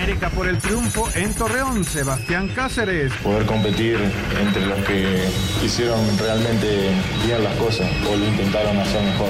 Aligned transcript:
América 0.00 0.30
por 0.30 0.48
el 0.48 0.56
triunfo 0.56 1.10
en 1.14 1.34
Torreón, 1.34 1.84
Sebastián 1.84 2.48
Cáceres. 2.48 3.12
Poder 3.22 3.44
competir 3.44 3.98
entre 4.40 4.64
los 4.64 4.78
que 4.86 5.28
hicieron 5.62 6.00
realmente 6.18 6.90
bien 7.26 7.44
las 7.44 7.54
cosas 7.56 7.86
o 8.10 8.16
lo 8.16 8.24
intentaron 8.24 8.78
hacer 8.78 9.02
mejor. 9.02 9.28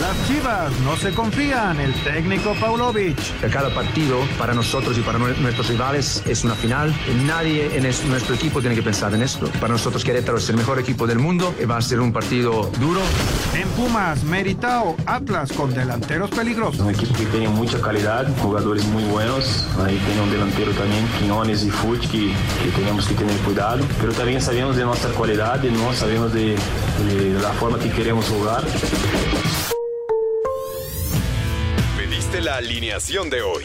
Las 0.00 0.28
Chivas 0.28 0.70
no 0.84 0.96
se 0.96 1.10
confían, 1.10 1.80
el 1.80 1.92
técnico 2.04 2.54
Paulovic. 2.54 3.18
Cada 3.50 3.74
partido 3.74 4.20
para 4.38 4.54
nosotros 4.54 4.96
y 4.96 5.00
para 5.00 5.18
nuestros 5.18 5.68
rivales 5.68 6.22
es 6.24 6.44
una 6.44 6.54
final. 6.54 6.94
Nadie 7.26 7.76
en 7.76 7.82
nuestro 7.82 8.36
equipo 8.36 8.60
tiene 8.60 8.76
que 8.76 8.82
pensar 8.82 9.12
en 9.14 9.22
esto. 9.22 9.50
Para 9.60 9.72
nosotros 9.72 10.04
Querétaro 10.04 10.38
es 10.38 10.48
el 10.48 10.56
mejor 10.56 10.78
equipo 10.78 11.04
del 11.08 11.18
mundo. 11.18 11.52
Va 11.68 11.78
a 11.78 11.82
ser 11.82 11.98
un 11.98 12.12
partido 12.12 12.70
duro. 12.78 13.00
En 13.56 13.68
Pumas, 13.70 14.22
Meritao, 14.22 14.96
Atlas 15.04 15.50
con 15.52 15.74
delanteros 15.74 16.30
peligrosos. 16.30 16.80
Un 16.80 16.90
equipo 16.90 17.12
que 17.14 17.26
tiene 17.26 17.48
mucha 17.48 17.80
calidad, 17.80 18.28
jugadores 18.40 18.84
muy 18.84 19.02
buenos. 19.04 19.66
Ahí 19.84 20.00
tiene 20.12 20.26
un 20.26 20.30
delantero 20.30 20.72
también, 20.72 21.08
Quiñones 21.18 21.64
y 21.64 21.70
Fuch, 21.70 22.06
que, 22.10 22.34
que, 22.62 22.70
tenemos 22.76 23.06
que 23.06 23.14
tener 23.14 23.34
cuidado. 23.38 23.82
Pero 23.98 24.12
también 24.12 24.42
sabemos 24.42 24.76
de 24.76 24.84
nuestra 24.84 25.10
cualidad, 25.12 25.62
¿no? 25.62 25.94
sabemos 25.94 26.34
de, 26.34 26.54
de 27.06 27.40
la 27.40 27.50
forma 27.52 27.78
que 27.78 27.90
queremos 27.90 28.26
jugar. 28.26 28.62
Pediste 31.96 32.42
la 32.42 32.56
alineación 32.56 33.30
de 33.30 33.40
hoy. 33.40 33.64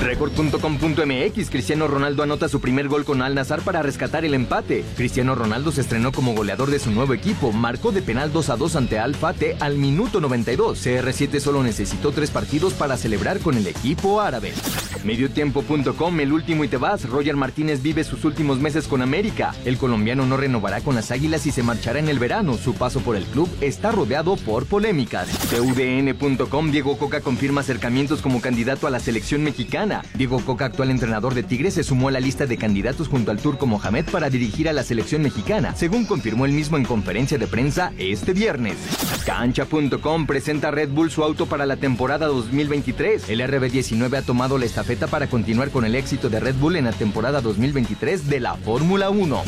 Record.com.mx 0.00 1.50
Cristiano 1.50 1.86
Ronaldo 1.86 2.22
anota 2.22 2.48
su 2.48 2.60
primer 2.60 2.88
gol 2.88 3.04
con 3.04 3.22
Al 3.22 3.34
Nazar 3.34 3.62
para 3.62 3.82
rescatar 3.82 4.24
el 4.24 4.34
empate. 4.34 4.84
Cristiano 4.96 5.34
Ronaldo 5.34 5.72
se 5.72 5.80
estrenó 5.80 6.12
como 6.12 6.34
goleador 6.34 6.70
de 6.70 6.78
su 6.78 6.90
nuevo 6.90 7.14
equipo, 7.14 7.52
marcó 7.52 7.92
de 7.92 8.02
penal 8.02 8.32
2 8.32 8.50
a 8.50 8.56
2 8.56 8.76
ante 8.76 8.98
Al 8.98 9.14
Fate 9.14 9.56
al 9.60 9.78
minuto 9.78 10.20
92. 10.20 10.84
CR7 10.84 11.40
solo 11.40 11.62
necesitó 11.62 12.12
tres 12.12 12.30
partidos 12.30 12.74
para 12.74 12.96
celebrar 12.96 13.38
con 13.38 13.56
el 13.56 13.66
equipo 13.66 14.20
árabe. 14.20 14.52
Mediotiempo.com 15.04 16.20
El 16.20 16.32
último 16.32 16.64
y 16.64 16.68
te 16.68 16.76
vas. 16.76 17.08
Roger 17.08 17.36
Martínez 17.36 17.82
vive 17.82 18.04
sus 18.04 18.24
últimos 18.24 18.58
meses 18.58 18.88
con 18.88 19.02
América. 19.02 19.54
El 19.64 19.78
colombiano 19.78 20.26
no 20.26 20.36
renovará 20.36 20.80
con 20.80 20.94
las 20.94 21.10
Águilas 21.10 21.46
y 21.46 21.52
se 21.52 21.62
marchará 21.62 21.98
en 21.98 22.08
el 22.08 22.18
verano. 22.18 22.56
Su 22.56 22.74
paso 22.74 23.00
por 23.00 23.16
el 23.16 23.24
club 23.24 23.48
está 23.60 23.92
rodeado 23.92 24.36
por 24.36 24.66
polémicas. 24.66 25.28
TUDN.com 25.50 26.70
Diego 26.70 26.98
Coca 26.98 27.20
confirma 27.20 27.60
acercamientos 27.60 28.22
como 28.22 28.40
candidato 28.40 28.86
a 28.86 28.90
la 28.90 28.98
selección 28.98 29.42
mexicana. 29.42 29.83
Diego 30.14 30.40
Coca, 30.40 30.64
actual 30.64 30.90
entrenador 30.90 31.34
de 31.34 31.42
Tigres, 31.42 31.74
se 31.74 31.84
sumó 31.84 32.08
a 32.08 32.12
la 32.12 32.20
lista 32.20 32.46
de 32.46 32.56
candidatos 32.56 33.08
junto 33.08 33.30
al 33.30 33.38
turco 33.38 33.66
Mohamed 33.66 34.06
para 34.10 34.30
dirigir 34.30 34.68
a 34.68 34.72
la 34.72 34.82
selección 34.82 35.22
mexicana, 35.22 35.74
según 35.74 36.06
confirmó 36.06 36.46
él 36.46 36.52
mismo 36.52 36.76
en 36.76 36.84
conferencia 36.84 37.36
de 37.36 37.46
prensa 37.46 37.92
este 37.98 38.32
viernes. 38.32 38.76
Cancha.com 39.26 40.26
presenta 40.26 40.70
Red 40.70 40.90
Bull 40.90 41.10
su 41.10 41.22
auto 41.22 41.46
para 41.46 41.66
la 41.66 41.76
temporada 41.76 42.26
2023. 42.26 43.28
El 43.28 43.40
RB19 43.40 44.16
ha 44.16 44.22
tomado 44.22 44.58
la 44.58 44.64
estafeta 44.64 45.06
para 45.06 45.26
continuar 45.26 45.70
con 45.70 45.84
el 45.84 45.94
éxito 45.94 46.30
de 46.30 46.40
Red 46.40 46.56
Bull 46.56 46.76
en 46.76 46.84
la 46.86 46.92
temporada 46.92 47.40
2023 47.40 48.28
de 48.28 48.40
la 48.40 48.54
Fórmula 48.54 49.10
1. 49.10 49.42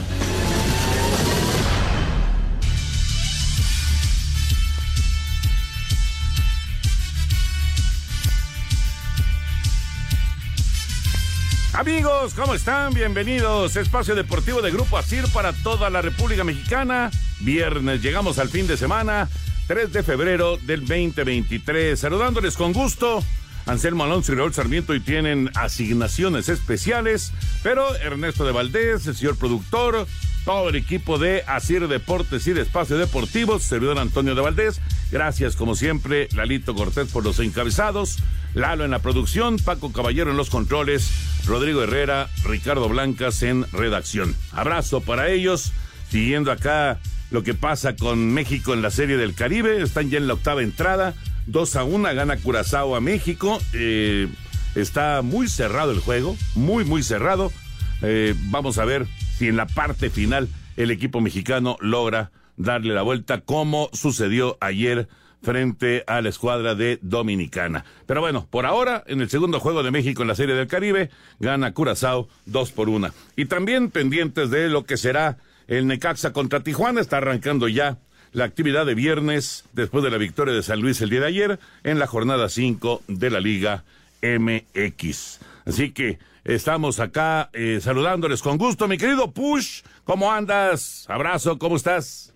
Amigos, 11.76 12.32
¿cómo 12.32 12.54
están? 12.54 12.94
Bienvenidos. 12.94 13.76
Espacio 13.76 14.14
Deportivo 14.14 14.62
de 14.62 14.70
Grupo 14.70 14.96
Asir 14.96 15.26
para 15.34 15.52
toda 15.52 15.90
la 15.90 16.00
República 16.00 16.42
Mexicana. 16.42 17.10
Viernes, 17.40 18.00
llegamos 18.00 18.38
al 18.38 18.48
fin 18.48 18.66
de 18.66 18.78
semana, 18.78 19.28
3 19.66 19.92
de 19.92 20.02
febrero 20.02 20.56
del 20.56 20.80
2023. 20.80 22.00
Saludándoles 22.00 22.56
con 22.56 22.72
gusto. 22.72 23.22
Anselmo 23.66 24.04
Alonso 24.04 24.32
y 24.32 24.36
Raúl 24.36 24.54
Sarmiento 24.54 24.94
y 24.94 25.00
tienen 25.00 25.50
asignaciones 25.54 26.48
especiales, 26.48 27.32
pero 27.62 27.94
Ernesto 27.96 28.46
de 28.46 28.52
Valdés, 28.52 29.06
el 29.06 29.16
señor 29.16 29.36
productor, 29.36 30.06
todo 30.46 30.70
el 30.70 30.76
equipo 30.76 31.18
de 31.18 31.42
Asir 31.46 31.88
Deportes 31.88 32.46
y 32.46 32.52
de 32.52 32.62
Espacio 32.62 32.96
Deportivo, 32.96 33.58
servidor 33.58 33.98
Antonio 33.98 34.34
de 34.34 34.40
Valdés. 34.40 34.80
Gracias, 35.10 35.56
como 35.56 35.74
siempre, 35.74 36.28
Lalito 36.32 36.74
Cortés 36.74 37.08
por 37.08 37.24
los 37.24 37.40
encabezados, 37.40 38.18
Lalo 38.56 38.86
en 38.86 38.90
la 38.90 39.00
producción, 39.00 39.58
Paco 39.58 39.92
Caballero 39.92 40.30
en 40.30 40.38
los 40.38 40.48
controles, 40.48 41.10
Rodrigo 41.44 41.82
Herrera, 41.82 42.30
Ricardo 42.42 42.88
Blancas 42.88 43.42
en 43.42 43.70
redacción. 43.70 44.34
Abrazo 44.50 45.02
para 45.02 45.28
ellos, 45.28 45.74
siguiendo 46.08 46.50
acá 46.50 46.98
lo 47.30 47.42
que 47.42 47.52
pasa 47.52 47.96
con 47.96 48.32
México 48.32 48.72
en 48.72 48.80
la 48.80 48.90
Serie 48.90 49.18
del 49.18 49.34
Caribe, 49.34 49.82
están 49.82 50.08
ya 50.08 50.16
en 50.16 50.26
la 50.26 50.32
octava 50.32 50.62
entrada, 50.62 51.12
2 51.48 51.76
a 51.76 51.84
1, 51.84 52.14
gana 52.14 52.38
Curazao 52.38 52.96
a 52.96 53.00
México, 53.02 53.60
eh, 53.74 54.26
está 54.74 55.20
muy 55.20 55.48
cerrado 55.48 55.92
el 55.92 56.00
juego, 56.00 56.34
muy, 56.54 56.86
muy 56.86 57.02
cerrado. 57.02 57.52
Eh, 58.00 58.34
vamos 58.44 58.78
a 58.78 58.86
ver 58.86 59.06
si 59.36 59.48
en 59.48 59.56
la 59.56 59.66
parte 59.66 60.08
final 60.08 60.48
el 60.78 60.90
equipo 60.90 61.20
mexicano 61.20 61.76
logra 61.80 62.30
darle 62.56 62.94
la 62.94 63.02
vuelta 63.02 63.42
como 63.42 63.90
sucedió 63.92 64.56
ayer 64.62 65.08
frente 65.46 66.02
a 66.08 66.20
la 66.22 66.28
escuadra 66.28 66.74
de 66.74 66.98
Dominicana. 67.02 67.84
Pero 68.04 68.20
bueno, 68.20 68.48
por 68.50 68.66
ahora, 68.66 69.04
en 69.06 69.20
el 69.20 69.30
segundo 69.30 69.60
juego 69.60 69.84
de 69.84 69.92
México 69.92 70.22
en 70.22 70.28
la 70.28 70.34
Serie 70.34 70.56
del 70.56 70.66
Caribe, 70.66 71.08
gana 71.38 71.72
Curazao 71.72 72.28
dos 72.46 72.72
por 72.72 72.88
una. 72.88 73.12
Y 73.36 73.44
también 73.44 73.92
pendientes 73.92 74.50
de 74.50 74.68
lo 74.68 74.84
que 74.86 74.96
será 74.96 75.38
el 75.68 75.86
Necaxa 75.86 76.32
contra 76.32 76.64
Tijuana, 76.64 77.00
está 77.00 77.18
arrancando 77.18 77.68
ya 77.68 77.98
la 78.32 78.42
actividad 78.42 78.86
de 78.86 78.96
viernes 78.96 79.64
después 79.72 80.02
de 80.02 80.10
la 80.10 80.18
victoria 80.18 80.52
de 80.52 80.64
San 80.64 80.80
Luis 80.80 81.00
el 81.00 81.10
día 81.10 81.20
de 81.20 81.26
ayer 81.26 81.60
en 81.84 82.00
la 82.00 82.08
jornada 82.08 82.48
5 82.48 83.04
de 83.06 83.30
la 83.30 83.38
Liga 83.38 83.84
MX. 84.22 85.38
Así 85.64 85.92
que 85.92 86.18
estamos 86.42 86.98
acá 86.98 87.50
eh, 87.52 87.78
saludándoles 87.80 88.42
con 88.42 88.58
gusto. 88.58 88.88
Mi 88.88 88.98
querido 88.98 89.30
Push, 89.30 89.82
¿cómo 90.02 90.32
andas? 90.32 91.04
Abrazo, 91.08 91.56
¿cómo 91.56 91.76
estás? 91.76 92.35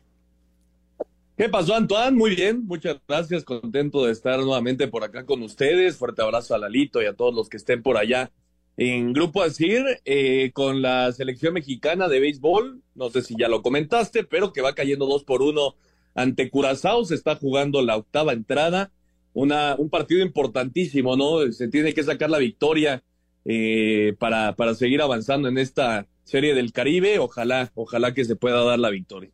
¿Qué 1.41 1.48
pasó, 1.48 1.75
Antoine? 1.75 2.19
Muy 2.19 2.37
bien, 2.37 2.66
muchas 2.66 2.98
gracias. 3.09 3.45
Contento 3.45 4.04
de 4.04 4.13
estar 4.13 4.39
nuevamente 4.41 4.89
por 4.89 5.04
acá 5.04 5.25
con 5.25 5.42
ustedes. 5.42 5.97
Fuerte 5.97 6.21
abrazo 6.21 6.54
a 6.54 6.59
Lalito 6.59 7.01
y 7.01 7.07
a 7.07 7.15
todos 7.15 7.34
los 7.34 7.48
que 7.48 7.57
estén 7.57 7.83
por 7.83 7.97
allá 7.97 8.31
en 8.77 9.15
Grupo 9.15 9.41
Asir 9.42 9.83
eh, 10.04 10.51
con 10.53 10.83
la 10.83 11.10
selección 11.13 11.54
mexicana 11.54 12.09
de 12.09 12.21
béisbol. 12.21 12.83
No 12.95 13.09
sé 13.09 13.22
si 13.22 13.37
ya 13.39 13.48
lo 13.48 13.63
comentaste, 13.63 14.22
pero 14.22 14.53
que 14.53 14.60
va 14.60 14.75
cayendo 14.75 15.07
dos 15.07 15.25
por 15.25 15.41
uno 15.41 15.77
ante 16.15 16.51
Curazao. 16.51 17.07
Se 17.07 17.15
está 17.15 17.37
jugando 17.37 17.81
la 17.81 17.97
octava 17.97 18.34
entrada. 18.34 18.92
Una, 19.33 19.77
un 19.77 19.89
partido 19.89 20.21
importantísimo, 20.21 21.16
¿no? 21.16 21.51
Se 21.53 21.69
tiene 21.69 21.95
que 21.95 22.03
sacar 22.03 22.28
la 22.28 22.37
victoria 22.37 23.03
eh, 23.47 24.15
para, 24.19 24.57
para 24.57 24.75
seguir 24.75 25.01
avanzando 25.01 25.48
en 25.48 25.57
esta 25.57 26.07
serie 26.22 26.53
del 26.54 26.72
Caribe. 26.72 27.19
Ojalá, 27.19 27.72
ojalá 27.75 28.13
que 28.13 28.27
se 28.27 28.37
pueda 28.37 28.63
dar 28.63 28.78
la 28.78 28.91
victoria. 28.91 29.31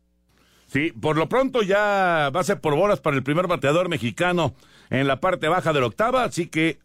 Sí, 0.67 0.91
por 0.91 1.17
lo 1.17 1.27
pronto 1.29 1.61
ya 1.63 2.29
va 2.35 2.39
a 2.41 2.43
ser 2.43 2.59
por 2.59 2.75
bolas 2.75 2.99
para 2.99 3.15
el 3.15 3.23
primer 3.23 3.47
bateador 3.47 3.89
mexicano 3.89 4.53
en 4.89 5.07
la 5.07 5.19
parte 5.19 5.47
baja 5.47 5.73
de 5.73 5.79
la 5.79 5.87
octava, 5.87 6.23
así 6.23 6.47
que 6.47 6.77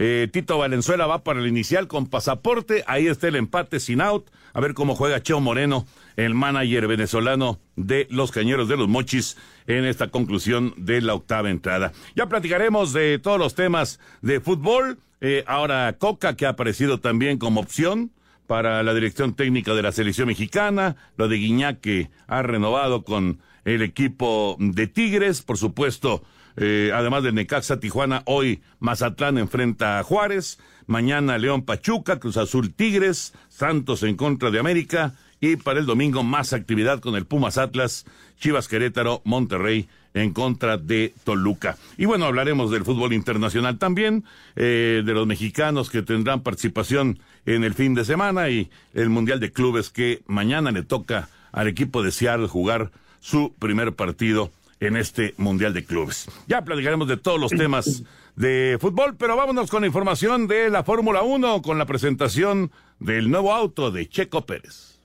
Eh, 0.00 0.28
Tito 0.30 0.58
Valenzuela 0.58 1.08
va 1.08 1.24
para 1.24 1.40
el 1.40 1.48
inicial 1.48 1.88
con 1.88 2.06
pasaporte. 2.06 2.84
Ahí 2.86 3.08
está 3.08 3.26
el 3.26 3.34
empate 3.34 3.80
sin 3.80 4.00
out. 4.00 4.30
A 4.52 4.60
ver 4.60 4.72
cómo 4.72 4.94
juega 4.94 5.20
Cheo 5.20 5.40
Moreno, 5.40 5.86
el 6.14 6.34
manager 6.34 6.86
venezolano 6.86 7.58
de 7.74 8.06
los 8.08 8.30
Cañeros 8.30 8.68
de 8.68 8.76
los 8.76 8.86
Mochis, 8.86 9.36
en 9.66 9.84
esta 9.84 10.06
conclusión 10.06 10.72
de 10.76 11.00
la 11.00 11.14
octava 11.14 11.50
entrada. 11.50 11.90
Ya 12.14 12.28
platicaremos 12.28 12.92
de 12.92 13.18
todos 13.18 13.40
los 13.40 13.56
temas 13.56 13.98
de 14.22 14.38
fútbol. 14.38 15.00
Eh, 15.20 15.42
ahora 15.48 15.92
Coca, 15.98 16.36
que 16.36 16.46
ha 16.46 16.50
aparecido 16.50 17.00
también 17.00 17.38
como 17.38 17.60
opción 17.60 18.12
para 18.48 18.82
la 18.82 18.94
dirección 18.94 19.34
técnica 19.34 19.74
de 19.74 19.82
la 19.82 19.92
selección 19.92 20.26
mexicana. 20.26 20.96
Lo 21.16 21.28
de 21.28 21.36
Guiñac, 21.36 21.80
que 21.80 22.10
ha 22.26 22.42
renovado 22.42 23.04
con 23.04 23.38
el 23.64 23.82
equipo 23.82 24.56
de 24.58 24.88
Tigres. 24.88 25.42
Por 25.42 25.58
supuesto, 25.58 26.24
eh, 26.56 26.90
además 26.92 27.22
de 27.22 27.30
Necaxa, 27.30 27.78
Tijuana, 27.78 28.22
hoy 28.24 28.62
Mazatlán 28.80 29.38
enfrenta 29.38 30.00
a 30.00 30.02
Juárez, 30.02 30.58
mañana 30.86 31.38
León 31.38 31.62
Pachuca, 31.62 32.18
Cruz 32.18 32.36
Azul 32.36 32.74
Tigres, 32.74 33.34
Santos 33.48 34.02
en 34.02 34.16
contra 34.16 34.50
de 34.50 34.58
América 34.58 35.14
y 35.40 35.56
para 35.56 35.78
el 35.78 35.86
domingo 35.86 36.24
más 36.24 36.52
actividad 36.52 37.00
con 37.00 37.14
el 37.14 37.26
Pumas 37.26 37.58
Atlas, 37.58 38.06
Chivas 38.38 38.68
Querétaro, 38.68 39.22
Monterrey 39.24 39.88
en 40.14 40.32
contra 40.32 40.76
de 40.76 41.14
Toluca. 41.24 41.76
Y 41.96 42.06
bueno, 42.06 42.26
hablaremos 42.26 42.70
del 42.70 42.84
fútbol 42.84 43.12
internacional 43.12 43.78
también, 43.78 44.24
eh, 44.56 45.02
de 45.04 45.12
los 45.12 45.26
mexicanos 45.26 45.90
que 45.90 46.02
tendrán 46.02 46.42
participación 46.42 47.18
en 47.46 47.64
el 47.64 47.74
fin 47.74 47.94
de 47.94 48.04
semana 48.04 48.48
y 48.48 48.70
el 48.94 49.10
Mundial 49.10 49.40
de 49.40 49.52
Clubes 49.52 49.90
que 49.90 50.22
mañana 50.26 50.70
le 50.70 50.82
toca 50.82 51.28
al 51.52 51.68
equipo 51.68 52.02
de 52.02 52.10
Seattle 52.10 52.48
jugar 52.48 52.90
su 53.20 53.54
primer 53.58 53.94
partido 53.94 54.50
en 54.80 54.96
este 54.96 55.34
Mundial 55.38 55.74
de 55.74 55.84
Clubes. 55.84 56.28
Ya 56.46 56.62
platicaremos 56.62 57.08
de 57.08 57.16
todos 57.16 57.40
los 57.40 57.50
temas 57.50 58.04
de 58.36 58.78
fútbol, 58.80 59.16
pero 59.16 59.36
vámonos 59.36 59.70
con 59.70 59.80
la 59.80 59.88
información 59.88 60.46
de 60.46 60.70
la 60.70 60.84
Fórmula 60.84 61.22
1 61.22 61.62
con 61.62 61.78
la 61.78 61.86
presentación 61.86 62.70
del 63.00 63.30
nuevo 63.30 63.52
auto 63.52 63.90
de 63.90 64.08
Checo 64.08 64.46
Pérez. 64.46 64.98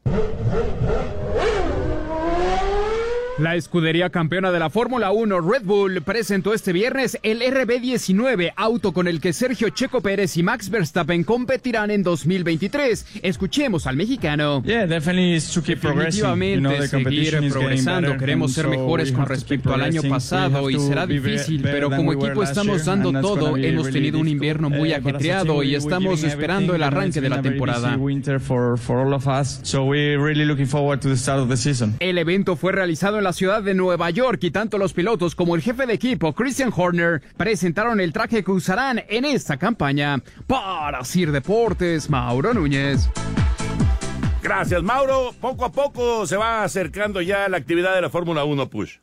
La 3.40 3.56
escudería 3.56 4.12
campeona 4.12 4.52
de 4.52 4.60
la 4.60 4.70
Fórmula 4.70 5.12
1 5.12 5.42
Red 5.42 5.64
Bull 5.64 6.04
presentó 6.04 6.54
este 6.54 6.72
viernes 6.72 7.18
el 7.24 7.42
RB19, 7.42 8.54
auto 8.56 8.94
con 8.94 9.08
el 9.08 9.20
que 9.20 9.34
Sergio 9.34 9.70
Checo 9.70 10.02
Pérez 10.02 10.38
y 10.38 10.44
Max 10.44 10.70
Verstappen 10.70 11.24
competirán 11.24 11.90
en 11.90 12.04
2023. 12.04 13.22
Escuchemos 13.24 13.88
al 13.88 13.96
mexicano. 13.96 14.62
Definitivamente 15.66 16.88
seguir 16.88 17.50
progresando. 17.50 18.18
Queremos 18.18 18.54
ser 18.54 18.68
mejores 18.68 19.12
con 19.12 19.26
respecto 19.26 19.74
al 19.74 19.82
año 19.82 20.04
pasado 20.04 20.70
y 20.70 20.78
será 20.80 21.08
difícil, 21.08 21.64
pero 21.64 21.90
como 21.90 22.14
equipo 22.14 22.44
estamos 22.44 22.86
dando 22.86 23.20
todo. 23.20 23.58
Hemos 23.58 23.90
tenido 23.90 24.20
un 24.20 24.28
invierno 24.28 24.70
muy 24.70 24.94
ajetreado 24.94 25.64
y 25.64 25.74
estamos 25.74 26.24
esperando 26.24 26.76
el 26.76 26.84
arranque 26.84 27.20
de 27.20 27.30
la 27.30 27.42
temporada. 27.42 27.98
El 32.00 32.18
evento 32.20 32.56
fue 32.56 32.72
realizado 32.72 33.18
en 33.18 33.24
la 33.24 33.33
ciudad 33.34 33.62
de 33.62 33.74
Nueva 33.74 34.10
York 34.10 34.44
y 34.44 34.52
tanto 34.52 34.78
los 34.78 34.94
pilotos 34.94 35.36
como 35.36 35.56
el 35.56 35.62
jefe 35.62 35.86
de 35.86 35.94
equipo, 35.94 36.34
Christian 36.34 36.72
Horner, 36.76 37.22
presentaron 37.36 38.00
el 38.00 38.14
traje 38.14 38.44
que 38.44 38.52
usarán 38.52 39.04
en 39.10 39.26
esta 39.26 39.58
campaña. 39.58 40.22
Para 40.48 41.04
Sir 41.04 41.32
Deportes, 41.32 42.10
Mauro 42.10 42.54
Núñez. 42.54 43.10
Gracias, 44.42 44.84
Mauro. 44.84 45.34
Poco 45.40 45.66
a 45.66 45.72
poco 45.72 46.28
se 46.28 46.38
va 46.38 46.64
acercando 46.64 47.22
ya 47.22 47.48
la 47.48 47.58
actividad 47.58 47.96
de 47.96 48.02
la 48.02 48.10
Fórmula 48.10 48.44
1 48.44 48.70
Push. 48.70 48.98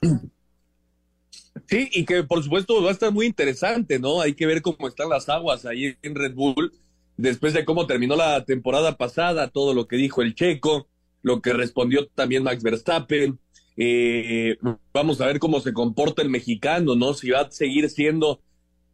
Sí, 1.67 1.89
y 1.93 2.05
que 2.05 2.25
por 2.25 2.43
supuesto 2.43 2.83
va 2.83 2.91
a 2.91 2.93
estar 2.93 3.13
muy 3.13 3.27
interesante, 3.27 3.99
¿no? 3.99 4.21
Hay 4.21 4.35
que 4.35 4.47
ver 4.47 4.61
cómo 4.61 4.89
están 4.89 5.09
las 5.09 5.29
aguas 5.29 5.65
ahí 5.67 5.97
en 6.03 6.15
Red 6.15 6.35
Bull, 6.35 6.73
después 7.17 7.55
de 7.55 7.65
cómo 7.65 7.87
terminó 7.87 8.17
la 8.17 8.45
temporada 8.45 8.97
pasada, 8.97 9.49
todo 9.49 9.73
lo 9.73 9.87
que 9.87 9.97
dijo 9.97 10.23
el 10.23 10.35
checo, 10.35 10.89
lo 11.23 11.41
que 11.41 11.53
respondió 11.53 12.07
también 12.09 12.43
Max 12.43 12.63
Verstappen, 12.63 13.39
eh, 13.77 14.59
vamos 14.93 15.21
a 15.21 15.27
ver 15.27 15.39
cómo 15.39 15.61
se 15.61 15.73
comporta 15.73 16.23
el 16.23 16.31
mexicano, 16.31 16.97
¿no? 16.97 17.15
Si 17.15 17.31
va 17.31 17.41
a 17.41 17.51
seguir 17.51 17.89
siendo, 17.91 18.41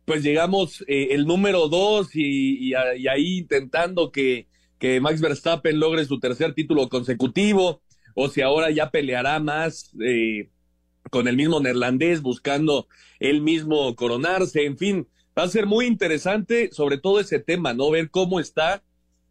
pues 0.04 0.22
llegamos 0.22 0.84
eh, 0.86 1.08
el 1.10 1.26
número 1.26 1.68
dos 1.68 2.14
y, 2.14 2.74
ahí 2.74 3.38
intentando 3.38 4.12
que, 4.12 4.46
que 4.78 5.00
Max 5.00 5.20
Verstappen 5.20 5.80
logre 5.80 6.04
su 6.04 6.20
tercer 6.20 6.54
título 6.54 6.88
consecutivo, 6.88 7.80
o 8.14 8.28
si 8.28 8.40
ahora 8.42 8.70
ya 8.70 8.90
peleará 8.90 9.38
más 9.40 9.90
eh, 10.00 10.50
con 11.10 11.28
el 11.28 11.36
mismo 11.36 11.60
neerlandés, 11.60 12.22
buscando 12.22 12.88
él 13.18 13.42
mismo 13.42 13.94
coronarse, 13.94 14.64
en 14.64 14.78
fin, 14.78 15.08
va 15.38 15.44
a 15.44 15.48
ser 15.48 15.66
muy 15.66 15.86
interesante 15.86 16.70
sobre 16.72 16.98
todo 16.98 17.20
ese 17.20 17.40
tema, 17.40 17.74
¿no? 17.74 17.90
Ver 17.90 18.10
cómo 18.10 18.40
está 18.40 18.82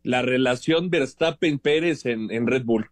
la 0.03 0.21
relación 0.21 0.91
Verstappen-Pérez 0.91 2.05
en, 2.05 2.31
en 2.31 2.45
Red 2.45 2.63
Bull. 2.63 2.89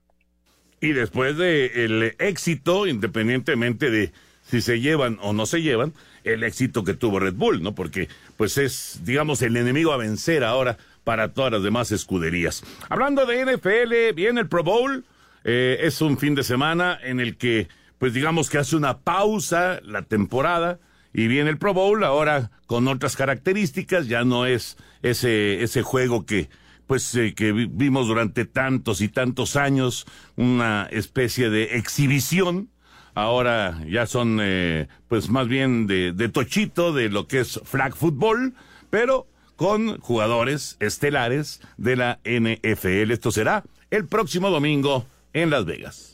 Y 0.84 0.92
después 0.92 1.38
de 1.38 1.86
el 1.86 2.14
éxito, 2.20 2.88
independientemente 2.88 3.90
de 3.90 4.12
si 4.46 4.60
se 4.60 4.82
llevan 4.82 5.18
o 5.22 5.32
no 5.32 5.46
se 5.46 5.62
llevan, 5.62 5.94
el 6.26 6.44
éxito 6.44 6.84
que 6.84 6.94
tuvo 6.94 7.22
Red 7.22 7.36
Bull, 7.36 7.64
¿no? 7.64 7.74
Porque 7.74 8.10
pues 8.36 8.58
es, 8.58 9.00
digamos, 9.06 9.42
el 9.44 9.56
enemigo 9.56 9.94
a 9.94 9.98
vencer 9.98 10.44
ahora 10.44 10.78
para 11.06 11.30
todas 11.30 11.54
las 11.54 11.64
demás 11.64 11.94
escuderías. 11.94 12.66
Hablando 12.90 13.26
de 13.26 13.46
NFL, 13.46 14.14
viene 14.14 14.42
el 14.42 14.50
Pro 14.50 14.66
Bowl, 14.66 15.06
eh, 15.46 15.78
es 15.84 16.02
un 16.02 16.18
fin 16.18 16.36
de 16.36 16.44
semana 16.44 17.00
en 17.02 17.22
el 17.22 17.38
que, 17.38 17.70
pues 17.98 18.14
digamos 18.14 18.50
que 18.50 18.58
hace 18.58 18.76
una 18.76 18.98
pausa 18.98 19.80
la 19.86 20.02
temporada 20.02 20.80
y 21.14 21.28
viene 21.28 21.50
el 21.50 21.58
Pro 21.58 21.74
Bowl 21.74 22.04
ahora 22.04 22.52
con 22.68 22.90
otras 22.90 23.16
características, 23.16 24.10
ya 24.10 24.26
no 24.26 24.46
es 24.46 24.76
ese, 25.02 25.64
ese 25.64 25.82
juego 25.82 26.26
que 26.26 26.50
pues 26.88 27.14
eh, 27.16 27.34
que 27.34 27.52
vimos 27.52 28.08
durante 28.08 28.46
tantos 28.46 29.02
y 29.02 29.10
tantos 29.10 29.56
años 29.56 30.06
una 30.36 30.88
especie 30.92 31.50
de 31.50 31.78
exhibición. 31.78 32.70
Ahora 33.16 33.80
ya 33.88 34.08
son 34.08 34.40
eh, 34.42 34.88
pues 35.08 35.30
más 35.30 35.48
bien 35.48 35.86
de, 35.88 36.14
de, 36.14 36.30
tochito 36.30 36.94
de 36.94 37.10
lo 37.10 37.28
que 37.28 37.42
es 37.42 37.60
flag 37.64 37.96
football 37.96 38.56
pero 38.90 39.28
con 39.56 40.00
jugadores 40.00 40.78
estelares 40.80 41.62
de 41.78 41.96
la 41.96 42.20
NFL 42.26 43.12
esto 43.12 43.32
será 43.32 43.64
el 43.92 44.08
próximo 44.08 44.50
domingo 44.50 45.06
en 45.34 45.52
Las 45.52 45.66
Vegas 45.66 46.13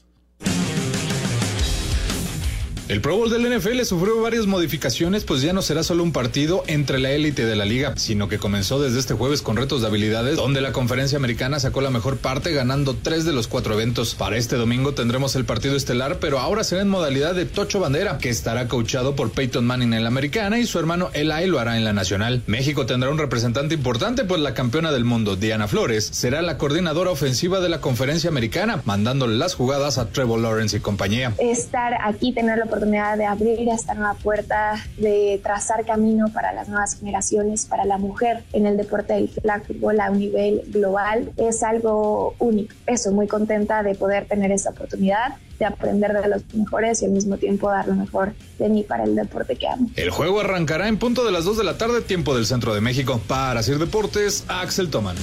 el 2.90 3.02
Pro 3.02 3.16
Bowl 3.16 3.30
del 3.30 3.56
NFL 3.56 3.84
sufrió 3.84 4.20
varias 4.20 4.48
modificaciones, 4.48 5.24
pues 5.24 5.44
ya 5.44 5.54
no 5.54 5.62
será 5.62 5.84
solo 5.84 6.02
un 6.02 6.12
partido 6.12 6.64
entre 6.66 6.98
la 6.98 7.12
élite 7.12 7.46
de 7.46 7.56
la 7.56 7.64
liga, 7.64 7.94
sino 7.98 8.28
que 8.28 8.40
comenzó 8.40 8.82
desde 8.82 8.98
este 8.98 9.14
jueves 9.14 9.44
con 9.44 9.58
retos 9.58 9.82
de 9.82 9.88
habilidades, 9.88 10.38
donde 10.38 10.60
la 10.60 10.72
conferencia 10.72 11.20
americana 11.20 11.60
sacó 11.60 11.82
la 11.82 11.92
mejor 11.92 12.18
parte 12.18 12.52
ganando 12.52 12.96
tres 13.00 13.26
de 13.26 13.32
los 13.32 13.48
cuatro 13.48 13.76
eventos. 13.76 14.16
Para 14.16 14.38
este 14.38 14.56
domingo 14.56 14.96
tendremos 14.96 15.36
el 15.36 15.46
partido 15.46 15.76
estelar, 15.76 16.18
pero 16.20 16.40
ahora 16.40 16.64
será 16.64 16.82
en 16.82 16.90
modalidad 16.90 17.36
de 17.36 17.46
Tocho 17.46 17.80
Bandera, 17.80 18.18
que 18.18 18.30
estará 18.30 18.68
coachado 18.68 19.16
por 19.16 19.30
Peyton 19.30 19.68
Manning 19.68 19.94
en 19.94 20.02
la 20.02 20.08
americana 20.08 20.58
y 20.58 20.66
su 20.66 20.80
hermano 20.80 21.12
Eli 21.14 21.46
lo 21.46 21.60
hará 21.60 21.78
en 21.78 21.84
la 21.84 21.94
nacional. 21.94 22.42
México 22.48 22.88
tendrá 22.88 23.12
un 23.12 23.20
representante 23.20 23.76
importante, 23.76 24.24
pues 24.24 24.42
la 24.42 24.56
campeona 24.56 24.92
del 24.92 25.06
mundo, 25.06 25.36
Diana 25.36 25.68
Flores, 25.68 26.10
será 26.12 26.42
la 26.42 26.58
coordinadora 26.58 27.12
ofensiva 27.12 27.60
de 27.60 27.70
la 27.70 27.82
conferencia 27.82 28.32
americana, 28.32 28.82
mandándole 28.86 29.38
las 29.38 29.54
jugadas 29.54 30.00
a 30.00 30.10
Trevor 30.10 30.40
Lawrence 30.40 30.78
y 30.78 30.80
compañía. 30.80 31.36
Estar 31.38 31.94
aquí, 32.04 32.34
tener 32.34 32.58
la 32.86 33.18
de 33.18 33.26
abrir 33.26 33.68
esta 33.70 33.94
nueva 33.94 34.14
puerta, 34.16 34.76
de 34.98 35.40
trazar 35.44 35.86
camino 35.86 36.28
para 36.34 36.54
las 36.54 36.70
nuevas 36.70 36.98
generaciones, 36.98 37.66
para 37.66 37.86
la 37.86 37.98
mujer 37.98 38.44
en 38.54 38.66
el 38.66 38.78
deporte 38.78 39.14
del 39.14 39.30
flag 39.30 39.66
fútbol 39.66 40.00
a 40.00 40.12
un 40.12 40.20
nivel 40.20 40.64
global, 40.68 41.32
es 41.38 41.64
algo 41.64 42.36
único. 42.40 42.74
Eso, 42.88 43.12
muy 43.12 43.28
contenta 43.28 43.84
de 43.84 43.96
poder 43.96 44.26
tener 44.26 44.52
esta 44.52 44.72
oportunidad 44.72 45.36
de 45.60 45.66
aprender 45.66 46.14
de 46.14 46.28
los 46.30 46.42
mejores 46.54 47.02
y 47.02 47.06
al 47.06 47.12
mismo 47.12 47.38
tiempo 47.38 47.70
dar 47.70 47.88
lo 47.88 47.96
mejor 47.96 48.34
de 48.58 48.70
mí 48.70 48.84
para 48.84 49.04
el 49.04 49.16
deporte 49.16 49.58
que 49.58 49.68
amo. 49.68 49.90
El 49.96 50.10
juego 50.10 50.40
arrancará 50.40 50.88
en 50.88 50.98
punto 50.98 51.26
de 51.26 51.32
las 51.32 51.44
2 51.44 51.58
de 51.58 51.64
la 51.66 51.78
tarde, 51.78 52.02
tiempo 52.02 52.34
del 52.34 52.46
centro 52.46 52.74
de 52.74 52.82
México. 52.82 53.22
Para 53.28 53.60
hacer 53.60 53.78
deportes, 53.78 54.46
Axel 54.48 54.90
Toman. 54.90 55.18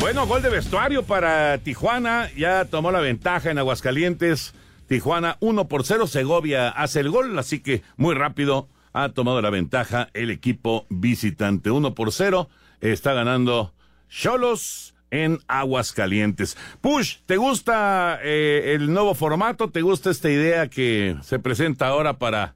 Bueno, 0.00 0.26
gol 0.26 0.40
de 0.40 0.48
vestuario 0.48 1.02
para 1.02 1.58
Tijuana. 1.58 2.30
Ya 2.34 2.64
tomó 2.64 2.90
la 2.90 3.00
ventaja 3.00 3.50
en 3.50 3.58
Aguascalientes. 3.58 4.54
Tijuana 4.88 5.36
1 5.40 5.68
por 5.68 5.84
0. 5.84 6.06
Segovia 6.06 6.70
hace 6.70 7.00
el 7.00 7.10
gol, 7.10 7.38
así 7.38 7.60
que 7.60 7.82
muy 7.98 8.14
rápido 8.14 8.66
ha 8.94 9.10
tomado 9.10 9.42
la 9.42 9.50
ventaja 9.50 10.08
el 10.14 10.30
equipo 10.30 10.86
visitante. 10.88 11.70
1 11.70 11.94
por 11.94 12.12
0. 12.12 12.48
Está 12.80 13.12
ganando 13.12 13.74
Cholos 14.08 14.94
en 15.10 15.38
Aguascalientes. 15.48 16.56
Push, 16.80 17.18
¿te 17.26 17.36
gusta 17.36 18.18
eh, 18.22 18.72
el 18.74 18.90
nuevo 18.92 19.14
formato? 19.14 19.68
¿Te 19.68 19.82
gusta 19.82 20.10
esta 20.10 20.30
idea 20.30 20.68
que 20.68 21.16
se 21.22 21.38
presenta 21.38 21.88
ahora 21.88 22.18
para, 22.18 22.54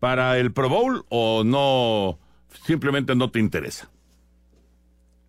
para 0.00 0.38
el 0.38 0.50
Pro 0.50 0.70
Bowl 0.70 1.04
o 1.10 1.44
no? 1.44 2.18
Simplemente 2.64 3.14
no 3.14 3.30
te 3.30 3.38
interesa. 3.38 3.90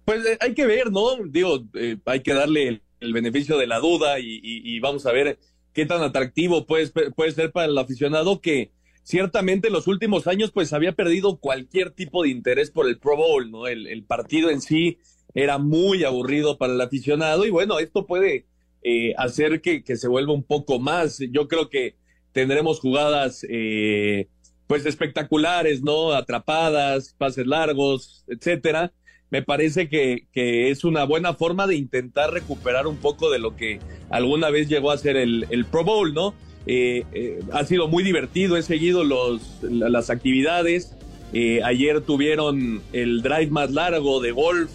Pues 0.07 0.25
eh, 0.25 0.37
hay 0.39 0.53
que 0.53 0.65
ver, 0.65 0.89
¿no? 0.89 1.17
Digo, 1.25 1.65
eh, 1.73 1.97
hay 2.05 2.21
que 2.21 2.33
darle 2.33 2.81
el, 3.01 3.11
beneficio 3.13 3.57
de 3.57 3.67
la 3.67 3.79
duda 3.79 4.21
y, 4.21 4.79
vamos 4.79 5.05
a 5.05 5.11
ver 5.11 5.37
qué 5.73 5.85
tan 5.85 6.01
atractivo 6.01 6.65
puede, 6.65 6.87
puede 7.11 7.31
ser 7.33 7.51
para 7.51 7.65
el 7.65 7.77
aficionado 7.77 8.39
que 8.39 8.71
ciertamente 9.03 9.67
en 9.67 9.73
los 9.73 9.85
últimos 9.85 10.25
años 10.27 10.51
pues 10.53 10.71
había 10.71 10.93
perdido 10.93 11.39
cualquier 11.39 11.91
tipo 11.91 12.23
de 12.23 12.29
interés 12.29 12.71
por 12.71 12.87
el 12.87 12.99
Pro 12.99 13.17
Bowl, 13.17 13.51
¿no? 13.51 13.67
El, 13.67 14.01
partido 14.05 14.49
en 14.49 14.61
sí 14.61 14.97
era 15.35 15.57
muy 15.57 16.05
aburrido 16.05 16.57
para 16.57 16.71
el 16.71 16.79
aficionado 16.79 17.45
y 17.45 17.49
bueno, 17.49 17.77
esto 17.77 18.05
puede 18.05 18.45
eh, 18.83 19.13
hacer 19.17 19.59
que, 19.59 19.83
que, 19.83 19.97
se 19.97 20.07
vuelva 20.07 20.31
un 20.31 20.43
poco 20.43 20.79
más. 20.79 21.19
Yo 21.31 21.49
creo 21.49 21.69
que 21.69 21.97
tendremos 22.31 22.79
jugadas 22.79 23.45
eh, 23.49 24.29
pues 24.67 24.85
espectaculares, 24.85 25.81
¿no? 25.81 26.13
Atrapadas, 26.13 27.13
pases 27.17 27.45
largos, 27.45 28.23
etcétera. 28.29 28.93
Me 29.29 29.41
parece 29.41 29.89
que, 29.89 30.27
que, 30.31 30.69
es 30.69 30.84
una 30.84 31.03
buena 31.03 31.34
forma 31.34 31.67
de 31.67 31.75
intentar 31.75 32.31
recuperar 32.31 32.88
un 32.88 32.98
poco 32.98 33.29
de 33.29 33.39
lo 33.39 33.55
que 33.55 33.79
alguna 34.10 34.50
vez 34.50 34.69
llegó 34.69 34.91
a 34.91 34.98
ser 34.98 35.17
el, 35.17 35.46
el 35.50 35.65
Pro 35.65 35.84
Bowl, 35.84 36.13
¿no? 36.13 36.34
Eh, 36.69 37.05
eh, 37.13 37.39
ha 37.53 37.63
sido 37.63 37.88
muy 37.88 38.03
divertido, 38.03 38.57
he 38.57 38.62
seguido 38.62 39.05
los, 39.05 39.41
las 39.63 40.10
actividades. 40.10 40.93
Eh, 41.31 41.62
ayer 41.63 42.01
tuvieron 42.01 42.81
el 42.91 43.22
drive 43.22 43.48
más 43.48 43.72
largo 43.72 44.19
de 44.19 44.31
golf, 44.31 44.69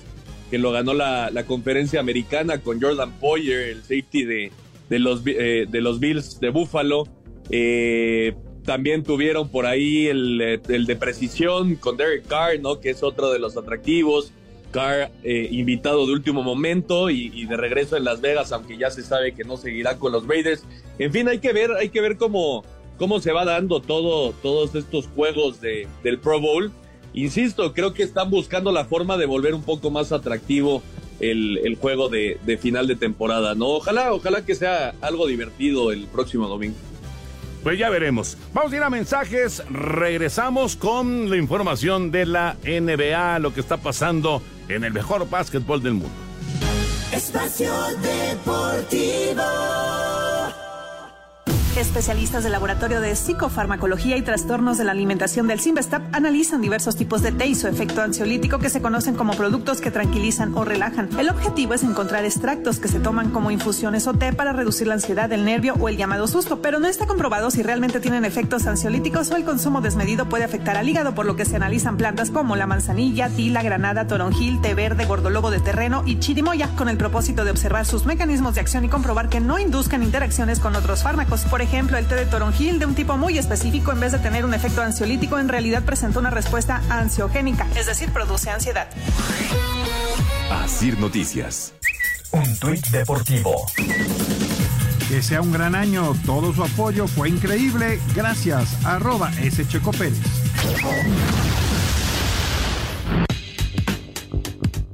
que 0.50 0.59
lo 0.59 0.73
ganó 0.73 0.94
la, 0.94 1.30
la 1.30 1.44
conferencia 1.44 2.00
americana 2.00 2.62
con 2.62 2.80
Jordan 2.80 3.12
Poyer, 3.21 3.68
el 3.68 3.82
safety 3.82 4.25
de, 4.25 4.52
de, 4.88 4.99
los, 4.99 5.23
de 5.23 5.68
los 5.71 6.00
Bills 6.00 6.40
de 6.40 6.49
Buffalo. 6.49 7.06
también 8.64 9.02
tuvieron 9.02 9.50
por 9.50 9.66
ahí 9.66 10.06
el, 10.06 10.61
el, 10.66 10.87
de 10.87 10.97
precisión 10.97 11.76
con 11.76 11.99
Derek 11.99 12.26
Carr, 12.26 12.59
¿no? 12.61 12.80
que 12.80 12.90
es 12.90 13.02
otro 13.02 13.30
de 13.30 13.38
los 13.38 13.56
atractivos. 13.59 14.32
Carr 14.73 15.12
invitado 15.23 16.07
de 16.07 16.12
último 16.12 16.43
momento 16.43 17.11
y, 17.11 17.31
y, 17.33 17.47
de 17.47 17.57
regreso 17.57 17.97
en 17.97 18.05
Las 18.05 18.21
Vegas, 18.21 18.50
aunque 18.50 18.76
ya 18.76 18.91
se 18.91 19.02
sabe 19.02 19.33
que 19.33 19.45
no 19.45 19.57
seguirá 19.57 19.99
con 19.99 20.11
los 20.11 20.26
Raiders. 20.26 20.64
En 20.99 21.12
fin, 21.12 21.29
hay 21.29 21.38
que 21.38 21.52
ver, 21.52 21.71
hay 21.73 21.91
que 21.91 22.00
ver 22.00 22.17
cómo, 22.17 22.64
cómo 22.99 23.21
se 23.21 23.33
va 23.33 23.45
dando 23.45 23.81
todo, 23.81 24.33
todos 24.43 24.75
estos 24.75 25.09
juegos 25.09 25.61
de, 25.61 25.87
del 26.02 26.19
Pro 26.19 26.41
Bowl. 26.41 26.73
Insisto, 27.14 27.75
creo 27.75 27.93
que 27.93 28.02
están 28.02 28.31
buscando 28.31 28.73
la 28.73 28.85
forma 28.85 29.17
de 29.17 29.26
volver 29.26 29.55
un 29.55 29.62
poco 29.62 29.91
más 29.91 30.12
atractivo 30.12 30.83
el, 31.21 31.59
el 31.64 31.76
juego 31.76 32.09
de, 32.09 32.38
de, 32.45 32.57
final 32.57 32.87
de 32.87 32.97
temporada, 32.97 33.55
¿no? 33.55 33.69
Ojalá, 33.69 34.12
ojalá 34.12 34.45
que 34.45 34.55
sea 34.55 34.95
algo 35.00 35.26
divertido 35.26 35.93
el 35.93 36.07
próximo 36.07 36.49
domingo. 36.49 36.76
Pues 37.62 37.79
ya 37.79 37.91
veremos. 37.91 38.37
Vamos 38.52 38.73
a 38.73 38.76
ir 38.76 38.83
a 38.83 38.91
mensajes. 38.91 39.62
Regresamos 39.71 40.75
con 40.75 41.31
la 41.31 41.37
información 41.37 42.11
de 42.11 42.26
la 42.26 42.57
NBA, 42.64 43.38
lo 43.38 43.55
que 43.55 43.61
está 43.61 43.76
pasando 43.76 44.43
en 44.75 44.85
el 44.85 44.93
mejor 44.93 45.29
básquetbol 45.29 45.83
del 45.83 45.95
mundo. 45.95 46.14
Espacio 47.12 47.73
Deportivo. 48.00 49.43
Especialistas 51.76 52.43
del 52.43 52.52
Laboratorio 52.52 53.00
de 53.00 53.17
Psicofarmacología 53.17 54.19
y 54.19 54.23
Trastornos 54.23 54.76
de 54.76 54.85
la 54.85 54.93
Alimentación 54.93 55.49
del 55.49 55.59
Simvestab 55.59 56.02
analizan 56.12 56.61
diversos 56.61 56.97
tipos 56.97 57.23
de 57.23 57.33
té 57.33 57.47
y 57.47 57.55
su 57.55 57.67
efecto 57.67 58.02
ansiolítico 58.02 58.59
que 58.59 58.69
se 58.69 58.83
conocen 58.83 59.14
como 59.14 59.33
productos 59.33 59.81
que 59.81 59.91
tranquilizan 59.91 60.55
o 60.55 60.64
relajan. 60.64 61.09
El 61.19 61.31
objetivo 61.31 61.73
es 61.73 61.83
encontrar 61.83 62.26
extractos 62.26 62.79
que 62.79 62.88
se 62.88 63.00
toman 63.00 63.31
como 63.31 63.50
infusiones 63.50 64.07
o 64.07 64.12
té 64.12 64.35
para 64.35 64.52
reducir 64.52 64.87
la 64.87 64.95
ansiedad, 64.95 65.31
del 65.31 65.47
nervio 65.47 65.75
o 65.81 65.88
el 65.88 65.97
llamado 65.97 66.29
susto, 66.29 66.61
pero 66.61 66.79
no 66.79 66.88
está 66.88 67.07
comprobado 67.07 67.50
si 67.50 67.62
realmente 67.62 68.00
tienen 68.00 68.26
efectos 68.26 68.67
ansiolíticos 68.67 69.31
o 69.31 69.37
el 69.37 69.45
consumo 69.45 69.81
desmedido 69.81 70.29
puede 70.29 70.45
afectar 70.45 70.76
al 70.76 70.88
hígado, 70.88 71.14
por 71.14 71.25
lo 71.25 71.37
que 71.37 71.47
se 71.47 71.57
analizan 71.57 71.97
plantas 71.97 72.31
como 72.31 72.55
la 72.55 72.67
manzanilla, 72.67 73.31
tila, 73.31 73.62
granada, 73.62 74.07
toronjil, 74.07 74.61
té 74.61 74.75
verde, 74.75 75.07
gordolobo 75.07 75.50
de 75.50 75.61
terreno 75.61 76.02
y 76.05 76.19
chirimoya 76.19 76.69
con 76.76 76.91
el 76.91 76.99
propósito 76.99 77.47
de 77.47 77.50
observar 77.50 77.87
sus 77.87 78.05
mecanismos 78.05 78.57
de 78.57 78.61
acción 78.61 78.85
y 78.85 78.91
comprobar 78.91 79.31
que 79.31 79.41
no 79.41 79.59
induzcan 79.59 80.02
interacciones 80.02 80.61
con 80.61 80.76
otros 80.76 81.02
fármacos. 81.02 81.47
Ejemplo, 81.62 81.97
el 81.97 82.07
té 82.07 82.14
de 82.16 82.26
toronjil 82.26 82.78
de 82.78 82.87
un 82.87 82.95
tipo 82.95 83.16
muy 83.16 83.38
específico, 83.38 83.92
en 83.92 84.00
vez 84.00 84.12
de 84.12 84.19
tener 84.19 84.45
un 84.45 84.52
efecto 84.52 84.83
ansiolítico, 84.83 85.38
en 85.38 85.49
realidad 85.49 85.83
presenta 85.83 86.19
una 86.19 86.31
respuesta 86.31 86.83
ansiogénica, 86.90 87.66
es 87.76 87.87
decir, 87.87 88.11
produce 88.11 88.50
ansiedad. 88.50 88.88
Asir 90.50 90.99
Noticias. 90.99 91.73
Un 92.33 92.59
tuit 92.59 92.87
deportivo. 92.88 93.66
Que 95.09 95.23
sea 95.23 95.42
un 95.42 95.52
gran 95.52 95.75
año, 95.75 96.14
todo 96.25 96.52
su 96.54 96.64
apoyo 96.64 97.07
fue 97.07 97.28
increíble. 97.28 98.00
Gracias, 98.14 98.76
arroba 98.85 99.31
S. 99.40 99.66
Checo 99.69 99.92
Pérez. 99.92 100.19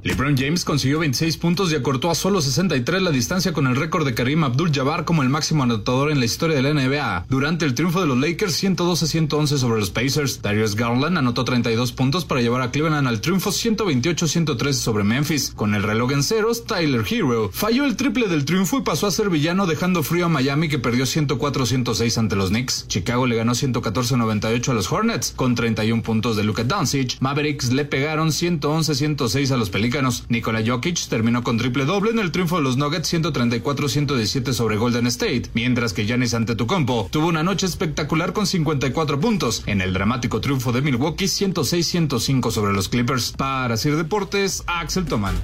LeBron 0.01 0.37
James 0.37 0.63
consiguió 0.63 0.99
26 0.99 1.37
puntos 1.37 1.71
y 1.71 1.75
acortó 1.75 2.09
a 2.09 2.15
solo 2.15 2.39
63 2.39 3.01
la 3.01 3.11
distancia 3.11 3.51
con 3.51 3.67
el 3.67 3.75
récord 3.75 4.05
de 4.05 4.13
Karim 4.13 4.45
Abdul-Jabbar 4.45 5.03
como 5.03 5.23
el 5.23 5.29
máximo 5.29 5.63
anotador 5.63 6.09
en 6.09 6.19
la 6.19 6.25
historia 6.25 6.55
de 6.55 6.61
la 6.61 6.73
NBA. 6.73 7.25
Durante 7.27 7.65
el 7.65 7.73
triunfo 7.73 7.99
de 7.99 8.07
los 8.07 8.17
Lakers 8.17 8.63
112-111 8.63 9.57
sobre 9.57 9.81
los 9.81 9.89
Pacers, 9.89 10.41
Darius 10.41 10.75
Garland 10.75 11.17
anotó 11.17 11.43
32 11.43 11.91
puntos 11.91 12.23
para 12.23 12.39
llevar 12.39 12.61
a 12.61 12.71
Cleveland 12.71 13.09
al 13.09 13.19
triunfo 13.19 13.49
128-113 13.49 14.71
sobre 14.71 15.03
Memphis. 15.03 15.51
Con 15.53 15.75
el 15.75 15.83
reloj 15.83 16.13
en 16.13 16.23
ceros, 16.23 16.65
Tyler 16.65 17.03
Hero 17.09 17.49
falló 17.51 17.83
el 17.83 17.97
triple 17.97 18.29
del 18.29 18.45
triunfo 18.45 18.77
y 18.77 18.83
pasó 18.83 19.05
a 19.05 19.11
ser 19.11 19.29
villano 19.29 19.67
dejando 19.67 20.01
frío 20.01 20.27
a 20.27 20.29
Miami 20.29 20.69
que 20.69 20.79
perdió 20.79 21.03
104-106 21.03 22.17
ante 22.17 22.37
los 22.37 22.51
Knicks. 22.51 22.85
Chicago 22.87 23.27
le 23.27 23.35
ganó 23.35 23.51
114-98 23.51 24.69
a 24.69 24.73
los 24.73 24.89
Hornets 24.89 25.33
con 25.35 25.55
31 25.55 26.03
puntos 26.03 26.37
de 26.37 26.45
Luka 26.45 26.63
Doncic. 26.63 27.17
Mavericks 27.19 27.73
le 27.73 27.83
pegaron 27.83 28.29
111-106 28.29 29.51
a 29.51 29.57
los 29.57 29.69
Pelicans 29.69 29.88
Nikola 30.27 30.61
Jokic 30.65 31.07
terminó 31.07 31.41
con 31.43 31.57
triple 31.57 31.85
doble 31.85 32.11
en 32.11 32.19
el 32.19 32.31
triunfo 32.31 32.57
de 32.57 32.63
los 32.63 32.77
Nuggets 32.77 33.11
134-117 33.11 34.53
sobre 34.53 34.77
Golden 34.77 35.07
State, 35.07 35.43
mientras 35.53 35.93
que 35.93 36.05
Giannis 36.05 36.35
Antetokounmpo 36.35 37.09
tuvo 37.11 37.27
una 37.27 37.41
noche 37.41 37.65
espectacular 37.65 38.31
con 38.31 38.45
54 38.45 39.19
puntos 39.19 39.63
en 39.65 39.81
el 39.81 39.93
dramático 39.93 40.41
triunfo 40.41 40.71
de 40.71 40.81
Milwaukee 40.81 41.25
106-105 41.25 42.51
sobre 42.51 42.73
los 42.73 42.87
Clippers. 42.87 43.31
Para 43.31 43.77
Sir 43.77 43.95
Deportes, 43.95 44.63
Axel 44.67 45.05
Toman. 45.05 45.35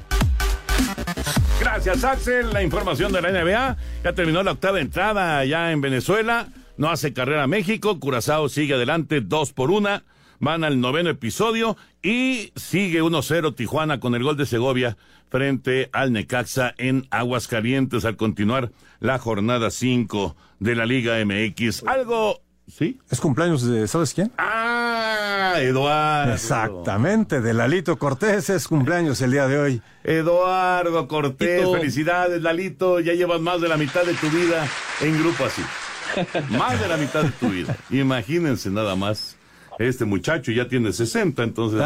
Gracias, 1.60 2.04
Axel. 2.04 2.54
La 2.54 2.62
información 2.62 3.12
de 3.12 3.22
la 3.22 3.32
NBA. 3.32 3.78
Ya 4.04 4.14
terminó 4.14 4.44
la 4.44 4.52
octava 4.52 4.80
entrada 4.80 5.40
allá 5.40 5.72
en 5.72 5.82
Venezuela. 5.82 6.50
No 6.78 6.92
hace 6.92 7.14
carrera 7.14 7.48
México. 7.48 8.00
Curazao 8.00 8.48
sigue 8.50 8.76
adelante 8.76 9.22
dos 9.22 9.54
por 9.54 9.72
una 9.72 10.04
van 10.40 10.64
al 10.64 10.80
noveno 10.80 11.10
episodio 11.10 11.78
y 12.02 12.52
sigue 12.56 13.02
1-0 13.02 13.56
Tijuana 13.56 14.00
con 14.00 14.16
el 14.16 14.24
gol 14.24 14.38
de 14.38 14.46
Segovia 14.46 14.98
frente 15.30 15.90
al 15.92 16.12
Necaxa 16.12 16.74
en 16.78 17.08
Aguascalientes 17.10 18.06
al 18.06 18.16
continuar 18.16 18.72
la 19.00 19.20
jornada 19.20 19.72
5 19.72 20.36
de 20.60 20.76
la 20.76 20.86
Liga 20.86 21.16
MX. 21.24 21.84
Algo 21.88 22.42
¿Sí? 22.68 23.00
Es 23.12 23.20
cumpleaños 23.20 23.66
de, 23.68 23.88
¿sabes 23.88 24.14
quién? 24.14 24.32
Ah, 24.40 25.54
Eduardo. 25.60 26.34
Exactamente, 26.34 27.40
de 27.40 27.54
Lalito 27.54 27.98
Cortés 27.98 28.50
es 28.50 28.68
cumpleaños 28.68 29.22
el 29.22 29.32
día 29.32 29.48
de 29.48 29.60
hoy. 29.60 29.82
Eduardo 30.04 31.08
Cortés, 31.08 31.70
felicidades, 31.70 32.42
Lalito, 32.42 33.00
ya 33.00 33.14
llevas 33.14 33.40
más 33.40 33.62
de 33.62 33.68
la 33.68 33.78
mitad 33.78 34.04
de 34.04 34.16
tu 34.16 34.30
vida 34.30 34.68
en 35.02 35.18
grupo 35.20 35.46
así. 35.46 35.62
más 36.58 36.80
de 36.80 36.88
la 36.88 36.98
mitad 36.98 37.24
de 37.24 37.32
tu 37.32 37.50
vida. 37.50 37.78
Imagínense 37.92 38.72
nada 38.72 38.96
más. 38.96 39.38
Este 39.80 40.06
muchacho 40.06 40.52
ya 40.52 40.68
tiene 40.68 40.94
60, 40.94 41.44
entonces. 41.44 41.82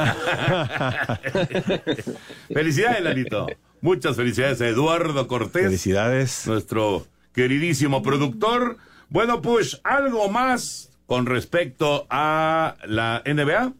felicidades, 2.53 3.01
Lalito. 3.01 3.47
Muchas 3.81 4.15
felicidades 4.15 4.61
a 4.61 4.67
Eduardo 4.67 5.27
Cortés. 5.27 5.63
Felicidades. 5.63 6.47
Nuestro 6.47 7.07
queridísimo 7.33 8.03
productor. 8.03 8.77
Bueno, 9.09 9.41
pues, 9.41 9.81
¿algo 9.83 10.29
más 10.29 10.91
con 11.05 11.25
respecto 11.25 12.05
a 12.09 12.75
la 12.85 13.23
NBA? 13.25 13.73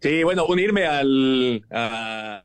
Sí, 0.00 0.22
bueno, 0.22 0.46
unirme 0.46 0.86
al, 0.86 1.66
a, 1.70 2.44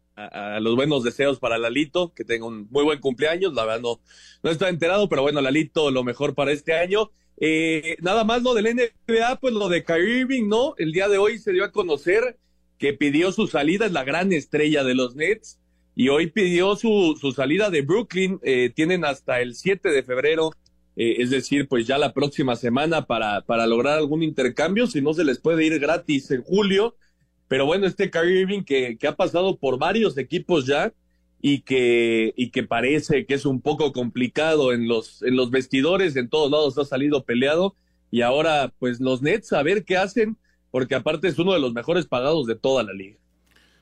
los 0.59 0.75
buenos 0.75 1.03
deseos 1.03 1.39
para 1.39 1.57
Lalito, 1.57 2.11
que 2.13 2.25
tenga 2.25 2.45
un 2.45 2.67
muy 2.69 2.83
buen 2.83 2.99
cumpleaños. 2.99 3.53
La 3.53 3.63
verdad 3.63 3.81
no, 3.81 4.01
no 4.43 4.49
está 4.49 4.67
enterado, 4.67 5.07
pero 5.07 5.21
bueno, 5.21 5.39
Lalito, 5.39 5.91
lo 5.91 6.03
mejor 6.03 6.35
para 6.35 6.51
este 6.51 6.73
año. 6.73 7.11
Eh, 7.37 7.97
nada 8.01 8.23
más 8.23 8.43
lo 8.43 8.53
del 8.53 8.75
NBA, 8.75 9.39
pues 9.39 9.53
lo 9.53 9.69
de 9.69 9.83
Kyrie 9.83 10.21
Irving, 10.21 10.47
¿no? 10.47 10.73
El 10.77 10.91
día 10.91 11.07
de 11.09 11.17
hoy 11.17 11.37
se 11.37 11.51
dio 11.51 11.65
a 11.65 11.71
conocer 11.71 12.37
que 12.77 12.93
pidió 12.93 13.31
su 13.31 13.47
salida, 13.47 13.85
es 13.85 13.91
la 13.91 14.03
gran 14.03 14.31
estrella 14.33 14.83
de 14.83 14.95
los 14.95 15.15
Nets, 15.15 15.59
y 15.95 16.09
hoy 16.09 16.27
pidió 16.27 16.75
su, 16.75 17.17
su 17.19 17.31
salida 17.31 17.69
de 17.69 17.81
Brooklyn. 17.81 18.39
Eh, 18.43 18.71
tienen 18.75 19.05
hasta 19.05 19.41
el 19.41 19.55
7 19.55 19.89
de 19.89 20.03
febrero, 20.03 20.51
eh, 20.95 21.15
es 21.19 21.29
decir, 21.29 21.67
pues 21.67 21.87
ya 21.87 21.97
la 21.97 22.13
próxima 22.13 22.55
semana 22.55 23.05
para, 23.05 23.41
para 23.41 23.67
lograr 23.67 23.97
algún 23.97 24.23
intercambio, 24.23 24.87
si 24.87 25.01
no 25.01 25.13
se 25.13 25.23
les 25.23 25.39
puede 25.39 25.65
ir 25.65 25.79
gratis 25.79 26.31
en 26.31 26.41
julio. 26.43 26.95
Pero 27.47 27.65
bueno, 27.65 27.85
este 27.85 28.09
Kyrie 28.09 28.41
Irving 28.41 28.63
que, 28.63 28.97
que 28.97 29.07
ha 29.07 29.15
pasado 29.15 29.57
por 29.57 29.77
varios 29.77 30.17
equipos 30.17 30.65
ya, 30.65 30.93
y 31.41 31.61
que, 31.61 32.33
y 32.37 32.49
que 32.51 32.63
parece 32.63 33.25
que 33.25 33.35
es 33.35 33.45
un 33.45 33.61
poco 33.61 33.91
complicado 33.93 34.73
en 34.73 34.87
los, 34.87 35.21
en 35.23 35.35
los 35.35 35.51
vestidores, 35.51 36.15
en 36.15 36.29
todos 36.29 36.51
lados 36.51 36.77
ha 36.77 36.85
salido 36.85 37.25
peleado 37.25 37.75
y 38.11 38.21
ahora 38.21 38.73
pues 38.79 38.99
los 38.99 39.21
Nets 39.21 39.53
a 39.53 39.63
ver 39.63 39.85
qué 39.85 39.97
hacen, 39.97 40.37
porque 40.71 40.95
aparte 40.95 41.27
es 41.27 41.37
uno 41.39 41.53
de 41.53 41.59
los 41.59 41.73
mejores 41.73 42.07
pagados 42.07 42.47
de 42.47 42.55
toda 42.55 42.83
la 42.83 42.93
liga. 42.93 43.17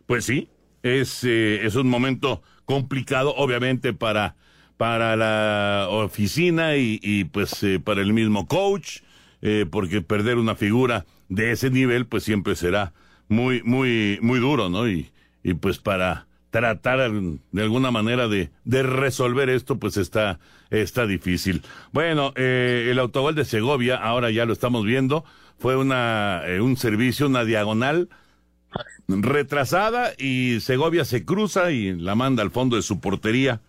Pues 0.05 0.25
sí, 0.25 0.49
es, 0.83 1.23
eh, 1.23 1.65
es 1.65 1.75
un 1.75 1.87
momento 1.87 2.41
complicado 2.65 3.33
obviamente 3.35 3.93
para, 3.93 4.35
para 4.77 5.15
la 5.15 5.87
oficina 5.89 6.75
y, 6.77 6.99
y 7.01 7.25
pues 7.25 7.63
eh, 7.63 7.79
para 7.79 8.01
el 8.01 8.13
mismo 8.13 8.47
coach. 8.47 8.99
eh, 9.41 9.65
porque 9.69 10.01
perder 10.01 10.37
una 10.37 10.55
figura 10.55 11.05
de 11.29 11.51
ese 11.51 11.69
nivel, 11.69 12.05
pues 12.07 12.23
siempre 12.23 12.55
será 12.55 12.93
muy, 13.27 13.61
muy, 13.63 14.17
muy 14.21 14.39
duro, 14.39 14.69
¿no? 14.69 14.87
Y, 14.89 15.11
y 15.43 15.53
pues 15.55 15.79
para 15.79 16.27
tratar 16.53 17.11
de 17.11 17.61
alguna 17.63 17.89
manera 17.89 18.27
de, 18.27 18.51
resolver 18.63 19.49
esto, 19.49 19.79
pues 19.79 19.97
está, 19.97 20.39
está 20.69 21.07
difícil. 21.07 21.63
Bueno, 21.91 22.31
eh, 22.35 22.89
el 22.91 22.99
autogol 22.99 23.33
de 23.33 23.43
Segovia, 23.43 23.95
ahora 23.95 24.29
ya 24.29 24.45
lo 24.45 24.53
estamos 24.53 24.85
viendo, 24.85 25.25
fue 25.57 25.75
una, 25.75 26.43
eh, 26.45 26.61
un 26.61 26.77
servicio, 26.77 27.25
una 27.25 27.43
diagonal 27.43 28.07
retrasada 29.07 30.11
y 30.15 30.59
Segovia 30.59 31.05
se 31.05 31.25
cruza 31.25 31.71
y 31.71 31.93
la 31.93 32.13
manda 32.13 32.43
al 32.43 32.51
fondo 32.51 32.75
de 32.75 32.83
su 32.83 32.99
portería. 32.99 33.61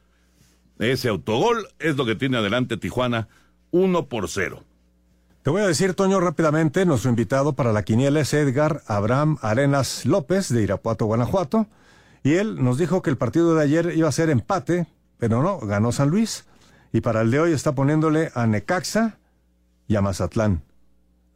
Ese 0.79 1.09
autogol 1.09 1.67
es 1.79 1.97
lo 1.97 2.05
que 2.05 2.17
tiene 2.17 2.37
adelante 2.37 2.77
Tijuana, 2.77 3.29
uno 3.71 4.09
por 4.09 4.29
cero. 4.29 4.63
Te 5.43 5.49
voy 5.49 5.63
a 5.63 5.67
decir, 5.67 5.95
Toño, 5.95 6.21
rápidamente, 6.21 6.85
nuestro 6.85 7.09
invitado 7.09 7.55
para 7.55 7.73
la 7.73 7.83
quiniela 7.83 8.21
es 8.21 8.35
Edgar 8.35 8.83
Abraham 8.87 9.39
Arenas 9.41 10.05
López 10.05 10.51
de 10.51 10.63
Irapuato, 10.63 11.07
Guanajuato. 11.07 11.67
Y 12.25 12.35
él 12.35 12.65
nos 12.65 12.79
dijo 12.79 13.03
que 13.03 13.11
el 13.11 13.19
partido 13.19 13.55
de 13.55 13.63
ayer 13.63 13.93
iba 13.95 14.09
a 14.09 14.13
ser 14.13 14.31
empate, 14.31 14.87
pero 15.19 15.43
no, 15.43 15.59
ganó 15.59 15.93
San 15.93 16.09
Luis. 16.09 16.47
Y 16.91 17.03
para 17.03 17.21
el 17.21 17.31
de 17.31 17.39
hoy 17.39 17.53
está 17.53 17.75
poniéndole 17.75 18.33
a 18.35 18.47
Necaxa 18.47 19.19
y 19.87 19.97
a 19.97 20.01
Mazatlán. 20.01 20.63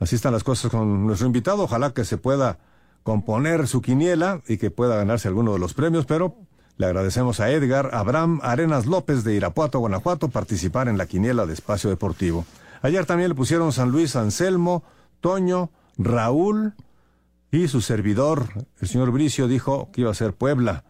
Así 0.01 0.17
están 0.17 0.33
las 0.33 0.45
cosas 0.45 0.71
con 0.71 1.07
nuestro 1.07 1.27
invitado. 1.27 1.65
Ojalá 1.65 1.93
que 1.93 2.07
se 2.07 2.17
pueda 2.17 2.59
componer 3.03 3.69
su 3.69 3.83
quiniela 3.83 4.41
y 4.49 4.57
que 4.57 4.71
pueda 4.71 4.97
ganarse 4.97 5.29
alguno 5.29 5.53
de 5.53 5.59
los 5.59 5.75
premios, 5.75 6.07
pero 6.07 6.37
le 6.79 6.87
agradecemos 6.87 7.41
a 7.41 7.51
Edgar 7.51 7.91
Abraham 7.93 8.41
Arenas 8.43 8.87
López 8.87 9.25
de 9.25 9.35
Irapuato, 9.35 9.81
Guanajuato, 9.81 10.29
participar 10.29 10.89
en 10.89 10.97
la 10.97 11.07
quiniela 11.07 11.45
de 11.45 11.53
Espacio 11.53 11.91
Deportivo. 11.91 12.47
Ayer 12.81 13.05
también 13.05 13.29
le 13.29 13.35
pusieron 13.35 13.73
San 13.73 13.91
Luis 13.91 14.17
Anselmo, 14.17 14.85
Toño, 15.21 15.71
Raúl, 15.99 16.75
y 17.51 17.69
su 17.69 17.81
servidor, 17.81 18.49
el 18.81 18.89
señor 18.89 19.11
Bricio, 19.11 19.49
dijo 19.49 19.91
que 19.93 20.03
iba 20.03 20.11
a 20.11 20.15
ser 20.15 20.35
Puebla. 20.35 20.85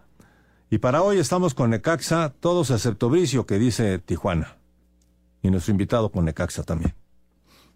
Y 0.71 0.79
para 0.79 1.03
hoy 1.03 1.19
estamos 1.19 1.55
con 1.55 1.71
Necaxa, 1.71 2.35
todos 2.41 2.71
excepto 2.71 3.09
Bricio, 3.09 3.47
que 3.47 3.59
dice 3.59 3.99
Tijuana. 3.99 4.57
Y 5.43 5.51
nuestro 5.51 5.73
invitado 5.73 6.11
con 6.11 6.25
Necaxa 6.25 6.65
también. 6.65 6.95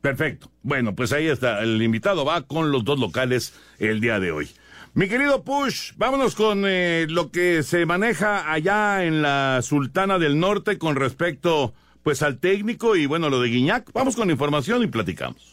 Perfecto. 0.01 0.51
Bueno, 0.63 0.95
pues 0.97 1.13
ahí 1.13 1.29
está. 1.29 1.63
El 1.63 1.81
invitado 1.81 2.25
va 2.25 2.43
con 2.43 2.73
los 2.73 2.85
dos 2.85 2.99
locales 2.99 3.55
el 3.79 4.01
día 4.01 4.19
de 4.19 4.33
hoy. 4.33 4.51
Mi 4.95 5.09
querido 5.09 5.43
Push, 5.43 5.93
vámonos 5.97 6.35
con 6.35 6.65
eh, 6.67 7.07
lo 7.09 7.31
que 7.31 7.63
se 7.63 7.87
maneja 7.87 8.53
allá 8.53 9.05
en 9.05 9.23
la 9.23 9.61
Sultana 9.63 10.19
del 10.19 10.39
Norte 10.39 10.77
con 10.77 10.97
respecto 10.97 11.73
pues 12.03 12.21
al 12.23 12.39
técnico 12.39 12.97
y 12.97 13.07
bueno, 13.07 13.31
lo 13.31 13.41
de 13.41 13.49
Guiñac. 13.49 13.91
Vamos 13.93 14.17
con 14.17 14.31
información 14.31 14.83
y 14.83 14.89
platicamos. 14.89 15.52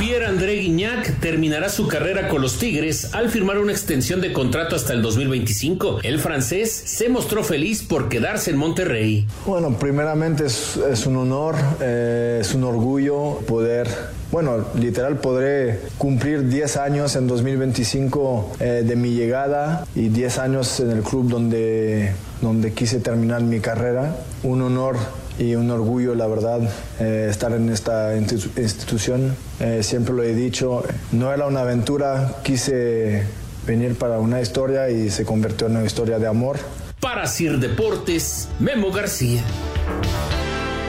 Pierre-André 0.00 0.54
Guignac 0.54 1.20
terminará 1.20 1.68
su 1.68 1.86
carrera 1.86 2.28
con 2.28 2.40
los 2.40 2.58
Tigres 2.58 3.12
al 3.12 3.28
firmar 3.28 3.58
una 3.58 3.72
extensión 3.72 4.22
de 4.22 4.32
contrato 4.32 4.74
hasta 4.74 4.94
el 4.94 5.02
2025. 5.02 6.00
El 6.02 6.18
francés 6.18 6.72
se 6.72 7.10
mostró 7.10 7.44
feliz 7.44 7.82
por 7.82 8.08
quedarse 8.08 8.50
en 8.50 8.56
Monterrey. 8.56 9.26
Bueno, 9.44 9.78
primeramente 9.78 10.46
es, 10.46 10.78
es 10.90 11.04
un 11.04 11.18
honor, 11.18 11.54
eh, 11.82 12.38
es 12.40 12.54
un 12.54 12.64
orgullo 12.64 13.40
poder 13.46 13.88
bueno, 14.32 14.64
literal 14.78 15.16
podré 15.16 15.80
cumplir 15.98 16.48
10 16.48 16.76
años 16.76 17.16
en 17.16 17.26
2025 17.26 18.52
eh, 18.60 18.84
de 18.86 18.96
mi 18.96 19.10
llegada 19.10 19.84
y 19.96 20.08
10 20.08 20.38
años 20.38 20.78
en 20.78 20.92
el 20.92 21.02
club 21.02 21.28
donde, 21.28 22.12
donde 22.40 22.72
quise 22.72 23.00
terminar 23.00 23.42
mi 23.42 23.58
carrera. 23.58 24.16
Un 24.44 24.62
honor 24.62 24.96
y 25.40 25.54
un 25.54 25.70
orgullo, 25.70 26.14
la 26.14 26.26
verdad, 26.26 26.60
eh, 27.00 27.28
estar 27.30 27.52
en 27.52 27.70
esta 27.70 28.14
institución. 28.14 29.34
Eh, 29.58 29.82
siempre 29.82 30.14
lo 30.14 30.22
he 30.22 30.34
dicho, 30.34 30.84
no 31.12 31.32
era 31.32 31.46
una 31.46 31.62
aventura, 31.62 32.36
quise 32.44 33.26
venir 33.66 33.94
para 33.94 34.18
una 34.18 34.42
historia 34.42 34.90
y 34.90 35.08
se 35.08 35.24
convirtió 35.24 35.66
en 35.66 35.76
una 35.76 35.86
historia 35.86 36.18
de 36.18 36.26
amor. 36.26 36.58
Para 37.00 37.26
Sir 37.26 37.58
Deportes, 37.58 38.50
Memo 38.58 38.92
García. 38.92 39.42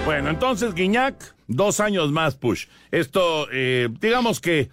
Bueno, 0.03 0.29
entonces 0.29 0.73
Guiñac, 0.73 1.15
dos 1.47 1.79
años 1.79 2.11
más, 2.11 2.35
Push. 2.35 2.65
Esto, 2.91 3.47
eh, 3.53 3.87
digamos 4.01 4.41
que, 4.41 4.69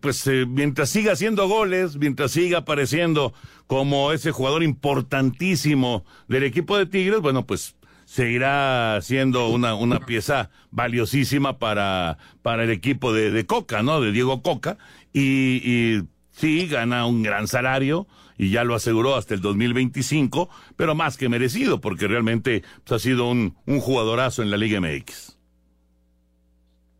pues 0.00 0.26
mientras 0.46 0.90
siga 0.90 1.12
haciendo 1.12 1.48
goles, 1.48 1.96
mientras 1.96 2.30
siga 2.30 2.58
apareciendo 2.58 3.34
como 3.66 4.12
ese 4.12 4.30
jugador 4.30 4.62
importantísimo 4.62 6.04
del 6.28 6.44
equipo 6.44 6.78
de 6.78 6.86
Tigres, 6.86 7.20
bueno, 7.20 7.44
pues 7.44 7.74
seguirá 8.08 8.98
siendo 9.02 9.50
una, 9.50 9.74
una 9.74 10.00
pieza 10.00 10.48
valiosísima 10.70 11.58
para, 11.58 12.16
para 12.40 12.64
el 12.64 12.70
equipo 12.70 13.12
de, 13.12 13.30
de 13.30 13.44
Coca, 13.44 13.82
¿no? 13.82 14.00
De 14.00 14.12
Diego 14.12 14.42
Coca. 14.42 14.78
Y, 15.12 16.00
sí, 16.30 16.66
gana 16.68 17.04
un 17.04 17.22
gran 17.22 17.46
salario 17.48 18.06
y 18.38 18.50
ya 18.50 18.64
lo 18.64 18.74
aseguró 18.74 19.14
hasta 19.14 19.34
el 19.34 19.42
2025, 19.42 20.48
pero 20.74 20.94
más 20.94 21.18
que 21.18 21.28
merecido, 21.28 21.82
porque 21.82 22.08
realmente 22.08 22.62
pues, 22.84 22.92
ha 22.92 22.98
sido 22.98 23.28
un, 23.28 23.54
un 23.66 23.78
jugadorazo 23.78 24.42
en 24.42 24.50
la 24.50 24.56
Liga 24.56 24.80
MX. 24.80 25.36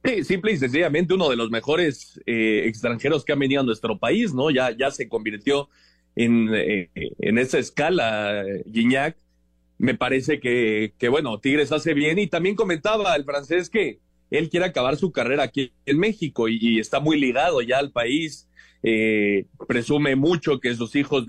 Sí, 0.04 0.24
simple 0.24 0.52
y 0.52 0.58
sencillamente 0.58 1.14
uno 1.14 1.30
de 1.30 1.36
los 1.36 1.50
mejores 1.50 2.20
eh, 2.26 2.64
extranjeros 2.66 3.24
que 3.24 3.32
han 3.32 3.38
venido 3.38 3.62
a 3.62 3.64
nuestro 3.64 3.98
país, 3.98 4.34
¿no? 4.34 4.50
Ya, 4.50 4.76
ya 4.76 4.90
se 4.90 5.08
convirtió 5.08 5.70
en, 6.16 6.50
eh, 6.52 6.90
en 6.94 7.38
esa 7.38 7.58
escala, 7.58 8.44
Guiñac, 8.66 9.16
me 9.78 9.94
parece 9.94 10.40
que, 10.40 10.92
que, 10.98 11.08
bueno, 11.08 11.38
Tigres 11.40 11.72
hace 11.72 11.94
bien. 11.94 12.18
Y 12.18 12.26
también 12.26 12.56
comentaba 12.56 13.14
el 13.14 13.24
francés 13.24 13.70
que 13.70 14.00
él 14.30 14.50
quiere 14.50 14.66
acabar 14.66 14.96
su 14.96 15.12
carrera 15.12 15.44
aquí 15.44 15.72
en 15.86 15.98
México 15.98 16.48
y, 16.48 16.78
está 16.78 17.00
muy 17.00 17.18
ligado 17.18 17.62
ya 17.62 17.78
al 17.78 17.92
país, 17.92 18.48
eh, 18.82 19.46
presume 19.66 20.16
mucho 20.16 20.60
que 20.60 20.74
sus 20.74 20.94
hijos 20.96 21.24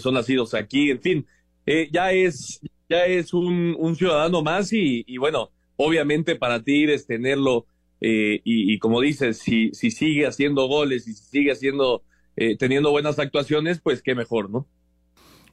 son 0.00 0.14
nacidos 0.14 0.54
aquí, 0.54 0.90
en 0.90 1.00
fin, 1.00 1.26
eh, 1.66 1.88
ya 1.92 2.12
es, 2.12 2.60
ya 2.88 3.04
es 3.06 3.34
un, 3.34 3.76
un 3.78 3.96
ciudadano 3.96 4.42
más 4.42 4.72
y, 4.72 5.16
bueno, 5.18 5.50
obviamente 5.76 6.36
para 6.36 6.62
Tigres 6.62 7.06
tenerlo 7.06 7.66
eh, 8.00 8.40
y, 8.44 8.72
y, 8.72 8.78
como 8.78 9.00
dices, 9.00 9.38
si, 9.38 9.70
si 9.74 9.90
sigue 9.90 10.26
haciendo 10.26 10.66
goles 10.66 11.08
y 11.08 11.14
si 11.14 11.24
sigue 11.24 11.52
haciendo, 11.52 12.04
eh, 12.36 12.56
teniendo 12.56 12.90
buenas 12.90 13.18
actuaciones, 13.18 13.80
pues 13.80 14.02
qué 14.02 14.14
mejor, 14.14 14.50
¿no? 14.50 14.66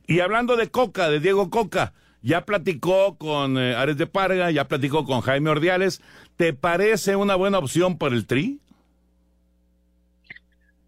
Y 0.07 0.19
hablando 0.19 0.55
de 0.55 0.69
Coca, 0.69 1.09
de 1.09 1.19
Diego 1.19 1.49
Coca, 1.49 1.95
ya 2.25 2.43
platicó 2.43 3.17
con 3.19 3.59
eh, 3.59 3.75
Ares 3.75 3.97
de 3.97 4.07
Parga, 4.07 4.49
ya 4.49 4.67
platicó 4.67 5.05
con 5.05 5.21
Jaime 5.21 5.51
Ordiales. 5.51 6.01
¿Te 6.38 6.53
parece 6.53 7.15
una 7.15 7.35
buena 7.35 7.59
opción 7.59 7.99
para 7.99 8.15
el 8.15 8.25
Tri? 8.25 8.59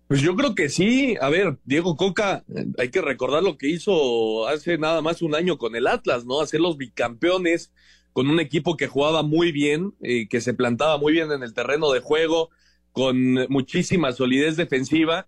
Pues 0.07 0.21
yo 0.21 0.35
creo 0.35 0.55
que 0.55 0.67
sí. 0.69 1.15
A 1.21 1.29
ver, 1.29 1.59
Diego 1.63 1.95
Coca, 1.95 2.43
eh, 2.55 2.65
hay 2.79 2.89
que 2.89 3.01
recordar 3.01 3.43
lo 3.43 3.55
que 3.55 3.69
hizo 3.69 4.47
hace 4.47 4.79
nada 4.79 5.03
más 5.03 5.21
un 5.21 5.35
año 5.35 5.59
con 5.59 5.75
el 5.75 5.85
Atlas, 5.85 6.25
¿no? 6.25 6.41
Hacer 6.41 6.59
los 6.59 6.75
bicampeones 6.75 7.71
con 8.13 8.31
un 8.31 8.39
equipo 8.39 8.75
que 8.75 8.87
jugaba 8.87 9.21
muy 9.21 9.51
bien, 9.51 9.93
eh, 10.01 10.27
que 10.27 10.41
se 10.41 10.55
plantaba 10.55 10.97
muy 10.97 11.13
bien 11.13 11.31
en 11.31 11.43
el 11.43 11.53
terreno 11.53 11.91
de 11.91 11.99
juego, 11.99 12.49
con 12.91 13.45
muchísima 13.49 14.11
solidez 14.11 14.57
defensiva 14.57 15.27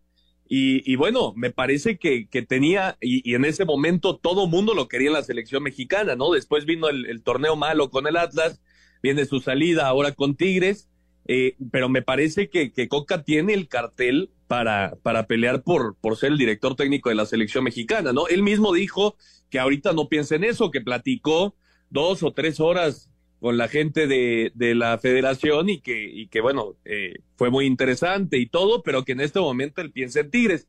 y, 0.52 0.96
bueno, 0.96 1.34
me 1.36 1.52
parece 1.52 2.00
que, 2.00 2.28
tenía, 2.48 2.98
y, 3.00 3.36
en 3.36 3.46
ese 3.46 3.66
momento 3.66 4.18
todo 4.18 4.48
mundo 4.48 4.74
lo 4.74 4.88
quería 4.88 5.10
en 5.10 5.14
la 5.14 5.24
selección 5.24 5.62
mexicana, 5.62 6.16
¿no? 6.16 6.32
Después 6.32 6.66
vino 6.66 6.90
el, 6.90 7.22
torneo 7.22 7.56
malo 7.56 7.92
con 7.92 8.08
el 8.08 8.18
Atlas, 8.18 8.60
viene 9.04 9.26
su 9.26 9.42
salida 9.42 9.88
ahora 9.88 10.14
con 10.14 10.36
Tigres, 10.36 10.90
eh, 11.28 11.56
pero 11.72 11.88
me 11.88 12.02
parece 12.02 12.50
que, 12.50 12.72
que, 12.72 12.88
Coca 12.88 13.24
tiene 13.24 13.54
el 13.54 13.68
cartel 13.68 14.32
para, 14.48 14.96
para 15.04 15.28
pelear 15.28 15.62
por, 15.62 15.96
por 16.02 16.18
ser 16.18 16.32
el 16.32 16.40
director 16.40 16.76
técnico 16.76 17.10
de 17.10 17.16
la 17.16 17.28
selección 17.28 17.64
mexicana, 17.64 18.12
¿no? 18.12 18.28
Él 18.28 18.42
mismo 18.42 18.74
dijo 18.74 19.18
que 19.52 19.60
ahorita 19.60 19.94
no 19.94 20.10
piensa 20.10 20.36
en 20.36 20.46
eso, 20.46 20.72
que 20.72 20.82
platicó 20.82 21.56
dos 21.92 22.24
o 22.24 22.34
tres 22.34 22.60
horas 22.60 23.09
con 23.40 23.58
la 23.58 23.68
gente 23.68 24.08
de, 24.08 24.52
de 24.54 24.76
la 24.76 24.98
federación 24.98 25.70
y 25.70 25.80
que, 25.80 26.10
y 26.10 26.28
que 26.28 26.42
bueno, 26.42 26.76
eh, 26.86 27.16
fue 27.36 27.50
muy 27.50 27.66
interesante 27.66 28.38
y 28.38 28.48
todo, 28.48 28.84
pero 28.84 29.06
que 29.06 29.14
en 29.14 29.22
este 29.22 29.40
momento 29.40 29.82
él 29.82 29.92
piensa 29.92 30.20
en 30.20 30.30
Tigres. 30.32 30.68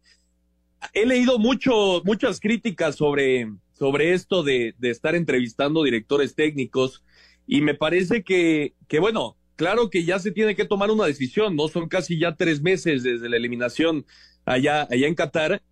He 0.94 1.04
leído 1.04 1.38
mucho, 1.38 2.02
muchas 2.04 2.40
críticas 2.40 2.96
sobre, 2.96 3.50
sobre 3.72 4.12
esto 4.12 4.42
de, 4.42 4.74
de 4.78 4.90
estar 4.90 5.14
entrevistando 5.14 5.82
directores 5.82 6.34
técnicos 6.34 7.04
y 7.46 7.60
me 7.60 7.74
parece 7.74 8.22
que, 8.22 8.74
que, 8.86 9.00
bueno, 9.00 9.36
claro 9.56 9.90
que 9.90 10.04
ya 10.04 10.18
se 10.20 10.30
tiene 10.30 10.54
que 10.54 10.64
tomar 10.64 10.90
una 10.90 11.06
decisión, 11.06 11.56
¿no? 11.56 11.68
Son 11.68 11.88
casi 11.88 12.18
ya 12.18 12.36
tres 12.36 12.62
meses 12.62 13.02
desde 13.02 13.28
la 13.28 13.36
eliminación 13.36 14.06
allá, 14.44 14.86
allá 14.90 15.06
en 15.06 15.14
Qatar 15.14 15.62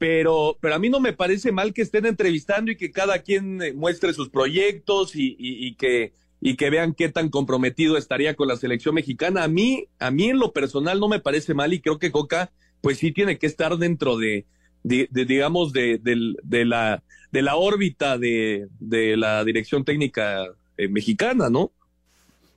pero, 0.00 0.56
pero 0.62 0.74
a 0.74 0.78
mí 0.78 0.88
no 0.88 0.98
me 0.98 1.12
parece 1.12 1.52
mal 1.52 1.74
que 1.74 1.82
estén 1.82 2.06
entrevistando 2.06 2.70
y 2.70 2.76
que 2.76 2.90
cada 2.90 3.18
quien 3.18 3.60
eh, 3.60 3.74
muestre 3.74 4.14
sus 4.14 4.30
proyectos 4.30 5.12
y, 5.12 5.74
que, 5.74 6.14
y 6.40 6.56
que 6.56 6.70
vean 6.70 6.94
qué 6.94 7.10
tan 7.10 7.28
comprometido 7.28 7.98
estaría 7.98 8.34
con 8.34 8.48
la 8.48 8.56
selección 8.56 8.94
mexicana. 8.94 9.44
A 9.44 9.48
mí, 9.48 9.88
a 9.98 10.10
mí 10.10 10.30
en 10.30 10.38
lo 10.38 10.54
personal 10.54 11.00
no 11.00 11.08
me 11.08 11.20
parece 11.20 11.52
mal 11.52 11.74
y 11.74 11.80
creo 11.80 11.98
que 11.98 12.10
Coca, 12.10 12.50
pues 12.80 12.96
sí 12.96 13.12
tiene 13.12 13.36
que 13.36 13.46
estar 13.46 13.76
dentro 13.76 14.16
de, 14.16 14.46
de, 14.84 15.06
digamos, 15.12 15.74
de, 15.74 16.00
de, 16.02 16.64
la, 16.64 17.02
de 17.30 17.42
la 17.42 17.56
órbita 17.56 18.16
de, 18.16 18.68
de 18.78 19.18
la 19.18 19.44
dirección 19.44 19.84
técnica 19.84 20.46
eh, 20.78 20.88
mexicana, 20.88 21.50
¿no? 21.50 21.72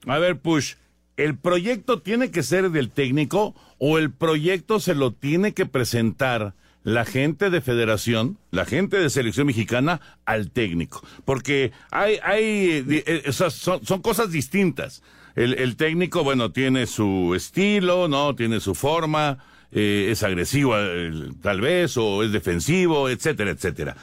A 0.06 0.18
ver, 0.18 0.40
Push, 0.40 0.76
¿el 1.18 1.38
proyecto 1.38 2.02
tiene 2.02 2.32
que 2.32 2.42
ser 2.42 2.72
del 2.72 2.90
técnico 2.90 3.54
o 3.80 3.98
el 3.98 4.14
proyecto 4.14 4.80
se 4.80 4.96
lo 4.96 5.12
tiene 5.12 5.54
que 5.54 5.66
presentar 5.66 6.54
la 6.84 7.06
gente 7.06 7.50
de 7.50 7.62
federación, 7.62 8.38
la 8.52 8.66
gente 8.66 8.98
de 8.98 9.10
selección 9.10 9.48
mexicana 9.48 10.02
al 10.26 10.52
técnico? 10.52 11.02
Porque 11.26 11.72
hay, 11.92 12.20
hay, 12.24 12.86
eh, 13.06 13.32
son, 13.32 13.86
son 13.86 14.02
cosas 14.02 14.32
distintas. 14.32 15.02
El, 15.36 15.54
el, 15.56 15.76
técnico, 15.78 16.24
bueno, 16.24 16.52
tiene 16.52 16.86
su 16.86 17.34
estilo, 17.36 18.08
¿no? 18.08 18.36
Tiene 18.36 18.60
su 18.60 18.76
forma, 18.76 19.40
eh, 19.72 20.10
es 20.12 20.22
agresivo 20.22 20.78
eh, 20.78 21.32
tal 21.42 21.62
vez, 21.62 21.98
o 21.98 22.24
es 22.24 22.32
defensivo, 22.32 23.10
etcétera, 23.10 23.52
etcétera. 23.52 23.98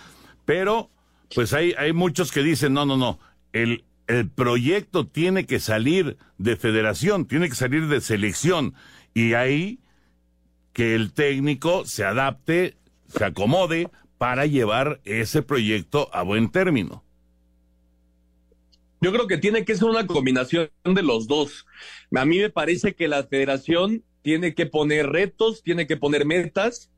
Pero, 0.44 0.90
pues 1.34 1.52
hay, 1.52 1.72
hay 1.78 1.92
muchos 1.92 2.32
que 2.32 2.42
dicen, 2.42 2.72
no, 2.72 2.84
no, 2.84 2.96
no, 2.96 3.20
el, 3.52 3.84
el 4.08 4.28
proyecto 4.28 5.06
tiene 5.06 5.46
que 5.46 5.60
salir 5.60 6.16
de 6.38 6.56
federación, 6.56 7.26
tiene 7.26 7.48
que 7.48 7.54
salir 7.54 7.86
de 7.86 8.00
selección. 8.00 8.74
Y 9.14 9.34
ahí 9.34 9.79
que 10.72 10.94
el 10.94 11.12
técnico 11.12 11.84
se 11.84 12.04
adapte, 12.04 12.76
se 13.08 13.24
acomode 13.24 13.88
para 14.18 14.46
llevar 14.46 15.00
ese 15.04 15.42
proyecto 15.42 16.08
a 16.12 16.22
buen 16.22 16.50
término. 16.50 17.02
Yo 19.00 19.12
creo 19.12 19.26
que 19.26 19.38
tiene 19.38 19.64
que 19.64 19.76
ser 19.76 19.88
una 19.88 20.06
combinación 20.06 20.70
de 20.84 21.02
los 21.02 21.26
dos. 21.26 21.66
A 22.14 22.24
mí 22.26 22.38
me 22.38 22.50
parece 22.50 22.94
que 22.94 23.08
la 23.08 23.24
federación 23.24 24.04
tiene 24.22 24.54
que 24.54 24.66
poner 24.66 25.06
retos, 25.06 25.62
tiene 25.62 25.86
que 25.86 25.96
poner 25.96 26.26
metas 26.26 26.90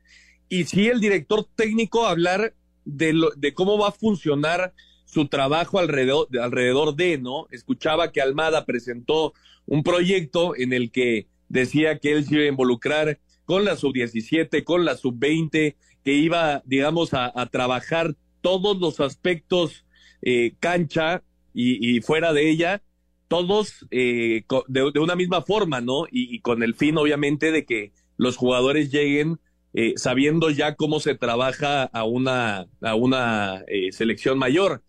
y 0.49 0.65
si 0.65 0.89
el 0.89 1.01
director 1.01 1.47
técnico 1.55 2.07
hablar 2.07 2.55
de, 2.85 3.13
lo, 3.13 3.31
de 3.31 3.55
cómo 3.55 3.79
va 3.79 3.89
a 3.89 3.93
funcionar 3.93 4.75
su 5.07 5.29
trabajo 5.29 5.79
alrededor, 5.79 6.29
alrededor 6.39 6.95
de, 6.95 7.19
¿no? 7.19 7.47
Escuchaba 7.51 8.13
que 8.13 8.21
Almada 8.21 8.67
presentó 8.67 9.33
un 9.65 9.83
proyecto 9.83 10.55
en 10.57 10.73
el 10.73 10.91
que 10.91 11.27
decía 11.49 11.99
que 11.99 12.13
él 12.13 12.25
se 12.25 12.35
iba 12.35 12.45
a 12.45 12.49
involucrar 12.49 13.19
con 13.45 13.65
la 13.65 13.77
sub-17, 13.77 14.65
con 14.65 14.85
la 14.85 14.97
sub-20, 14.97 15.77
que 16.05 16.13
iba, 16.13 16.63
digamos, 16.65 17.15
a, 17.15 17.33
trabajar 17.51 18.17
todos 18.41 18.79
los 18.79 19.01
aspectos 19.01 19.85
eh, 20.23 20.55
cancha 20.61 21.23
y, 21.55 21.97
y, 21.97 22.01
fuera 22.01 22.33
de 22.33 22.51
ella, 22.51 22.83
todos 23.29 23.87
eh, 23.91 24.45
de, 24.69 24.91
de, 24.93 25.01
una 25.01 25.17
misma 25.17 25.43
forma, 25.43 25.81
¿no? 25.81 26.07
Y, 26.11 26.35
y, 26.35 26.41
con 26.41 26.63
el 26.63 26.75
fin, 26.75 26.99
obviamente, 26.99 27.53
de 27.53 27.65
que 27.65 27.93
los 28.17 28.37
jugadores 28.37 28.91
lleguen 28.91 29.39
eh, 29.75 29.95
sabiendo 29.97 30.51
ya 30.51 30.75
cómo 30.75 31.01
se 31.01 31.15
trabaja 31.15 31.85
a 31.85 32.05
una, 32.05 32.67
a 32.83 32.95
una 32.95 33.65
eh, 33.69 33.91
selección 33.93 34.39
mayor. 34.39 34.83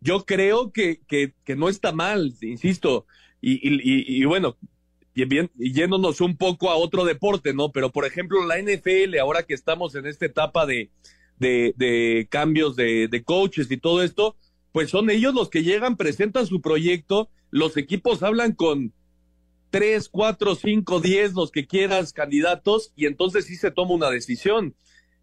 Yo 0.00 0.24
creo 0.24 0.72
que, 0.72 1.00
que, 1.06 1.34
que, 1.44 1.54
no 1.54 1.68
está 1.68 1.92
mal, 1.92 2.32
insisto, 2.40 3.06
y, 3.42 3.60
y 3.62 4.24
bueno, 4.24 4.56
y 5.14 5.24
bien, 5.26 5.50
yéndonos 5.56 6.20
un 6.20 6.36
poco 6.36 6.70
a 6.70 6.76
otro 6.76 7.04
deporte, 7.04 7.52
¿no? 7.52 7.70
Pero 7.70 7.90
por 7.90 8.06
ejemplo, 8.06 8.44
la 8.46 8.58
NFL, 8.58 9.18
ahora 9.20 9.42
que 9.42 9.54
estamos 9.54 9.94
en 9.94 10.06
esta 10.06 10.24
etapa 10.24 10.64
de, 10.64 10.90
de, 11.38 12.26
cambios 12.30 12.76
de, 12.76 13.08
de, 13.08 13.22
coaches 13.22 13.70
y 13.70 13.76
todo 13.76 14.02
esto, 14.02 14.36
pues 14.72 14.90
son 14.90 15.10
ellos 15.10 15.34
los 15.34 15.50
que 15.50 15.62
llegan, 15.62 15.96
presentan 15.96 16.46
su 16.46 16.62
proyecto, 16.62 17.28
los 17.50 17.76
equipos 17.76 18.22
hablan 18.22 18.52
con 18.52 18.92
tres, 19.70 20.08
cuatro, 20.08 20.54
cinco, 20.54 21.00
diez, 21.00 21.34
los 21.34 21.50
que 21.50 21.66
quieras, 21.66 22.12
candidatos, 22.12 22.92
y 22.96 23.06
entonces 23.06 23.44
sí 23.46 23.56
se 23.56 23.70
toma 23.70 23.94
una 23.94 24.10
decisión. 24.10 24.74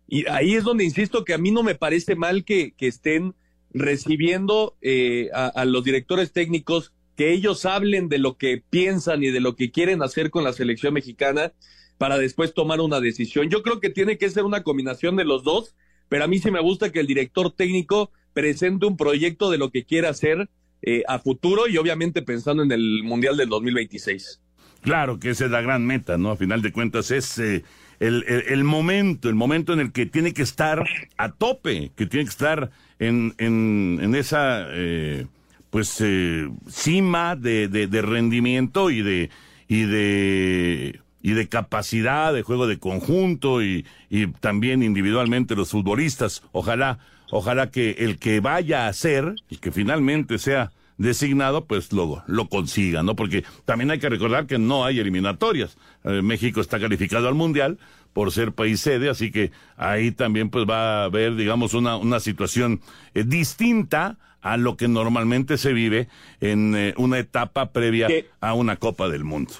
Y 0.08 0.28
ahí 0.28 0.54
es 0.54 0.64
donde 0.64 0.84
insisto 0.84 1.24
que 1.24 1.34
a 1.34 1.38
mí 1.40 1.52
no 1.52 1.64
me 1.64 1.76
parece 1.76 2.16
mal 2.16 2.44
que, 2.44 2.74
que 2.74 2.88
estén 2.88 3.36
recibiendo 3.72 4.76
eh, 4.82 5.30
a 5.34 5.66
los 5.66 5.84
directores 5.84 6.32
técnicos 6.32 6.94
que 7.20 7.34
ellos 7.34 7.66
hablen 7.66 8.08
de 8.08 8.18
lo 8.18 8.38
que 8.38 8.64
piensan 8.70 9.26
y 9.26 9.30
de 9.30 9.42
lo 9.42 9.58
que 9.58 9.72
quieren 9.72 10.02
hacer 10.02 10.30
con 10.30 10.46
la 10.46 10.54
selección 10.54 10.94
mexicana 10.94 11.52
para 11.98 12.18
después 12.18 12.54
tomar 12.54 12.80
una 12.80 13.02
decisión. 13.02 13.50
Yo 13.50 13.62
creo 13.62 13.82
que 13.82 13.90
tiene 13.90 14.18
que 14.18 14.30
ser 14.30 14.46
una 14.46 14.64
combinación 14.64 15.18
de 15.18 15.26
los 15.26 15.44
dos, 15.44 15.76
pero 16.08 16.24
a 16.24 16.28
mí 16.30 16.40
sí 16.40 16.50
me 16.50 16.62
gusta 16.62 16.94
que 16.94 17.02
el 17.02 17.08
director 17.08 17.52
técnico 17.52 18.10
presente 18.32 18.86
un 18.86 18.96
proyecto 18.96 19.52
de 19.52 19.58
lo 19.58 19.70
que 19.70 19.84
quiere 19.84 20.08
hacer 20.08 20.50
eh, 20.82 21.04
a 21.10 21.20
futuro 21.20 21.68
y 21.68 21.76
obviamente 21.76 22.22
pensando 22.22 22.64
en 22.64 22.72
el 22.72 23.04
Mundial 23.04 23.36
del 23.36 23.50
2026. 23.50 24.40
Claro 24.80 25.20
que 25.20 25.32
esa 25.32 25.44
es 25.44 25.52
la 25.52 25.60
gran 25.60 25.86
meta, 25.86 26.18
¿no? 26.18 26.32
A 26.32 26.38
final 26.38 26.62
de 26.62 26.72
cuentas 26.72 27.12
es 27.12 27.38
eh, 27.38 27.66
el, 28.00 28.24
el, 28.48 28.64
momento, 28.64 29.28
el 29.28 29.36
momento 29.36 29.74
en 29.74 29.82
el 29.82 29.92
que 29.92 30.06
tiene 30.06 30.34
que 30.34 30.44
estar 30.44 30.86
a 31.18 31.34
tope, 31.34 31.92
que 31.98 32.06
tiene 32.06 32.24
que 32.24 32.32
estar 32.32 32.72
en, 32.98 33.36
en, 33.40 34.00
en 34.02 34.16
esa... 34.16 34.68
Eh, 34.70 35.28
pues 35.70 36.02
eh, 36.02 36.50
cima 36.68 37.36
de, 37.36 37.68
de, 37.68 37.88
de, 37.88 38.02
rendimiento 38.02 38.90
y 38.90 39.02
de 39.02 39.30
y 39.68 39.84
de 39.84 41.00
y 41.22 41.32
de 41.32 41.48
capacidad 41.48 42.34
de 42.34 42.44
juego 42.44 42.66
de 42.66 42.80
conjunto 42.80 43.62
y, 43.62 43.86
y 44.10 44.28
también 44.28 44.84
individualmente 44.84 45.56
los 45.56 45.70
futbolistas. 45.70 46.44
Ojalá 46.52 47.00
ojalá 47.32 47.70
que 47.70 47.92
el 48.00 48.18
que 48.18 48.40
vaya 48.40 48.88
a 48.88 48.94
ser 48.94 49.36
y 49.50 49.58
que 49.58 49.72
finalmente 49.72 50.40
sea 50.40 50.72
designado 50.98 51.66
pues 51.66 51.94
lo, 51.94 52.24
lo 52.28 52.50
consiga 52.50 53.04
no 53.04 53.16
porque 53.16 53.46
también 53.66 53.92
hay 53.92 54.00
que 54.00 54.10
recordar 54.10 54.48
que 54.48 54.58
no 54.58 54.86
hay 54.86 55.00
eliminatorias. 55.00 55.78
Eh, 56.04 56.22
México 56.22 56.62
está 56.62 56.80
calificado 56.80 57.28
al 57.28 57.36
mundial 57.36 57.78
por 58.14 58.32
ser 58.32 58.54
país 58.54 58.80
sede, 58.82 59.10
así 59.10 59.32
que 59.32 59.52
ahí 59.78 60.12
también 60.12 60.50
pues 60.50 60.66
va 60.68 61.02
a 61.02 61.04
haber, 61.06 61.36
digamos, 61.36 61.74
una, 61.74 61.96
una 61.98 62.20
situación 62.20 62.82
eh, 63.14 63.24
distinta 63.24 64.18
a 64.42 64.58
lo 64.58 64.78
que 64.78 64.88
normalmente 64.88 65.58
se 65.58 65.74
vive 65.74 66.08
en 66.40 66.76
eh, 66.76 66.94
una 66.98 67.20
etapa 67.20 67.72
previa 67.72 68.08
¿Qué? 68.08 68.30
a 68.42 68.54
una 68.54 68.78
Copa 68.78 69.10
del 69.10 69.24
Mundo. 69.24 69.54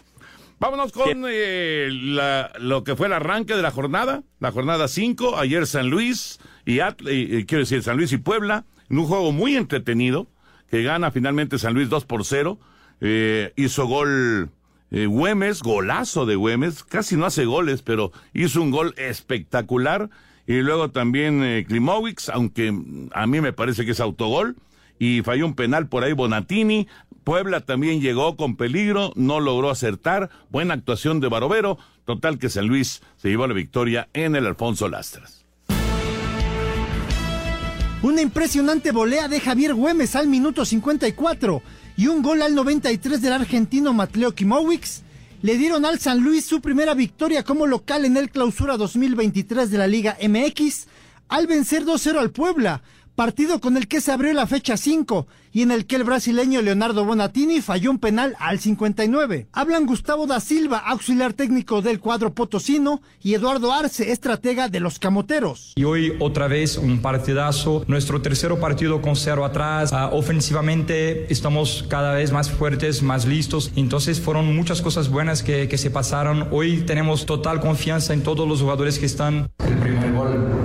Vámonos 0.60 0.92
con 0.92 1.26
eh, 1.30 1.90
la, 1.92 2.52
lo 2.60 2.84
que 2.84 2.96
fue 2.96 3.08
el 3.08 3.14
arranque 3.14 3.56
de 3.56 3.62
la 3.62 3.72
jornada, 3.72 4.24
la 4.40 4.52
jornada 4.52 4.88
5, 4.88 5.38
ayer 5.38 5.66
San 5.68 5.90
Luis 5.90 6.40
y, 6.66 6.82
Atl 6.82 7.10
y, 7.10 7.46
quiero 7.46 7.62
decir 7.62 7.82
San 7.82 7.96
Luis 7.96 8.12
y 8.12 8.18
Puebla, 8.18 8.66
en 8.90 9.00
un 9.00 9.06
juego 9.06 9.32
muy 9.32 9.56
entretenido, 9.56 10.28
que 10.70 10.84
gana 10.84 11.12
finalmente 11.12 11.60
San 11.60 11.74
Luis 11.74 11.88
2 11.90 12.06
por 12.06 12.26
0, 12.26 12.60
hizo 13.56 13.86
gol 13.88 14.52
eh, 14.92 15.06
Güemes, 15.06 15.62
golazo 15.62 16.26
de 16.26 16.36
Güemes, 16.36 16.84
casi 16.84 17.16
no 17.16 17.26
hace 17.26 17.46
goles, 17.46 17.82
pero 17.82 18.12
hizo 18.34 18.62
un 18.62 18.72
gol 18.72 18.94
espectacular. 18.98 20.10
Y 20.48 20.62
luego 20.62 20.90
también 20.90 21.44
eh, 21.44 21.64
Klimowicz, 21.68 22.30
aunque 22.30 22.74
a 23.14 23.28
mí 23.28 23.40
me 23.40 23.54
parece 23.54 23.86
que 23.86 23.92
es 23.92 24.00
autogol. 24.00 24.56
Y 25.00 25.22
falló 25.22 25.46
un 25.48 25.56
penal 25.56 25.88
por 25.88 26.04
ahí 26.04 26.14
Bonatini. 26.14 26.88
Puebla 27.24 27.62
también 27.62 28.02
llegó 28.02 28.36
con 28.36 28.56
peligro, 28.56 29.14
no 29.16 29.40
logró 29.40 29.70
acertar. 29.70 30.30
Buena 30.50 30.74
actuación 30.76 31.20
de 31.22 31.30
Barovero. 31.30 31.78
Total 32.06 32.38
que 32.38 32.50
San 32.50 32.68
Luis 32.68 33.02
se 33.18 33.30
llevó 33.30 33.48
la 33.48 33.54
victoria 33.54 34.10
en 34.14 34.36
el 34.36 34.46
Alfonso 34.46 34.90
Lastras. 34.90 35.46
Una 38.02 38.22
impresionante 38.22 38.92
volea 38.92 39.28
de 39.28 39.40
Javier 39.40 39.74
Güemes 39.74 40.16
al 40.16 40.28
minuto 40.28 40.66
54 40.66 41.62
y 41.98 42.08
un 42.08 42.22
gol 42.22 42.42
al 42.42 42.56
93 42.56 43.22
del 43.22 43.34
argentino 43.34 43.94
Matleo 43.94 44.34
Kimowicz 44.34 45.04
le 45.42 45.58
dieron 45.58 45.86
al 45.86 46.00
San 46.00 46.22
Luis 46.22 46.46
su 46.46 46.62
primera 46.62 46.94
victoria 46.94 47.44
como 47.44 47.68
local 47.68 48.06
en 48.06 48.18
el 48.18 48.30
clausura 48.30 48.78
2023 48.78 49.70
de 49.70 49.78
la 49.78 49.88
Liga 49.88 50.18
MX 50.22 50.88
al 51.30 51.48
vencer 51.48 51.86
2-0 51.86 52.18
al 52.18 52.32
Puebla, 52.32 52.82
partido 53.20 53.60
con 53.60 53.76
el 53.76 53.90
que 53.90 54.00
se 54.00 54.14
abrió 54.14 54.32
la 54.32 54.48
fecha 54.48 54.78
5 54.78 55.28
y 55.52 55.62
en 55.62 55.72
el 55.72 55.86
que 55.86 55.98
el 55.98 56.06
brasileño 56.06 56.62
Leonardo 56.62 57.04
Bonatini 57.04 57.60
falló 57.60 57.92
un 57.92 58.00
penal 58.00 58.34
al 58.40 58.60
59. 58.60 59.48
Hablan 59.52 59.86
Gustavo 59.86 60.26
da 60.26 60.40
Silva, 60.40 60.78
auxiliar 60.78 61.34
técnico 61.34 61.82
del 61.82 62.00
cuadro 62.00 62.34
potosino, 62.34 63.02
y 63.22 63.34
Eduardo 63.34 63.74
Arce, 63.74 64.12
estratega 64.12 64.70
de 64.70 64.80
los 64.80 65.00
camoteros. 65.00 65.74
Y 65.76 65.84
hoy 65.84 66.14
otra 66.20 66.48
vez 66.48 66.78
un 66.78 67.02
partidazo, 67.02 67.84
nuestro 67.88 68.22
tercer 68.22 68.58
partido 68.58 69.02
con 69.02 69.18
cero 69.18 69.44
atrás, 69.44 69.92
uh, 69.92 70.16
ofensivamente 70.16 71.32
estamos 71.32 71.86
cada 71.90 72.14
vez 72.14 72.32
más 72.32 72.50
fuertes, 72.50 73.04
más 73.04 73.26
listos, 73.26 73.72
entonces 73.76 74.22
fueron 74.22 74.56
muchas 74.56 74.82
cosas 74.82 75.10
buenas 75.10 75.44
que, 75.44 75.68
que 75.68 75.78
se 75.78 75.92
pasaron. 75.92 76.48
Hoy 76.52 76.84
tenemos 76.86 77.26
total 77.26 77.60
confianza 77.60 78.14
en 78.14 78.24
todos 78.24 78.48
los 78.48 78.62
jugadores 78.62 78.98
que 78.98 79.08
están. 79.08 79.50
El 79.68 79.78
primer 79.78 80.14
gol, 80.14 80.59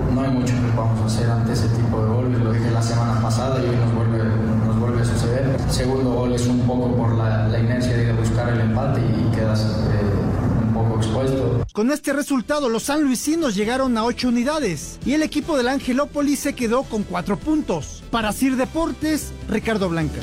Con 11.75 11.91
este 11.91 12.13
resultado, 12.13 12.69
los 12.69 12.85
sanluisinos 12.85 13.57
llegaron 13.57 13.99
a 13.99 14.05
ocho 14.05 14.29
unidades 14.29 15.01
y 15.05 15.15
el 15.15 15.25
equipo 15.25 15.57
del 15.57 15.67
Angelópolis 15.67 16.39
se 16.39 16.55
quedó 16.55 16.85
con 16.85 17.03
cuatro 17.03 17.37
puntos. 17.37 18.05
Para 18.13 18.31
Sir 18.31 18.55
Deportes, 18.55 19.33
Ricardo 19.49 19.89
Blanca. 19.89 20.21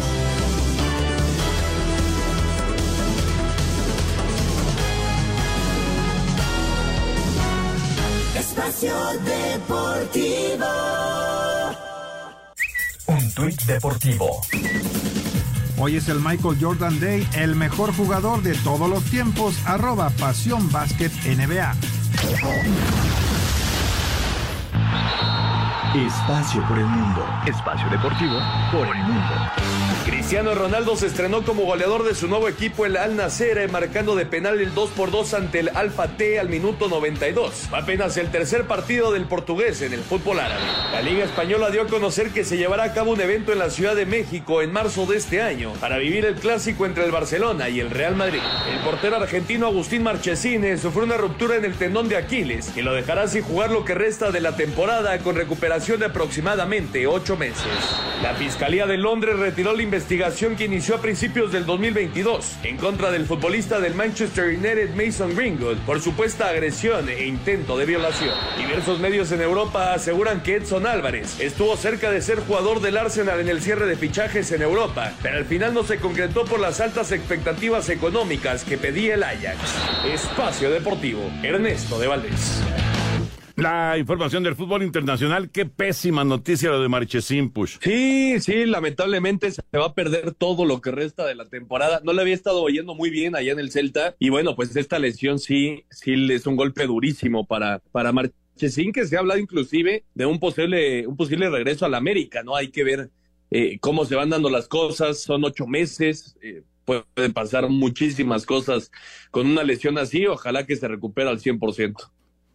Espacio 8.40 8.96
Deportivo. 9.26 10.66
Un 13.08 13.32
tuit 13.34 13.62
deportivo. 13.64 14.42
Hoy 15.78 15.96
es 15.96 16.10
el 16.10 16.20
Michael 16.20 16.58
Jordan 16.60 17.00
Day, 17.00 17.28
el 17.34 17.56
mejor 17.56 17.94
jugador 17.96 18.42
de 18.42 18.54
todos 18.56 18.90
los 18.90 19.04
tiempos, 19.06 19.56
arroba 19.66 20.10
Pasión 20.12 20.72
Básquet 20.72 21.12
NBA. 21.26 21.76
Espacio 25.96 26.68
por 26.68 26.78
el 26.78 26.86
mundo. 26.86 27.26
Espacio 27.46 27.90
deportivo 27.90 28.40
por 28.72 28.88
el 28.96 29.04
mundo. 29.04 29.34
Cristiano 30.12 30.54
Ronaldo 30.54 30.98
se 30.98 31.08
estrenó 31.08 31.42
como 31.44 31.64
goleador 31.64 32.04
de 32.04 32.14
su 32.16 32.28
nuevo 32.28 32.50
equipo, 32.50 32.86
el 32.86 32.98
Al 32.98 33.16
Nassr, 33.16 33.72
marcando 33.72 34.14
de 34.14 34.26
penal 34.26 34.60
el 34.60 34.74
2 34.74 34.90
por 34.90 35.10
2 35.10 35.34
ante 35.36 35.60
el 35.62 35.70
Alfa 35.70 36.18
T 36.18 36.38
al 36.38 36.50
minuto 36.50 36.90
92. 36.90 37.70
Apenas 37.72 38.18
el 38.18 38.30
tercer 38.30 38.68
partido 38.68 39.14
del 39.14 39.24
portugués 39.24 39.82
en 39.82 39.94
el 39.94 40.02
fútbol 40.02 40.42
árabe. 40.42 40.62
La 40.92 41.02
Liga 41.02 41.24
Española 41.24 41.70
dio 41.70 41.84
a 41.84 41.88
conocer 41.88 42.32
que 42.32 42.44
se 42.44 42.58
llevará 42.58 42.84
a 42.84 42.94
cabo 42.94 43.12
un 43.12 43.22
evento 43.22 43.54
en 43.54 43.60
la 43.60 43.70
Ciudad 43.70 43.96
de 43.96 44.06
México 44.06 44.62
en 44.62 44.74
marzo 44.74 45.06
de 45.06 45.16
este 45.16 45.42
año 45.42 45.72
para 45.80 45.98
vivir 45.98 46.26
el 46.26 46.36
clásico 46.36 46.86
entre 46.86 47.06
el 47.06 47.12
Barcelona 47.12 47.70
y 47.70 47.80
el 47.80 47.90
Real 47.90 48.18
Madrid. 48.18 48.42
El 48.70 48.80
portero 48.80 49.16
argentino 49.16 49.68
Agustín 49.68 50.04
Marchesín 50.04 50.78
sufrió 50.78 51.06
una 51.06 51.16
ruptura 51.16 51.56
en 51.56 51.64
el 51.64 51.76
tendón 51.76 52.10
de 52.10 52.18
Aquiles 52.18 52.70
que 52.72 52.84
lo 52.84 52.94
dejará 52.94 53.30
sin 53.30 53.44
jugar 53.44 53.72
lo 53.72 53.86
que 53.86 53.96
resta 53.96 54.30
de 54.30 54.42
la 54.42 54.58
temporada 54.58 55.18
con 55.20 55.36
recuperación 55.36 56.02
de 56.02 56.08
aproximadamente 56.08 57.08
ocho 57.08 57.38
meses. 57.38 57.64
La 58.22 58.34
Fiscalía 58.36 58.86
de 58.86 58.98
Londres 58.98 59.40
retiró 59.40 59.74
la 59.74 59.82
investigación 59.82 60.01
que 60.08 60.66
inició 60.66 60.96
a 60.96 61.02
principios 61.02 61.52
del 61.52 61.66
2022 61.66 62.58
en 62.64 62.78
contra 62.78 63.12
del 63.12 63.26
futbolista 63.26 63.80
del 63.80 63.96
Manchester 63.96 64.46
United 64.58 64.96
Mason 64.96 65.36
Greenwood 65.36 65.78
por 65.86 66.02
supuesta 66.02 66.50
agresión 66.50 67.08
e 67.10 67.26
intento 67.26 67.78
de 67.78 67.86
violación. 67.86 68.34
Diversos 68.58 69.00
medios 69.00 69.32
en 69.32 69.42
Europa 69.42 69.94
aseguran 69.94 70.42
que 70.44 70.56
Edson 70.56 70.88
Álvarez 70.88 71.40
estuvo 71.40 71.76
cerca 71.78 72.12
de 72.12 72.22
ser 72.22 72.40
jugador 72.40 72.82
del 72.82 72.98
Arsenal 72.98 73.40
en 73.40 73.50
el 73.50 73.62
cierre 73.62 73.86
de 73.86 73.96
fichajes 73.96 74.52
en 74.52 74.62
Europa, 74.62 75.14
pero 75.22 75.38
al 75.38 75.46
final 75.46 75.74
no 75.74 75.84
se 75.84 75.98
concretó 75.98 76.46
por 76.46 76.60
las 76.60 76.80
altas 76.80 77.12
expectativas 77.12 77.90
económicas 77.90 78.64
que 78.64 78.78
pedía 78.78 79.16
el 79.16 79.24
Ajax. 79.24 79.60
Espacio 80.06 80.72
Deportivo, 80.72 81.32
Ernesto 81.44 82.00
de 82.00 82.08
Valdés. 82.08 82.62
La 83.62 83.96
información 84.00 84.42
del 84.42 84.56
fútbol 84.56 84.82
internacional, 84.82 85.52
qué 85.52 85.68
pésima 85.68 86.24
noticia 86.24 86.72
lo 86.72 86.82
de 86.82 86.90
Marchesín 86.90 87.52
Push. 87.52 87.78
Sí, 87.80 88.40
sí, 88.40 88.66
lamentablemente 88.66 89.52
se 89.52 89.62
va 89.78 89.86
a 89.86 89.94
perder 89.94 90.34
todo 90.34 90.66
lo 90.66 90.82
que 90.82 90.90
resta 90.90 91.28
de 91.28 91.36
la 91.36 91.48
temporada. 91.48 92.02
No 92.04 92.12
le 92.12 92.22
había 92.24 92.34
estado 92.34 92.64
oyendo 92.64 92.96
muy 92.96 93.12
bien 93.12 93.36
allá 93.36 93.52
en 93.52 93.60
el 93.60 93.70
Celta 93.70 94.16
y 94.18 94.30
bueno, 94.30 94.56
pues 94.56 94.76
esta 94.76 94.98
lesión 94.98 95.38
sí, 95.38 95.86
sí 95.92 96.16
es 96.32 96.48
un 96.48 96.56
golpe 96.56 96.88
durísimo 96.88 97.46
para, 97.46 97.84
para 97.92 98.12
Marchesín, 98.12 98.92
que 98.92 99.06
se 99.06 99.16
ha 99.16 99.20
hablado 99.20 99.40
inclusive 99.40 100.06
de 100.16 100.26
un 100.26 100.40
posible, 100.40 101.06
un 101.06 101.16
posible 101.16 101.48
regreso 101.52 101.86
a 101.86 101.90
la 101.90 101.98
América, 101.98 102.42
¿no? 102.42 102.56
Hay 102.56 102.70
que 102.70 102.84
ver 102.84 103.12
eh, 103.52 103.78
cómo 103.80 104.06
se 104.06 104.16
van 104.16 104.32
dando 104.32 104.50
las 104.50 104.68
cosas, 104.68 105.22
son 105.22 105.44
ocho 105.44 105.68
meses, 105.68 106.36
eh, 106.42 106.64
pueden 106.84 107.32
pasar 107.32 107.70
muchísimas 107.70 108.48
cosas 108.48 108.92
con 109.30 109.46
una 109.46 109.64
lesión 109.64 110.00
así, 110.00 110.26
ojalá 110.26 110.66
que 110.66 110.78
se 110.78 110.88
recupere 110.88 111.30
al 111.30 111.40
100%. 111.40 112.10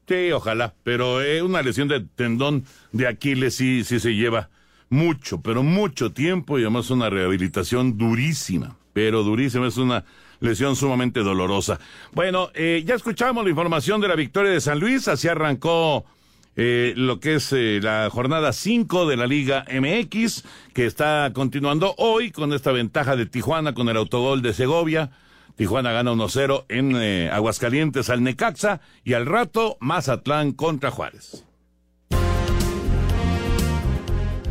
Sí, 0.07 0.31
ojalá, 0.33 0.75
pero 0.85 1.21
eh, 1.21 1.43
una 1.43 1.63
lesión 1.63 1.89
de 1.89 2.01
tendón 2.01 2.65
de 2.93 3.09
Aquiles 3.09 3.55
sí, 3.57 3.83
sí 3.85 3.99
se 3.99 4.15
lleva 4.15 4.51
mucho, 4.89 5.41
pero 5.41 5.63
mucho 5.63 6.13
tiempo 6.13 6.59
y 6.59 6.63
además 6.63 6.91
una 6.91 7.11
rehabilitación 7.11 7.99
durísima, 7.99 8.77
pero 8.93 9.25
durísima, 9.25 9.67
es 9.67 9.77
una 9.79 10.05
lesión 10.41 10.77
sumamente 10.77 11.21
dolorosa. 11.21 11.81
Bueno, 12.13 12.51
eh, 12.55 12.85
ya 12.87 12.95
escuchamos 12.95 13.45
la 13.45 13.51
información 13.51 14.01
de 14.01 14.09
la 14.09 14.15
victoria 14.15 14.53
de 14.53 14.61
San 14.61 14.79
Luis, 14.79 15.09
así 15.09 15.29
arrancó 15.29 16.05
eh, 16.59 16.95
lo 16.97 17.21
que 17.21 17.35
es 17.35 17.53
eh, 17.53 17.81
la 17.83 18.09
jornada 18.11 18.53
5 18.53 19.07
de 19.07 19.17
la 19.17 19.27
Liga 19.27 19.67
MX, 19.71 20.45
que 20.73 20.87
está 20.87 21.31
continuando 21.35 21.95
hoy 21.99 22.31
con 22.31 22.53
esta 22.55 22.73
ventaja 22.73 23.15
de 23.15 23.27
Tijuana 23.27 23.75
con 23.75 23.89
el 23.89 23.97
autogol 23.97 24.41
de 24.41 24.55
Segovia. 24.55 25.11
Tijuana 25.57 25.93
gana 25.93 26.13
1-0 26.13 26.67
en 26.69 26.97
eh, 26.97 27.31
Aguascalientes 27.33 28.11
al 28.11 28.23
Necaxa 28.23 28.81
y 29.05 29.15
al 29.15 29.25
rato 29.25 29.79
Mazatlán 29.81 30.53
contra 30.53 30.91
Juárez. 30.91 31.46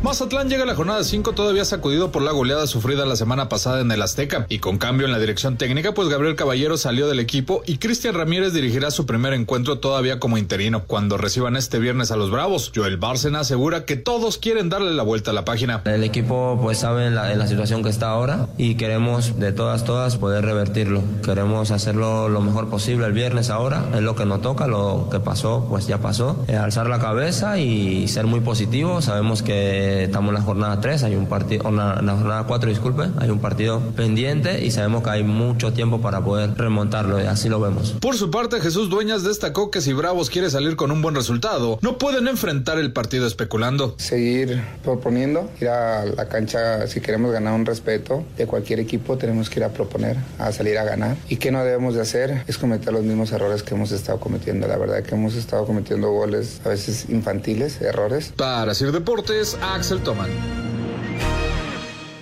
Mazatlán 0.02 0.48
llega 0.48 0.62
a 0.62 0.66
la 0.66 0.74
jornada 0.74 1.02
5 1.02 1.32
todavía 1.32 1.64
sacudido 1.64 2.12
por 2.12 2.22
la 2.22 2.30
goleada 2.30 2.66
sufrida 2.66 3.06
la 3.06 3.16
semana 3.16 3.48
pasada 3.48 3.80
en 3.80 3.90
el 3.90 4.02
Azteca 4.02 4.46
y 4.48 4.58
con 4.58 4.78
cambio 4.78 5.06
en 5.06 5.12
la 5.12 5.18
dirección 5.18 5.56
técnica 5.56 5.94
pues 5.94 6.08
Gabriel 6.08 6.36
Caballero 6.36 6.76
salió 6.76 7.08
del 7.08 7.18
equipo 7.18 7.62
y 7.66 7.78
Cristian 7.78 8.14
Ramírez 8.14 8.52
dirigirá 8.52 8.90
su 8.90 9.06
primer 9.06 9.32
encuentro 9.32 9.78
todavía 9.78 10.20
como 10.20 10.38
interino 10.38 10.84
cuando 10.84 11.16
reciban 11.16 11.56
este 11.56 11.78
viernes 11.78 12.10
a 12.12 12.16
los 12.16 12.30
Bravos. 12.30 12.72
Joel 12.74 12.98
Bárcena 12.98 13.40
asegura 13.40 13.84
que 13.84 13.96
todos 13.96 14.38
quieren 14.38 14.68
darle 14.68 14.92
la 14.92 15.02
vuelta 15.02 15.32
a 15.32 15.34
la 15.34 15.44
página. 15.44 15.82
El 15.84 16.04
equipo 16.04 16.58
pues 16.62 16.78
sabe 16.78 17.10
la, 17.10 17.32
en 17.32 17.38
la 17.38 17.46
situación 17.48 17.82
que 17.82 17.88
está 17.88 18.10
ahora 18.10 18.48
y 18.58 18.76
queremos 18.76 19.38
de 19.40 19.52
todas 19.52 19.84
todas 19.84 20.16
poder 20.16 20.44
revertirlo. 20.44 21.02
Queremos 21.24 21.70
hacerlo 21.70 22.28
lo 22.28 22.40
mejor 22.40 22.68
posible 22.68 23.06
el 23.06 23.12
viernes 23.12 23.50
ahora, 23.50 23.84
es 23.94 24.02
lo 24.02 24.14
que 24.14 24.26
nos 24.26 24.40
toca, 24.40 24.66
lo 24.66 25.08
que 25.10 25.20
pasó 25.20 25.66
pues 25.68 25.86
ya 25.86 25.98
pasó. 25.98 26.44
Eh, 26.48 26.56
alzar 26.56 26.88
la 26.88 26.98
cabeza 26.98 27.58
y 27.58 28.06
ser 28.08 28.26
muy 28.26 28.40
positivo, 28.40 29.02
sabemos 29.02 29.42
que 29.42 29.85
estamos 30.04 30.28
en 30.30 30.34
la 30.34 30.42
jornada 30.42 30.80
3, 30.80 31.02
hay 31.04 31.16
un 31.16 31.26
partido, 31.26 31.68
en 31.68 31.76
la 31.76 32.16
jornada 32.16 32.44
4, 32.46 32.70
disculpe, 32.70 33.04
hay 33.18 33.30
un 33.30 33.40
partido 33.40 33.80
pendiente 33.96 34.64
y 34.64 34.70
sabemos 34.70 35.02
que 35.02 35.10
hay 35.10 35.22
mucho 35.22 35.72
tiempo 35.72 36.00
para 36.00 36.22
poder 36.22 36.54
remontarlo 36.56 37.22
y 37.22 37.26
así 37.26 37.48
lo 37.48 37.60
vemos. 37.60 37.92
Por 38.00 38.16
su 38.16 38.30
parte, 38.30 38.60
Jesús 38.60 38.90
Dueñas 38.90 39.22
destacó 39.22 39.70
que 39.70 39.80
si 39.80 39.92
Bravos 39.92 40.30
quiere 40.30 40.50
salir 40.50 40.76
con 40.76 40.90
un 40.90 41.02
buen 41.02 41.14
resultado, 41.14 41.78
no 41.82 41.98
pueden 41.98 42.28
enfrentar 42.28 42.78
el 42.78 42.92
partido 42.92 43.26
especulando. 43.26 43.94
Seguir 43.98 44.62
proponiendo, 44.82 45.50
ir 45.60 45.68
a 45.68 46.04
la 46.04 46.28
cancha, 46.28 46.86
si 46.86 47.00
queremos 47.00 47.32
ganar 47.32 47.54
un 47.54 47.66
respeto 47.66 48.24
de 48.36 48.46
cualquier 48.46 48.80
equipo, 48.80 49.16
tenemos 49.16 49.50
que 49.50 49.60
ir 49.60 49.64
a 49.64 49.70
proponer, 49.70 50.16
a 50.38 50.52
salir 50.52 50.78
a 50.78 50.84
ganar. 50.84 51.16
Y 51.28 51.36
qué 51.36 51.50
no 51.50 51.62
debemos 51.64 51.94
de 51.94 52.00
hacer 52.00 52.42
es 52.46 52.58
cometer 52.58 52.92
los 52.92 53.02
mismos 53.02 53.32
errores 53.32 53.62
que 53.62 53.74
hemos 53.74 53.92
estado 53.92 54.20
cometiendo. 54.20 54.66
La 54.66 54.76
verdad 54.76 55.02
que 55.02 55.14
hemos 55.14 55.34
estado 55.34 55.66
cometiendo 55.66 56.10
goles 56.10 56.60
a 56.64 56.70
veces 56.70 57.06
infantiles, 57.08 57.80
errores. 57.80 58.32
Para 58.36 58.74
Sir 58.74 58.92
Deportes, 58.92 59.56
Axel 59.76 60.00
Toman. 60.02 60.30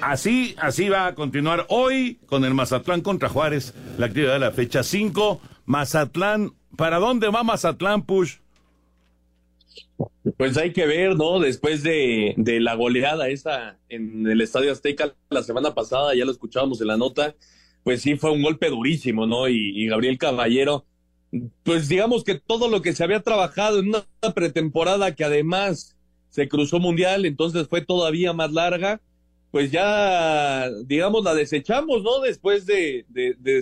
Así, 0.00 0.56
así 0.58 0.88
va 0.88 1.06
a 1.06 1.14
continuar 1.14 1.66
hoy 1.68 2.18
con 2.26 2.44
el 2.44 2.52
Mazatlán 2.52 3.00
contra 3.00 3.28
Juárez, 3.28 3.74
la 3.96 4.06
actividad 4.06 4.32
de 4.32 4.38
la 4.40 4.50
fecha 4.50 4.82
5. 4.82 5.40
Mazatlán, 5.64 6.52
¿para 6.76 6.98
dónde 6.98 7.28
va 7.28 7.44
Mazatlán, 7.44 8.02
Push? 8.02 8.38
Pues 10.36 10.56
hay 10.56 10.72
que 10.72 10.84
ver, 10.84 11.14
¿no? 11.14 11.38
Después 11.38 11.84
de, 11.84 12.34
de, 12.36 12.58
la 12.58 12.74
goleada 12.74 13.28
esa 13.28 13.78
en 13.88 14.26
el 14.26 14.40
Estadio 14.40 14.72
Azteca 14.72 15.14
la 15.30 15.44
semana 15.44 15.74
pasada, 15.74 16.12
ya 16.16 16.24
lo 16.24 16.32
escuchábamos 16.32 16.80
en 16.80 16.88
la 16.88 16.96
nota, 16.96 17.36
pues 17.84 18.02
sí 18.02 18.16
fue 18.16 18.32
un 18.32 18.42
golpe 18.42 18.68
durísimo, 18.68 19.28
¿no? 19.28 19.48
Y, 19.48 19.80
y 19.80 19.86
Gabriel 19.86 20.18
Caballero, 20.18 20.86
pues 21.62 21.88
digamos 21.88 22.24
que 22.24 22.34
todo 22.34 22.68
lo 22.68 22.82
que 22.82 22.94
se 22.94 23.04
había 23.04 23.20
trabajado 23.20 23.78
en 23.78 23.90
una 23.90 24.34
pretemporada 24.34 25.14
que 25.14 25.22
además 25.22 25.94
se 26.34 26.48
cruzó 26.48 26.80
mundial, 26.80 27.26
entonces 27.26 27.68
fue 27.68 27.80
todavía 27.80 28.32
más 28.32 28.50
larga, 28.50 29.00
pues 29.52 29.70
ya, 29.70 30.68
digamos, 30.84 31.22
la 31.22 31.32
desechamos, 31.32 32.02
¿no? 32.02 32.18
Después 32.18 32.66
de, 32.66 33.06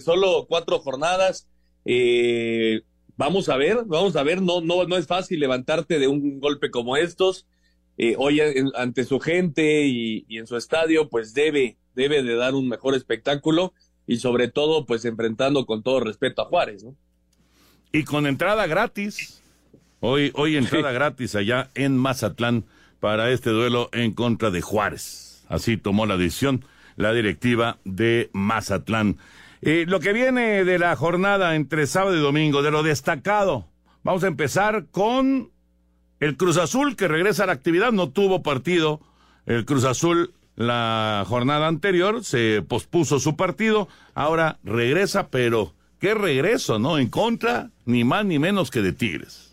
solo 0.03 0.47
cuatro 0.49 0.79
jornadas. 0.79 1.47
Eh, 1.85 2.81
vamos 3.19 3.51
a 3.51 3.59
ver, 3.59 3.85
vamos 3.85 4.17
a 4.17 4.23
ver, 4.23 4.41
no, 4.41 4.63
no, 4.63 4.87
no 4.87 4.97
es 4.97 5.07
fácil 5.07 5.39
levantarte 5.41 5.99
de 5.99 6.09
un 6.09 6.41
golpe 6.41 6.71
como 6.71 6.97
estos. 6.97 7.47
Eh, 7.99 8.15
hoy 8.17 8.41
en, 8.41 8.71
ante 8.75 9.05
su 9.05 9.21
gente 9.21 9.85
y, 9.85 10.25
y, 10.27 10.39
en 10.39 10.47
su 10.47 10.57
estadio, 10.57 11.11
pues 11.11 11.35
debe, 11.35 11.77
debe 11.95 12.23
de 12.23 12.37
dar 12.37 12.55
un 12.55 12.69
mejor 12.69 12.95
espectáculo 12.95 13.75
y 14.07 14.17
sobre 14.17 14.49
todo, 14.49 14.87
pues 14.87 15.05
enfrentando 15.05 15.67
con 15.67 15.83
todo 15.83 16.01
respeto 16.01 16.41
a 16.41 16.47
Juárez, 16.47 16.85
¿no? 16.85 16.97
Y 17.93 18.05
con 18.05 18.27
entrada 18.27 18.67
gratis. 18.67 19.42
Hoy, 20.05 20.33
hoy 20.35 20.57
entrada 20.57 20.89
sí. 20.89 20.95
gratis 20.95 21.37
allá 21.37 21.71
en 21.77 21.97
Mazatlán 21.97 22.65
para 22.99 23.31
este 23.31 23.51
duelo 23.51 23.89
en 23.93 24.15
contra 24.15 24.51
de 24.51 24.61
Juárez. 24.61 25.45
Así 25.49 25.77
tomó 25.77 26.07
la 26.07 26.17
decisión 26.17 26.65
la 26.97 27.13
directiva 27.13 27.79
de 27.85 28.29
Mazatlán. 28.33 29.19
Eh, 29.61 29.85
lo 29.87 30.01
que 30.01 30.13
viene 30.13 30.65
de 30.65 30.81
la 30.81 30.97
jornada 30.97 31.55
entre 31.55 31.87
sábado 31.87 32.17
y 32.17 32.21
domingo, 32.21 32.63
de 32.63 32.73
lo 32.73 32.83
destacado, 32.83 33.69
vamos 34.03 34.25
a 34.25 34.27
empezar 34.27 34.87
con 34.91 35.53
el 36.19 36.37
Cruz 36.37 36.57
Azul 36.57 36.97
que 36.97 37.07
regresa 37.07 37.45
a 37.45 37.47
la 37.47 37.53
actividad, 37.53 37.93
no 37.93 38.11
tuvo 38.11 38.43
partido. 38.43 39.01
El 39.47 39.65
Cruz 39.65 39.85
Azul 39.85 40.35
la 40.57 41.25
jornada 41.29 41.69
anterior 41.69 42.25
se 42.25 42.61
pospuso 42.63 43.21
su 43.21 43.37
partido, 43.37 43.87
ahora 44.15 44.59
regresa, 44.65 45.29
pero 45.29 45.75
qué 46.01 46.15
regreso, 46.15 46.81
¿no? 46.81 46.99
En 46.99 47.07
contra, 47.07 47.71
ni 47.85 48.03
más 48.03 48.25
ni 48.25 48.41
menos 48.41 48.73
que 48.73 48.83
de 48.83 48.93
Tigres. 48.93 49.52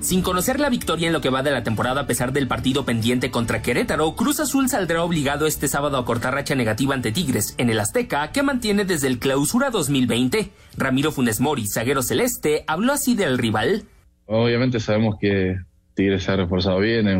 Sin 0.00 0.22
conocer 0.22 0.60
la 0.60 0.70
victoria 0.70 1.08
en 1.08 1.12
lo 1.12 1.20
que 1.20 1.28
va 1.28 1.42
de 1.42 1.50
la 1.50 1.62
temporada 1.62 2.00
a 2.00 2.06
pesar 2.06 2.32
del 2.32 2.48
partido 2.48 2.86
pendiente 2.86 3.30
contra 3.30 3.60
Querétaro, 3.60 4.16
Cruz 4.16 4.40
Azul 4.40 4.70
saldrá 4.70 5.04
obligado 5.04 5.46
este 5.46 5.68
sábado 5.68 5.98
a 5.98 6.06
cortar 6.06 6.32
racha 6.32 6.54
negativa 6.54 6.94
ante 6.94 7.12
Tigres 7.12 7.54
en 7.58 7.68
el 7.68 7.78
Azteca, 7.78 8.32
que 8.32 8.42
mantiene 8.42 8.86
desde 8.86 9.08
el 9.08 9.18
clausura 9.18 9.68
2020. 9.68 10.50
Ramiro 10.78 11.12
Funes 11.12 11.40
Mori, 11.40 11.66
zaguero 11.66 12.00
celeste, 12.02 12.64
habló 12.66 12.94
así 12.94 13.14
del 13.14 13.36
rival. 13.36 13.84
Obviamente 14.24 14.80
sabemos 14.80 15.16
que 15.20 15.58
Tigres 15.92 16.22
se 16.22 16.32
ha 16.32 16.36
reforzado 16.36 16.78
bien, 16.78 17.06
es 17.06 17.16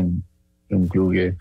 un, 0.69 0.87
club 0.87 1.13
que, 1.13 1.35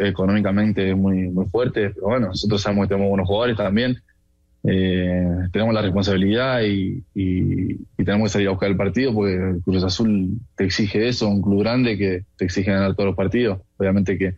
económicamente 0.00 0.90
es 0.90 0.96
muy, 0.96 1.28
muy 1.28 1.46
fuerte, 1.46 1.90
pero 1.90 2.08
bueno, 2.08 2.26
nosotros 2.28 2.60
sabemos 2.60 2.86
que 2.86 2.94
tenemos 2.94 3.10
buenos 3.10 3.28
jugadores 3.28 3.56
también, 3.56 4.02
eh, 4.64 5.48
tenemos 5.52 5.72
la 5.74 5.82
responsabilidad 5.82 6.62
y, 6.62 7.04
tenemos 7.96 8.28
que 8.28 8.32
salir 8.32 8.48
a 8.48 8.52
buscar 8.52 8.70
el 8.70 8.76
partido 8.76 9.12
porque 9.12 9.56
Cruz 9.64 9.84
Azul 9.84 10.38
te 10.56 10.64
exige 10.64 11.08
eso, 11.08 11.28
un 11.28 11.42
club 11.42 11.60
grande 11.60 11.98
que 11.98 12.24
te 12.36 12.46
exige 12.46 12.72
ganar 12.72 12.94
todos 12.94 13.08
los 13.08 13.16
partidos. 13.16 13.60
Obviamente 13.76 14.16
que 14.16 14.34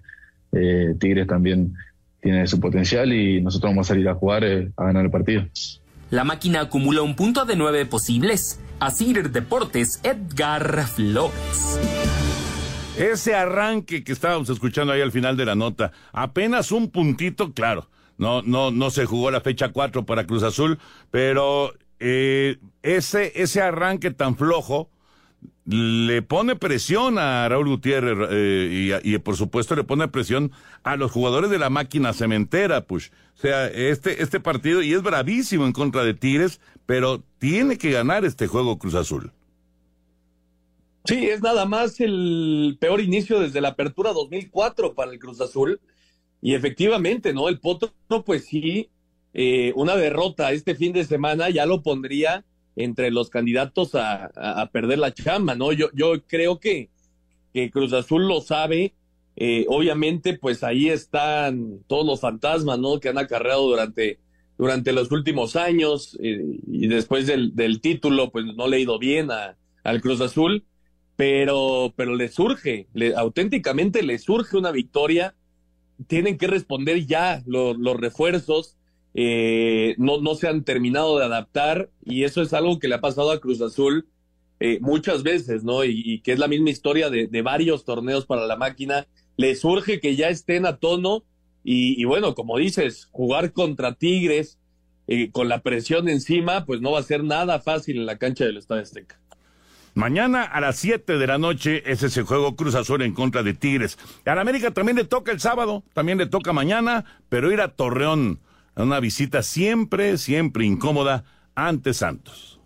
eh, 0.53 0.95
Tigres 0.99 1.29
también 1.29 1.75
tiene 2.21 2.47
su 2.49 2.59
potencial 2.59 3.13
y 3.13 3.41
nosotros 3.41 3.71
vamos 3.71 3.87
a 3.87 3.95
salir 3.95 4.09
a 4.09 4.15
jugar 4.15 4.43
eh, 4.45 4.71
a 4.77 4.87
ganar 4.87 5.05
el 5.05 5.11
partido. 5.11 5.45
La 6.11 6.25
máquina 6.25 6.63
acumula 6.63 7.03
un 7.03 7.15
punto 7.15 7.45
de 7.45 7.55
nueve 7.55 7.87
posibles. 7.87 8.59
Asir 8.81 9.31
Deportes, 9.31 10.01
Edgar 10.03 10.87
Flores. 10.89 11.79
Ese 12.99 13.35
arranque 13.35 14.03
que 14.03 14.13
estábamos 14.13 14.51
escuchando 14.51 14.93
ahí 14.93 15.01
al 15.01 15.13
final 15.13 15.37
de 15.37 15.45
la 15.45 15.55
nota, 15.55 15.93
apenas 16.13 16.73
un 16.73 16.91
puntito, 16.91 17.53
claro. 17.53 17.89
No, 18.21 18.43
no, 18.43 18.71
no 18.71 18.91
se 18.91 19.07
jugó 19.07 19.31
la 19.31 19.41
fecha 19.41 19.73
4 19.73 20.05
para 20.05 20.27
Cruz 20.27 20.43
Azul, 20.43 20.79
pero 21.11 21.73
eh, 22.01 22.59
ese, 22.83 23.33
ese 23.35 23.63
arranque 23.63 24.11
tan 24.11 24.37
flojo 24.37 24.91
le 25.65 26.21
pone 26.21 26.55
presión 26.55 27.17
a 27.17 27.49
Raúl 27.49 27.69
Gutiérrez 27.69 28.29
eh, 28.31 29.01
y, 29.03 29.19
por 29.21 29.37
supuesto 29.37 29.75
le 29.75 29.85
pone 29.85 30.07
presión 30.09 30.53
a 30.83 30.97
los 30.97 31.11
jugadores 31.11 31.49
de 31.49 31.59
la 31.59 31.71
máquina 31.71 32.13
cementera, 32.13 32.83
pues. 32.83 33.11
O 33.39 33.41
sea, 33.41 33.69
este, 33.69 34.23
este 34.23 34.39
partido, 34.39 34.83
y 34.83 34.93
es 34.93 35.03
bravísimo 35.03 35.65
en 35.65 35.73
contra 35.73 36.05
de 36.05 36.13
Tigres, 36.13 36.61
pero 36.85 37.23
tiene 37.39 37.79
que 37.79 37.91
ganar 37.91 38.27
este 38.27 38.49
juego 38.49 38.79
Cruz 38.79 38.97
Azul. 38.97 39.33
Sí, 41.07 41.27
es 41.27 41.41
nada 41.41 41.65
más 41.65 41.99
el 42.01 42.77
peor 42.79 43.01
inicio 43.01 43.41
desde 43.41 43.63
la 43.63 43.69
apertura 43.69 44.13
2004 44.13 44.93
para 44.93 45.11
el 45.11 45.19
Cruz 45.19 45.41
Azul. 45.41 45.81
Y 46.43 46.55
efectivamente, 46.55 47.33
¿no? 47.33 47.49
El 47.49 47.59
Potro, 47.59 47.93
pues 48.25 48.47
sí, 48.47 48.89
eh, 49.35 49.73
una 49.77 49.97
derrota 49.97 50.53
este 50.53 50.75
fin 50.75 50.93
de 50.93 51.05
semana 51.05 51.51
ya 51.51 51.67
lo 51.67 51.83
pondría 51.83 52.45
entre 52.77 53.11
los 53.11 53.31
candidatos 53.31 53.95
a, 53.95 54.69
perder 54.73 54.99
la 54.99 55.13
chamba, 55.13 55.55
¿no? 55.55 55.73
Yo, 55.73 55.89
yo 55.93 56.23
creo 56.27 56.59
que, 56.59 56.89
que 57.53 57.71
Cruz 57.71 57.93
Azul 57.93 58.27
lo 58.27 58.41
sabe. 58.41 58.95
Eh, 59.37 59.67
obviamente, 59.69 60.39
pues 60.39 60.65
ahí 60.65 60.89
están 60.89 61.81
todos 61.87 62.07
los 62.07 62.21
fantasmas, 62.21 62.79
¿no? 62.79 63.01
Que 63.01 63.11
han 63.11 63.19
acarreado 63.19 63.69
durante, 63.69 64.19
durante 64.57 64.93
los 64.93 65.11
últimos 65.13 65.57
años 65.57 66.19
eh, 66.23 66.43
y 66.67 66.87
después 66.89 67.27
del, 67.27 67.55
del, 67.55 67.81
título, 67.81 68.31
pues 68.31 68.45
no 68.45 68.67
le 68.67 68.79
ha 68.79 68.81
ido 68.81 68.99
bien 68.99 69.31
a, 69.31 69.57
al 69.85 70.01
Cruz 70.01 70.21
Azul 70.21 70.65
pero, 71.21 71.93
pero 71.97 72.15
le 72.15 72.31
surge, 72.31 72.87
le, 72.95 73.15
auténticamente 73.15 74.03
le 74.03 74.19
surge 74.19 74.57
una 74.57 74.71
victoria. 74.71 75.35
Tienen 76.07 76.39
que 76.39 76.47
responder 76.47 77.07
ya 77.07 77.43
los, 77.47 77.77
refuerzos, 77.97 78.77
eh, 79.15 79.95
no, 79.99 80.21
no 80.21 80.35
se 80.35 80.49
han 80.49 80.65
terminado 80.65 81.19
de 81.19 81.25
adaptar 81.25 81.91
y 82.05 82.25
eso 82.25 82.43
es 82.43 82.53
algo 82.53 82.79
que 82.79 82.89
le 82.89 82.95
ha 82.95 83.01
pasado 83.01 83.33
a 83.33 83.41
Cruz 83.41 83.61
Azul 83.61 84.07
eh, 84.63 84.79
muchas 84.83 85.23
veces, 85.23 85.65
¿no? 85.65 85.85
Y, 85.85 86.21
que 86.21 86.33
es 86.33 86.39
la 86.39 86.47
misma 86.47 86.69
historia 86.69 87.09
de, 87.09 87.43
varios 87.43 87.87
torneos 87.87 88.27
para 88.27 88.47
la 88.47 88.57
máquina. 88.57 89.07
Le 89.39 89.57
surge 89.57 90.01
que 90.01 90.17
ya 90.17 90.29
estén 90.29 90.67
a 90.67 90.77
tono 90.77 91.25
y, 91.65 92.05
bueno, 92.05 92.35
como 92.35 92.59
dices, 92.59 93.09
jugar 93.11 93.53
contra 93.53 93.95
Tigres 93.95 94.59
eh, 95.07 95.31
con 95.31 95.49
la 95.49 95.63
presión 95.63 96.09
encima, 96.09 96.67
pues 96.67 96.83
no 96.83 96.93
va 96.93 97.01
a 97.01 97.05
ser 97.05 97.25
nada 97.25 97.61
fácil 97.61 97.99
en 97.99 98.07
la 98.07 98.19
cancha 98.19 98.45
del 98.45 98.59
Estadio 98.59 98.83
Azteca. 98.83 99.20
Mañana 99.95 100.45
a 100.45 100.61
las 100.61 100.77
7 100.77 101.19
de 101.19 101.27
la 101.27 101.39
noche 101.39 101.83
es 101.91 102.03
ese 102.03 102.23
juego 102.23 102.55
Cruz 102.55 102.75
Azul 102.75 103.03
en 103.03 103.13
contra 103.13 103.43
de 103.43 103.55
Tigres. 103.55 103.99
A 104.25 104.35
la 104.35 104.41
América 104.43 104.71
también 104.71 104.97
le 104.97 105.05
toca 105.05 105.33
el 105.33 105.41
sábado, 105.41 105.83
también 105.93 106.19
le 106.19 106.27
toca 106.27 106.53
mañana, 106.53 107.05
pero 107.29 107.51
ir 107.51 107.61
a 107.61 107.69
Torreón. 107.75 108.41
Una 108.77 109.01
visita 109.01 109.43
siempre, 109.43 110.17
siempre 110.17 110.65
incómoda 110.65 111.25
ante 111.55 111.93
Santos. 111.93 112.60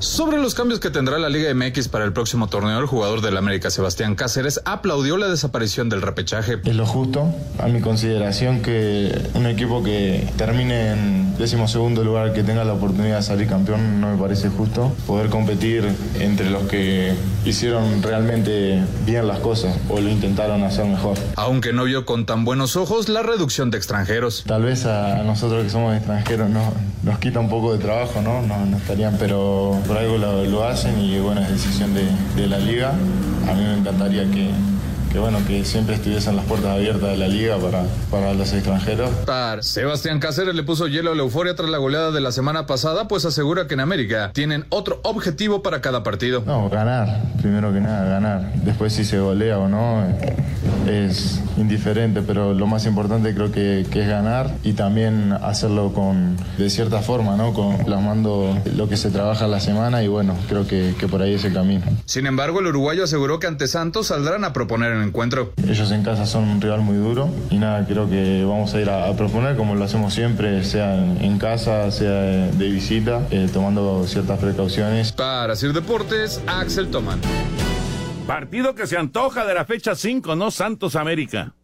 Sobre 0.00 0.38
los 0.38 0.54
cambios 0.54 0.78
que 0.78 0.90
tendrá 0.90 1.18
la 1.18 1.28
Liga 1.28 1.52
MX 1.52 1.88
para 1.88 2.04
el 2.04 2.12
próximo 2.12 2.46
torneo, 2.46 2.78
el 2.78 2.86
jugador 2.86 3.20
del 3.20 3.36
América 3.36 3.68
Sebastián 3.68 4.14
Cáceres 4.14 4.60
aplaudió 4.64 5.16
la 5.16 5.26
desaparición 5.26 5.88
del 5.88 6.02
repechaje. 6.02 6.58
Es 6.64 6.76
lo 6.76 6.86
justo, 6.86 7.34
a 7.58 7.66
mi 7.66 7.80
consideración, 7.80 8.62
que 8.62 9.12
un 9.34 9.46
equipo 9.46 9.82
que 9.82 10.28
termine 10.36 10.92
en 10.92 11.36
décimo 11.36 11.66
segundo 11.66 12.04
lugar, 12.04 12.32
que 12.32 12.44
tenga 12.44 12.62
la 12.62 12.74
oportunidad 12.74 13.16
de 13.16 13.22
salir 13.22 13.48
campeón, 13.48 14.00
no 14.00 14.12
me 14.12 14.22
parece 14.22 14.50
justo. 14.50 14.92
Poder 15.04 15.30
competir 15.30 15.88
entre 16.20 16.48
los 16.48 16.62
que 16.68 17.14
hicieron 17.44 18.00
realmente 18.00 18.80
bien 19.04 19.26
las 19.26 19.40
cosas 19.40 19.76
o 19.88 20.00
lo 20.00 20.08
intentaron 20.08 20.62
hacer 20.62 20.84
mejor. 20.84 21.18
Aunque 21.34 21.72
no 21.72 21.84
vio 21.84 22.06
con 22.06 22.24
tan 22.24 22.44
buenos 22.44 22.76
ojos 22.76 23.08
la 23.08 23.22
reducción 23.22 23.72
de 23.72 23.78
extranjeros. 23.78 24.44
Tal 24.46 24.62
vez 24.62 24.86
a 24.86 25.24
nosotros 25.24 25.64
que 25.64 25.70
somos 25.70 25.96
extranjeros 25.96 26.48
no, 26.50 26.72
nos 27.02 27.18
quita 27.18 27.40
un 27.40 27.48
poco 27.48 27.72
de 27.72 27.78
trabajo, 27.78 28.22
¿no? 28.22 28.42
No, 28.42 28.64
no 28.64 28.76
estarían, 28.76 29.16
pero 29.18 29.80
por 29.88 29.96
algo 29.96 30.18
lo, 30.18 30.64
hacen 30.64 31.00
y 31.00 31.18
bueno, 31.18 31.40
es 31.40 31.48
decisión 31.48 31.94
de, 31.94 32.06
de 32.36 32.46
la 32.46 32.58
liga. 32.58 32.90
A 33.48 33.54
mí 33.54 33.62
me 33.62 33.78
encantaría 33.78 34.30
que, 34.30 34.50
que 35.10 35.18
bueno, 35.18 35.38
que 35.46 35.64
siempre 35.64 35.94
estuviesen 35.94 36.36
las 36.36 36.44
puertas 36.44 36.72
abiertas 36.72 37.10
de 37.10 37.16
la 37.16 37.26
liga 37.26 37.56
para, 37.56 37.84
para 38.10 38.34
los 38.34 38.52
extranjeros. 38.52 39.10
Sebastián 39.60 40.20
Cáceres 40.20 40.54
le 40.54 40.62
puso 40.62 40.86
hielo 40.88 41.12
a 41.12 41.14
la 41.14 41.22
euforia 41.22 41.54
tras 41.54 41.70
la 41.70 41.78
goleada 41.78 42.10
de 42.10 42.20
la 42.20 42.32
semana 42.32 42.66
pasada, 42.66 43.08
pues 43.08 43.24
asegura 43.24 43.66
que 43.66 43.74
en 43.74 43.80
América 43.80 44.30
tienen 44.34 44.66
otro 44.68 45.00
objetivo 45.04 45.62
para 45.62 45.80
cada 45.80 46.02
partido. 46.02 46.42
No, 46.44 46.68
ganar, 46.68 47.22
primero 47.40 47.72
que 47.72 47.80
nada, 47.80 48.06
ganar. 48.08 48.52
Después 48.64 48.92
si 48.92 49.06
se 49.06 49.18
golea 49.18 49.58
o 49.58 49.68
no 49.68 50.04
es 50.88 51.40
indiferente, 51.56 52.22
pero 52.22 52.54
lo 52.54 52.66
más 52.66 52.86
importante 52.86 53.34
creo 53.34 53.52
que, 53.52 53.86
que 53.90 54.02
es 54.02 54.08
ganar 54.08 54.54
y 54.62 54.72
también 54.72 55.32
hacerlo 55.32 55.92
con, 55.92 56.36
de 56.56 56.70
cierta 56.70 57.00
forma, 57.00 57.36
¿no? 57.36 57.52
Con, 57.52 57.78
plasmando 57.78 58.56
lo 58.76 58.88
que 58.88 58.96
se 58.96 59.10
trabaja 59.10 59.46
la 59.46 59.60
semana 59.60 60.02
y 60.02 60.08
bueno, 60.08 60.36
creo 60.48 60.66
que, 60.66 60.94
que 60.98 61.08
por 61.08 61.22
ahí 61.22 61.34
es 61.34 61.44
el 61.44 61.52
camino. 61.52 61.84
Sin 62.06 62.26
embargo, 62.26 62.60
el 62.60 62.66
uruguayo 62.66 63.04
aseguró 63.04 63.38
que 63.38 63.46
ante 63.46 63.66
Santos 63.66 64.08
saldrán 64.08 64.44
a 64.44 64.52
proponer 64.52 64.92
encuentro. 64.92 65.52
Ellos 65.66 65.90
en 65.90 66.02
casa 66.02 66.26
son 66.26 66.44
un 66.44 66.60
rival 66.60 66.80
muy 66.80 66.96
duro 66.96 67.28
y 67.50 67.58
nada, 67.58 67.86
creo 67.86 68.08
que 68.08 68.44
vamos 68.44 68.74
a 68.74 68.80
ir 68.80 68.90
a, 68.90 69.12
proponer 69.16 69.56
como 69.56 69.74
lo 69.74 69.84
hacemos 69.84 70.14
siempre, 70.14 70.64
sea 70.64 70.96
en, 70.96 71.38
casa, 71.38 71.90
sea 71.90 72.10
de, 72.10 72.68
visita, 72.68 73.26
eh, 73.30 73.48
tomando 73.52 74.06
ciertas 74.06 74.38
precauciones. 74.38 75.12
Para 75.12 75.56
Sir 75.56 75.72
Deportes, 75.72 76.40
Axel 76.46 76.88
Toman. 76.88 77.20
Partido 78.28 78.74
que 78.74 78.86
se 78.86 78.98
antoja 78.98 79.46
de 79.46 79.54
la 79.54 79.64
fecha 79.64 79.94
5, 79.94 80.36
¿no? 80.36 80.50
Santos 80.50 80.96
América. 80.96 81.54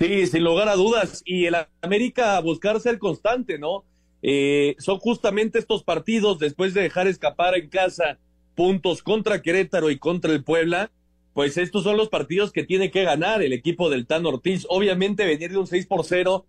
Sí, 0.00 0.26
sin 0.26 0.42
lugar 0.42 0.68
a 0.68 0.74
dudas. 0.74 1.22
Y 1.24 1.46
el 1.46 1.54
América 1.80 2.40
buscar 2.40 2.80
ser 2.80 2.98
constante, 2.98 3.56
¿no? 3.56 3.84
Eh, 4.20 4.74
son 4.80 4.98
justamente 4.98 5.60
estos 5.60 5.84
partidos, 5.84 6.40
después 6.40 6.74
de 6.74 6.82
dejar 6.82 7.06
escapar 7.06 7.56
en 7.56 7.68
casa 7.68 8.18
puntos 8.56 9.04
contra 9.04 9.42
Querétaro 9.42 9.90
y 9.90 9.98
contra 10.00 10.32
el 10.32 10.42
Puebla, 10.42 10.90
pues 11.34 11.56
estos 11.56 11.84
son 11.84 11.96
los 11.96 12.08
partidos 12.08 12.50
que 12.50 12.64
tiene 12.64 12.90
que 12.90 13.04
ganar 13.04 13.42
el 13.42 13.52
equipo 13.52 13.88
del 13.88 14.08
Tan 14.08 14.26
Ortiz. 14.26 14.66
Obviamente 14.68 15.24
venir 15.24 15.52
de 15.52 15.58
un 15.58 15.68
6 15.68 15.86
por 15.86 16.04
0, 16.04 16.46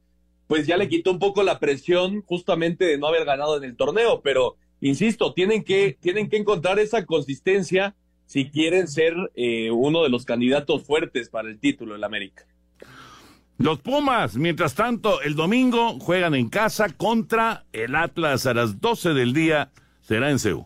pues 0.48 0.65
ya 0.65 0.78
le 0.78 0.89
quitó 0.89 1.12
un 1.12 1.20
poco 1.20 1.43
la 1.43 1.60
presión 1.60 2.24
justamente 2.24 2.86
de 2.86 2.98
no 2.98 3.06
haber 3.06 3.24
ganado 3.24 3.56
en 3.56 3.65
el 3.65 3.76
torneo, 3.76 4.22
pero 4.24 4.56
insisto, 4.82 5.36
tienen 5.36 5.63
que, 5.63 5.96
tienen 6.02 6.28
que 6.28 6.38
encontrar 6.38 6.80
esa 6.80 7.06
consistencia 7.06 7.93
si 8.28 8.50
quieren 8.50 8.88
ser 8.88 9.16
eh, 9.34 9.72
uno 9.72 10.04
de 10.04 10.10
los 10.10 10.26
candidatos 10.26 10.84
fuertes 10.84 11.30
para 11.30 11.50
el 11.50 11.60
título 11.60 11.94
del 11.94 12.04
América. 12.04 12.46
Los 13.58 13.80
Pumas, 13.80 14.36
mientras 14.36 14.76
tanto, 14.76 15.22
el 15.22 15.34
domingo 15.34 16.00
juegan 16.00 16.36
en 16.36 16.50
casa 16.50 16.90
contra 16.90 17.66
el 17.74 17.96
Atlas 17.96 18.46
a 18.46 18.54
las 18.54 18.80
12 18.80 19.16
del 19.16 19.34
día. 19.34 19.72
Será 20.02 20.30
en 20.30 20.38
Seúl. 20.38 20.66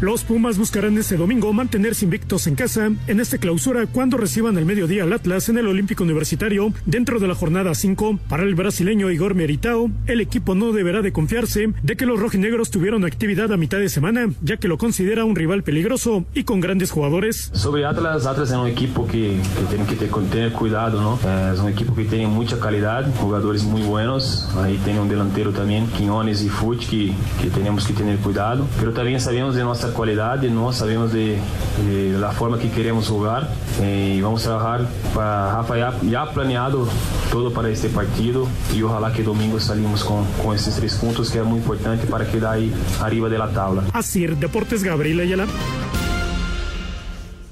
Los 0.00 0.24
Pumas 0.24 0.56
buscarán 0.56 0.96
este 0.96 1.18
domingo 1.18 1.52
mantenerse 1.52 2.06
invictos 2.06 2.46
en 2.46 2.54
casa 2.54 2.90
en 3.06 3.20
esta 3.20 3.36
clausura 3.36 3.86
cuando 3.86 4.16
reciban 4.16 4.56
el 4.56 4.64
mediodía 4.64 5.02
al 5.02 5.12
Atlas 5.12 5.50
en 5.50 5.58
el 5.58 5.66
Olímpico 5.66 6.04
Universitario 6.04 6.72
dentro 6.86 7.20
de 7.20 7.28
la 7.28 7.34
jornada 7.34 7.74
5. 7.74 8.18
Para 8.26 8.44
el 8.44 8.54
brasileño 8.54 9.10
Igor 9.10 9.34
Meritao, 9.34 9.90
el 10.06 10.22
equipo 10.22 10.54
no 10.54 10.72
deberá 10.72 11.02
de 11.02 11.12
confiarse 11.12 11.74
de 11.82 11.96
que 11.96 12.06
los 12.06 12.18
rojinegros 12.18 12.70
tuvieron 12.70 13.04
actividad 13.04 13.52
a 13.52 13.58
mitad 13.58 13.76
de 13.76 13.90
semana, 13.90 14.30
ya 14.40 14.56
que 14.56 14.68
lo 14.68 14.78
considera 14.78 15.26
un 15.26 15.36
rival 15.36 15.64
peligroso 15.64 16.24
y 16.32 16.44
con 16.44 16.60
grandes 16.60 16.92
jugadores. 16.92 17.50
Sobre 17.52 17.84
Atlas, 17.84 18.24
Atlas 18.24 18.50
es 18.50 18.56
un 18.56 18.68
equipo 18.68 19.06
que, 19.06 19.36
que 19.58 19.64
tiene 19.68 19.84
que 19.84 19.96
tener 19.96 20.52
cuidado, 20.52 21.02
¿no? 21.02 21.52
Es 21.52 21.60
un 21.60 21.68
equipo 21.68 21.94
que 21.94 22.04
tiene 22.04 22.26
mucha 22.26 22.58
calidad, 22.58 23.06
jugadores 23.16 23.64
muy 23.64 23.82
buenos. 23.82 24.48
Ahí 24.56 24.80
tiene 24.82 24.98
un 25.00 25.10
delantero 25.10 25.52
también, 25.52 25.86
Quiñones 25.88 26.42
y 26.42 26.48
Fuch, 26.48 26.88
que, 26.88 27.12
que 27.42 27.50
tenemos 27.50 27.86
que 27.86 27.92
tener 27.92 28.16
cuidado. 28.16 28.66
Pero 28.78 28.94
también 28.94 29.20
sabemos 29.20 29.54
de 29.54 29.62
nuestra 29.62 29.89
esa 29.90 29.96
cualidad, 29.96 30.40
¿no? 30.42 30.72
sabemos 30.72 31.12
de, 31.12 31.38
de 31.84 32.18
la 32.18 32.32
forma 32.32 32.58
que 32.58 32.70
queremos 32.70 33.08
jugar 33.08 33.48
eh, 33.80 34.14
y 34.16 34.20
vamos 34.20 34.46
a 34.46 34.50
trabajar 34.50 34.86
para 35.14 35.56
Rafa 35.56 35.78
ya, 35.78 35.94
ya, 36.02 36.22
ha 36.22 36.30
planeado 36.32 36.88
todo 37.30 37.52
para 37.52 37.68
este 37.68 37.88
partido 37.88 38.46
y 38.74 38.82
ojalá 38.82 39.12
que 39.12 39.22
domingo 39.22 39.58
salimos 39.58 40.04
con, 40.04 40.24
con 40.42 40.54
estos 40.54 40.76
tres 40.76 40.94
puntos 40.96 41.30
que 41.30 41.38
es 41.38 41.44
muy 41.44 41.58
importante 41.58 42.06
para 42.06 42.26
quedar 42.30 42.54
ahí 42.54 42.72
arriba 43.00 43.28
de 43.28 43.38
la 43.38 43.48
tabla. 43.50 43.82
Así, 43.92 44.26
Deportes 44.26 44.84
Gabriel 44.84 45.20
Ayala. 45.20 45.46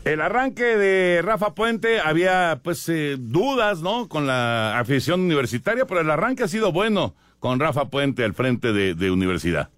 El 0.05 0.22
arranque 0.22 0.64
de 0.64 1.20
Rafa 1.22 1.55
Puente 1.55 2.01
había 2.01 2.61
pues 2.62 2.89
eh, 2.89 3.16
dudas, 3.18 3.80
¿no? 3.82 4.09
Con 4.09 4.26
la 4.26 4.78
afición 4.78 5.20
universitaria, 5.20 5.86
pero 5.86 6.01
el 6.01 6.11
arranque 6.11 6.45
ha 6.45 6.49
sido 6.49 6.72
bueno 6.72 7.14
con 7.41 7.61
Rafa 7.61 7.86
Puente 7.86 8.24
al 8.24 8.32
frente 8.34 8.72
de, 8.72 8.95
de 8.95 9.11
universidad. 9.11 9.70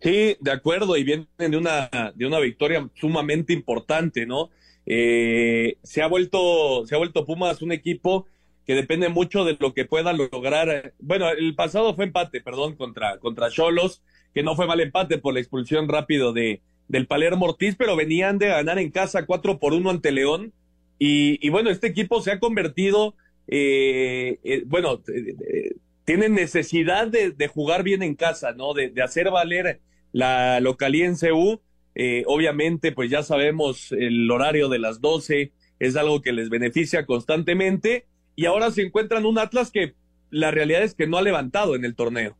Sí, 0.00 0.36
de 0.40 0.50
acuerdo, 0.50 0.96
y 0.96 1.04
vienen 1.04 1.28
de 1.36 1.56
una, 1.56 1.90
de 2.14 2.26
una 2.26 2.38
victoria 2.38 2.88
sumamente 2.94 3.52
importante, 3.52 4.24
¿no? 4.24 4.50
Eh, 4.86 5.76
se 5.82 6.02
ha 6.02 6.06
vuelto, 6.06 6.86
se 6.86 6.94
ha 6.94 6.98
vuelto 6.98 7.26
Pumas 7.26 7.60
un 7.60 7.70
equipo 7.70 8.26
que 8.66 8.74
depende 8.74 9.08
mucho 9.08 9.44
de 9.44 9.56
lo 9.60 9.74
que 9.74 9.84
pueda 9.84 10.12
lograr. 10.12 10.94
Bueno, 11.00 11.28
el 11.28 11.54
pasado 11.54 11.94
fue 11.94 12.06
empate, 12.06 12.40
perdón, 12.40 12.76
contra, 12.76 13.18
contra 13.18 13.50
Cholos, 13.50 14.02
que 14.32 14.42
no 14.42 14.56
fue 14.56 14.66
mal 14.66 14.80
empate 14.80 15.18
por 15.18 15.34
la 15.34 15.40
expulsión 15.40 15.88
rápido 15.88 16.32
de, 16.32 16.62
del 16.88 17.06
Palermo 17.06 17.46
Ortiz, 17.46 17.76
pero 17.76 17.94
venían 17.94 18.38
de 18.38 18.48
ganar 18.48 18.78
en 18.78 18.90
casa 18.90 19.26
4 19.26 19.58
por 19.58 19.74
1 19.74 19.90
ante 19.90 20.12
León. 20.12 20.52
Y, 20.98 21.44
y 21.46 21.50
bueno, 21.50 21.70
este 21.70 21.88
equipo 21.88 22.22
se 22.22 22.30
ha 22.30 22.40
convertido, 22.40 23.14
eh, 23.48 24.38
eh, 24.44 24.62
bueno, 24.66 25.02
eh, 25.14 25.74
tienen 26.04 26.34
necesidad 26.34 27.06
de, 27.08 27.48
jugar 27.48 27.82
bien 27.82 28.02
en 28.02 28.14
casa, 28.14 28.52
¿no? 28.52 28.72
De 28.72 28.92
hacer 29.02 29.30
valer 29.30 29.80
la 30.12 30.60
localía 30.60 31.06
en 31.06 31.16
CU. 31.16 31.60
Eh, 31.94 32.24
obviamente, 32.26 32.92
pues 32.92 33.10
ya 33.10 33.22
sabemos 33.22 33.92
el 33.92 34.30
horario 34.30 34.68
de 34.68 34.78
las 34.78 35.00
12 35.00 35.52
es 35.80 35.96
algo 35.96 36.22
que 36.22 36.32
les 36.32 36.50
beneficia 36.50 37.06
constantemente 37.06 38.06
y 38.36 38.46
ahora 38.46 38.70
se 38.70 38.82
encuentran 38.82 39.26
un 39.26 39.38
Atlas 39.38 39.70
que 39.70 39.94
la 40.30 40.50
realidad 40.50 40.82
es 40.82 40.94
que 40.94 41.06
no 41.06 41.18
ha 41.18 41.22
levantado 41.22 41.74
en 41.74 41.84
el 41.84 41.94
torneo. 41.94 42.36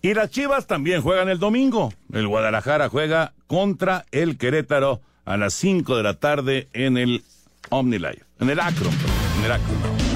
Y 0.00 0.14
las 0.14 0.30
Chivas 0.30 0.66
también 0.68 1.02
juegan 1.02 1.28
el 1.28 1.40
domingo. 1.40 1.92
El 2.12 2.28
Guadalajara 2.28 2.88
juega 2.88 3.34
contra 3.48 4.06
el 4.12 4.38
Querétaro 4.38 5.00
a 5.24 5.36
las 5.36 5.54
5 5.54 5.96
de 5.96 6.02
la 6.02 6.14
tarde 6.14 6.68
en 6.72 6.96
el 6.96 7.24
OmniLife, 7.70 8.24
en 8.38 8.50
el 8.50 8.60
Acron, 8.60 8.92
en 9.38 9.44
el 9.44 9.52
Acron. 9.52 10.07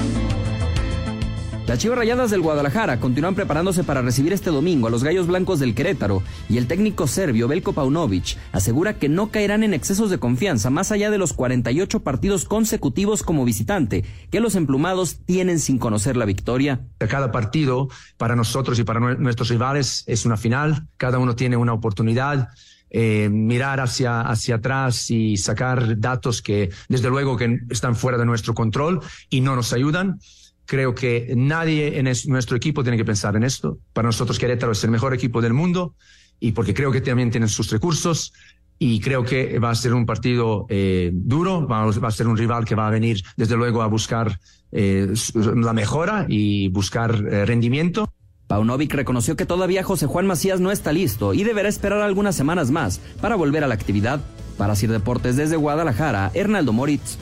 Las 1.73 1.79
Chivas 1.79 1.97
Rayadas 1.97 2.29
del 2.29 2.41
Guadalajara 2.41 2.99
continúan 2.99 3.33
preparándose 3.33 3.83
para 3.83 4.03
recibir 4.03 4.31
este 4.31 4.51
domingo 4.51 4.85
a 4.85 4.91
los 4.91 5.03
Gallos 5.03 5.25
Blancos 5.25 5.59
del 5.59 5.73
Querétaro 5.73 6.21
y 6.47 6.59
el 6.59 6.67
técnico 6.67 7.07
serbio 7.07 7.47
Belko 7.47 7.73
Paunovic 7.73 8.37
asegura 8.51 8.99
que 8.99 9.09
no 9.09 9.31
caerán 9.31 9.63
en 9.63 9.73
excesos 9.73 10.11
de 10.11 10.19
confianza 10.19 10.69
más 10.69 10.91
allá 10.91 11.09
de 11.09 11.17
los 11.17 11.33
48 11.33 12.03
partidos 12.03 12.45
consecutivos 12.45 13.23
como 13.23 13.43
visitante 13.43 14.05
que 14.29 14.39
los 14.39 14.53
emplumados 14.53 15.21
tienen 15.25 15.57
sin 15.57 15.79
conocer 15.79 16.15
la 16.15 16.25
victoria. 16.25 16.81
Cada 16.99 17.31
partido 17.31 17.89
para 18.17 18.35
nosotros 18.35 18.77
y 18.77 18.83
para 18.83 18.99
nuestros 18.99 19.49
rivales 19.49 20.03
es 20.05 20.27
una 20.27 20.37
final, 20.37 20.85
cada 20.97 21.17
uno 21.17 21.35
tiene 21.35 21.57
una 21.57 21.73
oportunidad. 21.73 22.49
Eh, 22.95 23.27
mirar 23.31 23.79
hacia, 23.79 24.21
hacia 24.21 24.57
atrás 24.57 25.09
y 25.09 25.37
sacar 25.37 25.99
datos 25.99 26.43
que 26.43 26.69
desde 26.87 27.09
luego 27.09 27.35
que 27.35 27.61
están 27.71 27.95
fuera 27.95 28.19
de 28.19 28.25
nuestro 28.27 28.53
control 28.53 28.99
y 29.31 29.41
no 29.41 29.55
nos 29.55 29.73
ayudan. 29.73 30.19
Creo 30.65 30.95
que 30.95 31.33
nadie 31.35 31.99
en 31.99 32.07
es, 32.07 32.27
nuestro 32.27 32.55
equipo 32.55 32.83
tiene 32.83 32.97
que 32.97 33.05
pensar 33.05 33.35
en 33.35 33.43
esto. 33.43 33.79
Para 33.93 34.07
nosotros 34.07 34.39
Querétaro 34.39 34.71
es 34.71 34.83
el 34.83 34.91
mejor 34.91 35.13
equipo 35.13 35.41
del 35.41 35.53
mundo 35.53 35.95
y 36.39 36.51
porque 36.53 36.73
creo 36.73 36.91
que 36.91 37.01
también 37.01 37.31
tienen 37.31 37.49
sus 37.49 37.69
recursos 37.69 38.33
y 38.79 38.99
creo 38.99 39.23
que 39.23 39.59
va 39.59 39.69
a 39.69 39.75
ser 39.75 39.93
un 39.93 40.05
partido 40.05 40.65
eh, 40.69 41.11
duro, 41.13 41.67
va, 41.67 41.85
va, 41.85 42.07
a 42.07 42.11
ser 42.11 42.27
un 42.27 42.37
rival 42.37 42.65
que 42.65 42.75
va 42.75 42.87
a 42.87 42.91
venir 42.91 43.21
desde 43.37 43.55
luego 43.55 43.81
a 43.81 43.87
buscar 43.87 44.39
eh, 44.71 45.13
la 45.33 45.73
mejora 45.73 46.25
y 46.27 46.67
buscar 46.69 47.13
eh, 47.13 47.45
rendimiento. 47.45 48.11
Paunovic 48.47 48.93
reconoció 48.93 49.35
que 49.35 49.45
todavía 49.45 49.83
José 49.83 50.05
Juan 50.05 50.27
Macías 50.27 50.59
no 50.59 50.71
está 50.71 50.91
listo 50.91 51.33
y 51.33 51.43
deberá 51.43 51.69
esperar 51.69 52.01
algunas 52.01 52.35
semanas 52.35 52.71
más 52.71 52.99
para 53.21 53.35
volver 53.35 53.63
a 53.63 53.67
la 53.67 53.73
actividad. 53.73 54.21
Para 54.57 54.75
Sir 54.75 54.91
Deportes 54.91 55.35
desde 55.35 55.55
Guadalajara, 55.55 56.29
Hernaldo 56.35 56.73
Moritz 56.73 57.17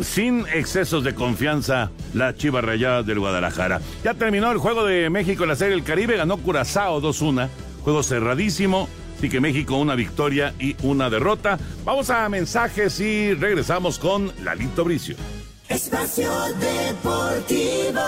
sin 0.00 0.46
excesos 0.52 1.04
de 1.04 1.14
confianza 1.14 1.90
la 2.12 2.34
Chiva 2.34 2.60
Rayada 2.60 3.02
del 3.02 3.18
Guadalajara. 3.18 3.80
Ya 4.02 4.14
terminó 4.14 4.50
el 4.52 4.58
juego 4.58 4.84
de 4.84 5.10
México 5.10 5.44
en 5.44 5.50
la 5.50 5.56
Serie 5.56 5.74
del 5.74 5.84
Caribe, 5.84 6.16
ganó 6.16 6.36
Curazao 6.38 7.00
2-1, 7.00 7.48
juego 7.82 8.02
cerradísimo, 8.02 8.88
así 9.16 9.28
que 9.28 9.40
México 9.40 9.76
una 9.76 9.94
victoria 9.94 10.54
y 10.58 10.76
una 10.82 11.10
derrota. 11.10 11.58
Vamos 11.84 12.10
a 12.10 12.28
mensajes 12.28 12.98
y 13.00 13.34
regresamos 13.34 13.98
con 13.98 14.32
Lalito 14.42 14.84
Bricio. 14.84 15.16
Espacio 15.68 16.30
Deportivo. 16.60 18.00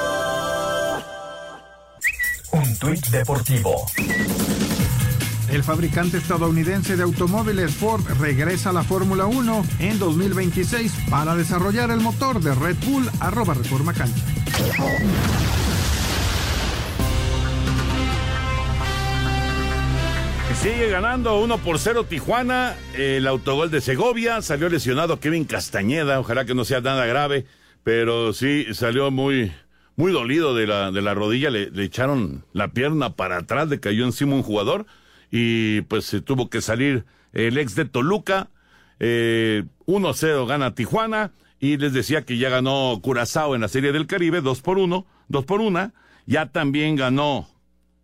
Un 2.52 2.76
tuit 2.78 3.06
deportivo. 3.08 3.86
El 5.50 5.62
fabricante 5.62 6.18
estadounidense 6.18 6.96
de 6.96 7.04
automóviles 7.04 7.72
Ford 7.72 8.02
regresa 8.18 8.70
a 8.70 8.72
la 8.72 8.82
Fórmula 8.82 9.26
1 9.26 9.64
en 9.78 9.98
2026 9.98 10.92
para 11.08 11.36
desarrollar 11.36 11.90
el 11.90 12.00
motor 12.00 12.40
de 12.40 12.54
Red 12.54 12.76
Bull 12.84 13.08
arroba 13.20 13.54
Reforma 13.54 13.94
Cancha. 13.94 14.24
Sigue 20.60 20.88
ganando 20.88 21.38
1 21.40 21.58
por 21.58 21.78
0 21.78 22.06
Tijuana. 22.08 22.74
El 22.94 23.28
autogol 23.28 23.70
de 23.70 23.80
Segovia. 23.80 24.42
Salió 24.42 24.68
lesionado 24.68 25.20
Kevin 25.20 25.44
Castañeda. 25.44 26.18
Ojalá 26.18 26.44
que 26.44 26.54
no 26.56 26.64
sea 26.64 26.80
nada 26.80 27.06
grave. 27.06 27.46
Pero 27.84 28.32
sí 28.32 28.66
salió 28.72 29.12
muy, 29.12 29.52
muy 29.94 30.10
dolido 30.10 30.56
de 30.56 30.66
la, 30.66 30.90
de 30.90 31.02
la 31.02 31.14
rodilla. 31.14 31.50
Le, 31.50 31.70
le 31.70 31.84
echaron 31.84 32.44
la 32.52 32.68
pierna 32.68 33.14
para 33.14 33.36
atrás. 33.36 33.68
Le 33.68 33.78
cayó 33.78 34.04
encima 34.04 34.34
un 34.34 34.42
jugador 34.42 34.86
y 35.38 35.82
pues 35.82 36.06
se 36.06 36.22
tuvo 36.22 36.48
que 36.48 36.62
salir 36.62 37.04
el 37.34 37.58
ex 37.58 37.74
de 37.74 37.84
Toluca. 37.84 38.48
Eh, 38.98 39.64
1-0 39.84 40.46
gana 40.46 40.74
Tijuana 40.74 41.32
y 41.60 41.76
les 41.76 41.92
decía 41.92 42.22
que 42.22 42.38
ya 42.38 42.48
ganó 42.48 42.98
Curazao 43.02 43.54
en 43.54 43.60
la 43.60 43.68
Serie 43.68 43.92
del 43.92 44.06
Caribe, 44.06 44.40
2 44.40 44.62
por 44.62 44.78
1, 44.78 45.04
2 45.28 45.44
por 45.44 45.60
1. 45.60 45.92
Ya 46.24 46.46
también 46.46 46.96
ganó 46.96 47.50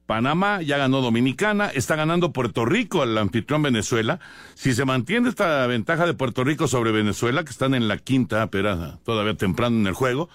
Panamá, 0.05 0.61
ya 0.61 0.77
ganó 0.77 1.01
Dominicana, 1.01 1.69
está 1.69 1.97
ganando 1.97 2.35
Puerto 2.35 2.67
Rico 2.67 3.01
al 3.01 3.17
anfitrión 3.17 3.63
Venezuela. 3.63 4.21
Si 4.53 4.75
se 4.75 4.85
mantiene 4.85 5.31
esta 5.31 5.67
ventaja 5.67 6.05
de 6.05 6.13
Puerto 6.13 6.45
Rico 6.45 6.69
sobre 6.69 6.93
Venezuela, 6.93 7.45
que 7.45 7.51
están 7.51 7.75
en 7.75 7.89
la 7.89 7.97
quinta, 7.97 8.49
pero 8.49 8.99
todavía 9.05 9.35
temprano 9.37 9.79
en 9.79 9.87
el 9.87 9.95
juego, 9.95 10.29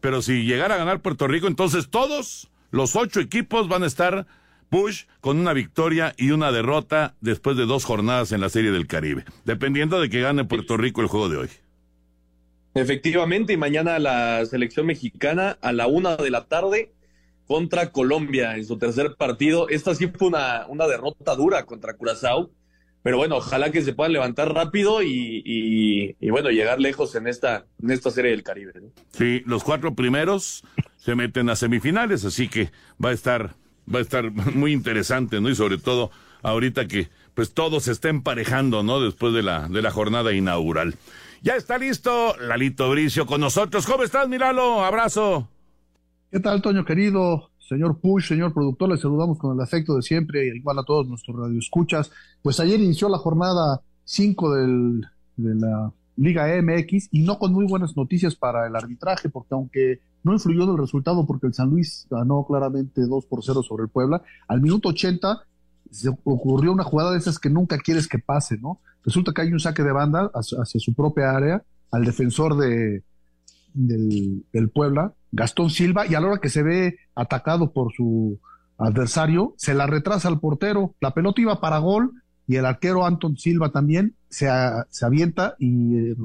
pero 0.00 0.22
si 0.22 0.44
llegara 0.44 0.76
a 0.76 0.78
ganar 0.78 1.00
Puerto 1.00 1.26
Rico, 1.26 1.48
entonces 1.48 1.90
todos 1.90 2.48
los 2.70 2.94
ocho 2.94 3.18
equipos 3.18 3.66
van 3.66 3.82
a 3.82 3.86
estar 3.86 4.28
Bush 4.70 5.04
con 5.20 5.38
una 5.38 5.52
victoria 5.52 6.14
y 6.16 6.30
una 6.30 6.52
derrota 6.52 7.14
después 7.20 7.56
de 7.56 7.66
dos 7.66 7.84
jornadas 7.84 8.32
en 8.32 8.40
la 8.40 8.48
Serie 8.48 8.70
del 8.70 8.86
Caribe, 8.86 9.24
dependiendo 9.44 10.00
de 10.00 10.10
que 10.10 10.20
gane 10.20 10.44
Puerto 10.44 10.76
Rico 10.76 11.00
el 11.00 11.08
juego 11.08 11.28
de 11.28 11.36
hoy. 11.36 11.48
Efectivamente, 12.74 13.52
y 13.52 13.56
mañana 13.56 13.98
la 14.00 14.44
selección 14.46 14.86
mexicana 14.86 15.58
a 15.62 15.72
la 15.72 15.86
una 15.86 16.16
de 16.16 16.30
la 16.30 16.46
tarde 16.46 16.92
contra 17.46 17.92
Colombia 17.92 18.56
en 18.56 18.64
su 18.64 18.78
tercer 18.78 19.14
partido. 19.16 19.68
Esta 19.68 19.94
sí 19.94 20.08
fue 20.08 20.28
una, 20.28 20.66
una 20.68 20.86
derrota 20.86 21.36
dura 21.36 21.66
contra 21.66 21.94
Curazao, 21.94 22.50
pero 23.02 23.18
bueno, 23.18 23.36
ojalá 23.36 23.70
que 23.70 23.82
se 23.82 23.92
puedan 23.92 24.14
levantar 24.14 24.52
rápido 24.52 25.02
y, 25.02 25.42
y, 25.44 26.16
y 26.18 26.30
bueno, 26.30 26.50
llegar 26.50 26.80
lejos 26.80 27.14
en 27.14 27.28
esta, 27.28 27.66
en 27.82 27.90
esta 27.90 28.10
serie 28.10 28.30
del 28.32 28.42
Caribe. 28.42 28.72
¿no? 28.80 28.88
Sí, 29.12 29.42
los 29.46 29.62
cuatro 29.62 29.94
primeros 29.94 30.64
se 30.96 31.14
meten 31.14 31.50
a 31.50 31.56
semifinales, 31.56 32.24
así 32.24 32.48
que 32.48 32.70
va 33.02 33.10
a 33.10 33.12
estar 33.12 33.54
va 33.92 33.98
a 33.98 34.02
estar 34.02 34.30
muy 34.54 34.72
interesante, 34.72 35.40
¿no? 35.40 35.48
Y 35.48 35.54
sobre 35.54 35.78
todo 35.78 36.10
ahorita 36.42 36.86
que 36.86 37.08
pues 37.34 37.52
todo 37.52 37.80
se 37.80 37.92
está 37.92 38.08
emparejando, 38.08 38.82
¿no? 38.82 39.00
Después 39.00 39.34
de 39.34 39.42
la, 39.42 39.68
de 39.68 39.82
la 39.82 39.90
jornada 39.90 40.32
inaugural. 40.32 40.94
Ya 41.42 41.56
está 41.56 41.78
listo 41.78 42.36
Lalito 42.38 42.90
Bricio 42.90 43.26
con 43.26 43.40
nosotros. 43.40 43.86
¿Cómo 43.86 44.04
estás, 44.04 44.28
Miralo? 44.28 44.84
Abrazo. 44.84 45.48
¿Qué 46.30 46.40
tal, 46.40 46.62
Toño 46.62 46.84
querido? 46.84 47.50
Señor 47.58 47.98
Push, 47.98 48.28
señor 48.28 48.52
productor, 48.52 48.90
le 48.90 48.98
saludamos 48.98 49.38
con 49.38 49.56
el 49.56 49.62
afecto 49.62 49.96
de 49.96 50.02
siempre, 50.02 50.46
igual 50.54 50.78
a 50.78 50.84
todos 50.84 51.06
nuestros 51.08 51.36
radioescuchas. 51.36 52.10
Pues 52.42 52.60
ayer 52.60 52.78
inició 52.78 53.08
la 53.08 53.18
jornada 53.18 53.80
5 54.04 54.54
de 54.54 55.54
la 55.54 55.92
Liga 56.16 56.46
MX 56.62 57.08
y 57.10 57.22
no 57.22 57.38
con 57.38 57.52
muy 57.52 57.66
buenas 57.66 57.96
noticias 57.96 58.34
para 58.34 58.66
el 58.66 58.76
arbitraje, 58.76 59.28
porque 59.28 59.54
aunque 59.54 60.00
no 60.22 60.32
influyó 60.32 60.64
en 60.64 60.70
el 60.70 60.78
resultado 60.78 61.26
porque 61.26 61.46
el 61.46 61.54
San 61.54 61.70
Luis 61.70 62.06
ganó 62.10 62.44
claramente 62.46 63.02
2 63.02 63.26
por 63.26 63.44
0 63.44 63.62
sobre 63.62 63.84
el 63.84 63.90
Puebla. 63.90 64.22
Al 64.48 64.60
minuto 64.60 64.88
80 64.88 65.42
se 65.90 66.08
ocurrió 66.08 66.72
una 66.72 66.82
jugada 66.82 67.12
de 67.12 67.18
esas 67.18 67.38
que 67.38 67.50
nunca 67.50 67.78
quieres 67.78 68.08
que 68.08 68.18
pase, 68.18 68.56
¿no? 68.58 68.80
Resulta 69.04 69.32
que 69.32 69.42
hay 69.42 69.52
un 69.52 69.60
saque 69.60 69.82
de 69.82 69.92
banda 69.92 70.30
hacia, 70.34 70.80
su 70.80 70.94
propia 70.94 71.30
área 71.30 71.62
al 71.90 72.04
defensor 72.04 72.56
de, 72.56 73.04
del, 73.74 74.44
del, 74.52 74.70
Puebla, 74.70 75.12
Gastón 75.30 75.70
Silva, 75.70 76.06
y 76.06 76.14
a 76.14 76.20
la 76.20 76.28
hora 76.28 76.40
que 76.40 76.48
se 76.48 76.62
ve 76.62 76.98
atacado 77.14 77.72
por 77.72 77.92
su 77.92 78.40
adversario, 78.78 79.54
se 79.58 79.74
la 79.74 79.86
retrasa 79.86 80.28
al 80.28 80.40
portero. 80.40 80.94
La 81.00 81.12
pelota 81.12 81.40
iba 81.42 81.60
para 81.60 81.78
gol, 81.78 82.12
y 82.46 82.56
el 82.56 82.66
arquero 82.66 83.06
Anton 83.06 83.36
Silva 83.36 83.70
también 83.70 84.14
se, 84.28 84.48
se 84.90 85.06
avienta 85.06 85.56
y 85.58 85.96
eh, 85.96 86.16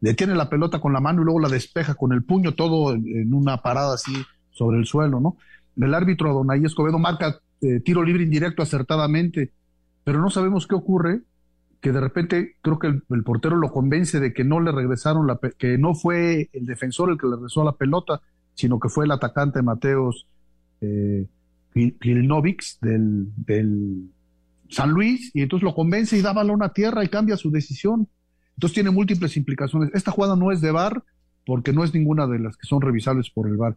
detiene 0.00 0.34
la 0.34 0.48
pelota 0.48 0.80
con 0.80 0.92
la 0.92 1.00
mano 1.00 1.22
y 1.22 1.24
luego 1.24 1.40
la 1.40 1.48
despeja 1.48 1.94
con 1.94 2.12
el 2.12 2.22
puño, 2.22 2.54
todo 2.54 2.94
en, 2.94 3.32
una 3.32 3.62
parada 3.62 3.94
así 3.94 4.14
sobre 4.50 4.78
el 4.78 4.86
suelo, 4.86 5.20
¿no? 5.20 5.36
El 5.76 5.94
árbitro 5.94 6.32
Donay 6.32 6.64
Escobedo 6.64 6.98
marca 6.98 7.40
eh, 7.60 7.80
tiro 7.80 8.02
libre 8.02 8.22
indirecto 8.22 8.62
acertadamente, 8.62 9.52
pero 10.04 10.20
no 10.20 10.30
sabemos 10.30 10.66
qué 10.66 10.74
ocurre, 10.74 11.20
que 11.80 11.92
de 11.92 12.00
repente 12.00 12.56
creo 12.62 12.78
que 12.78 12.86
el, 12.86 13.22
portero 13.22 13.56
lo 13.56 13.70
convence 13.70 14.18
de 14.18 14.32
que 14.32 14.44
no 14.44 14.60
le 14.60 14.72
regresaron, 14.72 15.26
la, 15.26 15.38
que 15.58 15.76
no 15.76 15.94
fue 15.94 16.48
el 16.52 16.64
defensor 16.64 17.10
el 17.10 17.18
que 17.18 17.26
le 17.26 17.36
regresó 17.36 17.64
la 17.64 17.72
pelota, 17.72 18.22
sino 18.54 18.80
que 18.80 18.88
fue 18.88 19.04
el 19.04 19.10
atacante 19.10 19.60
Mateos 19.62 20.26
eh, 20.80 21.26
del, 22.80 23.28
del 23.36 24.10
San 24.70 24.90
Luis, 24.90 25.30
y 25.34 25.42
entonces 25.42 25.64
lo 25.64 25.74
convence 25.74 26.16
y 26.16 26.22
da 26.22 26.32
balón 26.32 26.62
a 26.62 26.72
tierra 26.72 27.04
y 27.04 27.08
cambia 27.08 27.36
su 27.36 27.50
decisión. 27.50 28.08
Entonces 28.54 28.74
tiene 28.74 28.90
múltiples 28.90 29.36
implicaciones. 29.36 29.90
Esta 29.94 30.10
jugada 30.10 30.36
no 30.36 30.50
es 30.50 30.60
de 30.60 30.70
VAR 30.70 31.02
porque 31.44 31.72
no 31.72 31.84
es 31.84 31.94
ninguna 31.94 32.26
de 32.26 32.38
las 32.38 32.56
que 32.56 32.66
son 32.66 32.80
revisables 32.80 33.30
por 33.30 33.48
el 33.48 33.56
VAR. 33.56 33.76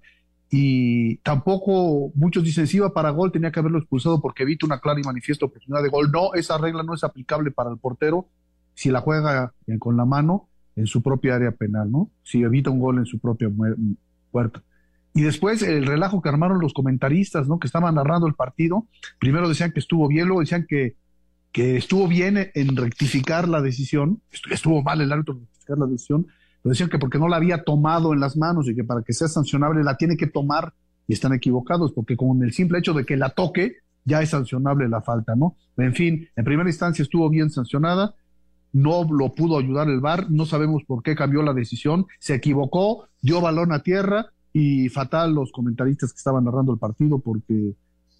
Y 0.51 1.17
tampoco 1.17 2.11
muchos 2.15 2.43
dicen 2.43 2.65
si 2.65 2.77
iba 2.77 2.91
para 2.93 3.11
gol 3.11 3.31
tenía 3.31 3.51
que 3.51 3.59
haberlo 3.59 3.77
expulsado 3.77 4.19
porque 4.19 4.43
evita 4.43 4.65
una 4.65 4.79
clara 4.79 4.99
y 4.99 5.03
manifiesta 5.03 5.45
oportunidad 5.45 5.83
de 5.83 5.89
gol. 5.89 6.11
No, 6.11 6.33
esa 6.33 6.57
regla 6.57 6.83
no 6.83 6.93
es 6.93 7.03
aplicable 7.03 7.51
para 7.51 7.69
el 7.69 7.77
portero 7.77 8.27
si 8.73 8.89
la 8.89 9.01
juega 9.01 9.53
con 9.77 9.97
la 9.97 10.05
mano 10.05 10.47
en 10.75 10.87
su 10.87 11.03
propia 11.03 11.35
área 11.35 11.51
penal, 11.51 11.91
¿no? 11.91 12.09
Si 12.23 12.41
evita 12.41 12.69
un 12.69 12.79
gol 12.79 12.97
en 12.97 13.05
su 13.05 13.19
propia 13.19 13.51
puerta. 14.31 14.63
Y 15.19 15.23
después 15.23 15.61
el 15.63 15.85
relajo 15.85 16.21
que 16.21 16.29
armaron 16.29 16.61
los 16.61 16.73
comentaristas, 16.73 17.45
¿no? 17.45 17.59
Que 17.59 17.67
estaban 17.67 17.95
narrando 17.95 18.25
el 18.25 18.35
partido. 18.35 18.87
Primero 19.19 19.49
decían 19.49 19.73
que 19.73 19.81
estuvo 19.81 20.07
bien, 20.07 20.27
luego 20.27 20.39
decían 20.39 20.65
que 20.65 20.95
que 21.51 21.75
estuvo 21.75 22.07
bien 22.07 22.51
en 22.53 22.77
rectificar 22.77 23.49
la 23.49 23.61
decisión, 23.61 24.21
estuvo 24.49 24.81
mal 24.81 25.01
el 25.01 25.11
árbitro 25.11 25.33
en 25.33 25.41
rectificar 25.41 25.77
la 25.77 25.87
decisión, 25.87 26.27
pero 26.61 26.71
decían 26.71 26.89
que 26.89 26.99
porque 26.99 27.17
no 27.17 27.27
la 27.27 27.35
había 27.35 27.63
tomado 27.65 28.13
en 28.13 28.21
las 28.21 28.37
manos 28.37 28.69
y 28.69 28.75
que 28.75 28.85
para 28.85 29.01
que 29.01 29.11
sea 29.11 29.27
sancionable 29.27 29.83
la 29.83 29.97
tiene 29.97 30.15
que 30.15 30.27
tomar 30.27 30.73
y 31.05 31.13
están 31.13 31.33
equivocados, 31.33 31.91
porque 31.91 32.15
con 32.15 32.41
el 32.41 32.53
simple 32.53 32.79
hecho 32.79 32.93
de 32.93 33.03
que 33.03 33.17
la 33.17 33.31
toque 33.31 33.77
ya 34.05 34.21
es 34.21 34.29
sancionable 34.29 34.87
la 34.87 35.01
falta, 35.01 35.35
¿no? 35.35 35.57
En 35.75 35.93
fin, 35.95 36.29
en 36.33 36.45
primera 36.45 36.69
instancia 36.69 37.03
estuvo 37.03 37.29
bien 37.29 37.49
sancionada, 37.49 38.15
no 38.71 39.03
lo 39.11 39.33
pudo 39.33 39.57
ayudar 39.57 39.89
el 39.89 39.99
VAR, 39.99 40.31
no 40.31 40.45
sabemos 40.45 40.83
por 40.85 41.03
qué 41.03 41.13
cambió 41.13 41.41
la 41.41 41.53
decisión, 41.53 42.05
se 42.19 42.35
equivocó, 42.35 43.09
dio 43.21 43.41
balón 43.41 43.73
a 43.73 43.83
tierra 43.83 44.27
y 44.53 44.89
fatal 44.89 45.33
los 45.33 45.51
comentaristas 45.51 46.11
que 46.11 46.17
estaban 46.17 46.43
narrando 46.43 46.73
el 46.73 46.79
partido 46.79 47.19
porque 47.19 47.75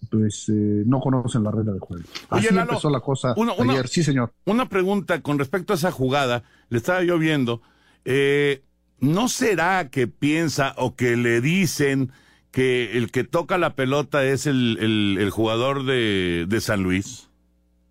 pues 0.08 0.48
eh, 0.48 0.82
no 0.86 1.00
conocen 1.00 1.42
la 1.42 1.50
regla 1.50 1.72
de 1.72 1.78
juego. 1.78 2.04
Así 2.30 2.46
empezó 2.48 2.90
la 2.90 3.00
cosa 3.00 3.34
ayer, 3.36 3.88
sí 3.88 4.02
señor. 4.02 4.32
Una 4.46 4.68
pregunta 4.68 5.20
con 5.20 5.38
respecto 5.38 5.72
a 5.72 5.76
esa 5.76 5.90
jugada, 5.90 6.42
le 6.68 6.78
estaba 6.78 7.02
yo 7.02 7.18
viendo, 7.18 7.60
eh, 8.04 8.62
¿no 8.98 9.28
será 9.28 9.90
que 9.90 10.06
piensa 10.06 10.74
o 10.78 10.94
que 10.94 11.16
le 11.16 11.40
dicen 11.40 12.12
que 12.50 12.96
el 12.96 13.10
que 13.10 13.24
toca 13.24 13.58
la 13.58 13.74
pelota 13.74 14.24
es 14.24 14.46
el, 14.46 14.78
el, 15.20 15.30
jugador 15.30 15.84
de, 15.84 16.46
de, 16.48 16.60
San 16.60 16.82
Luis? 16.82 17.28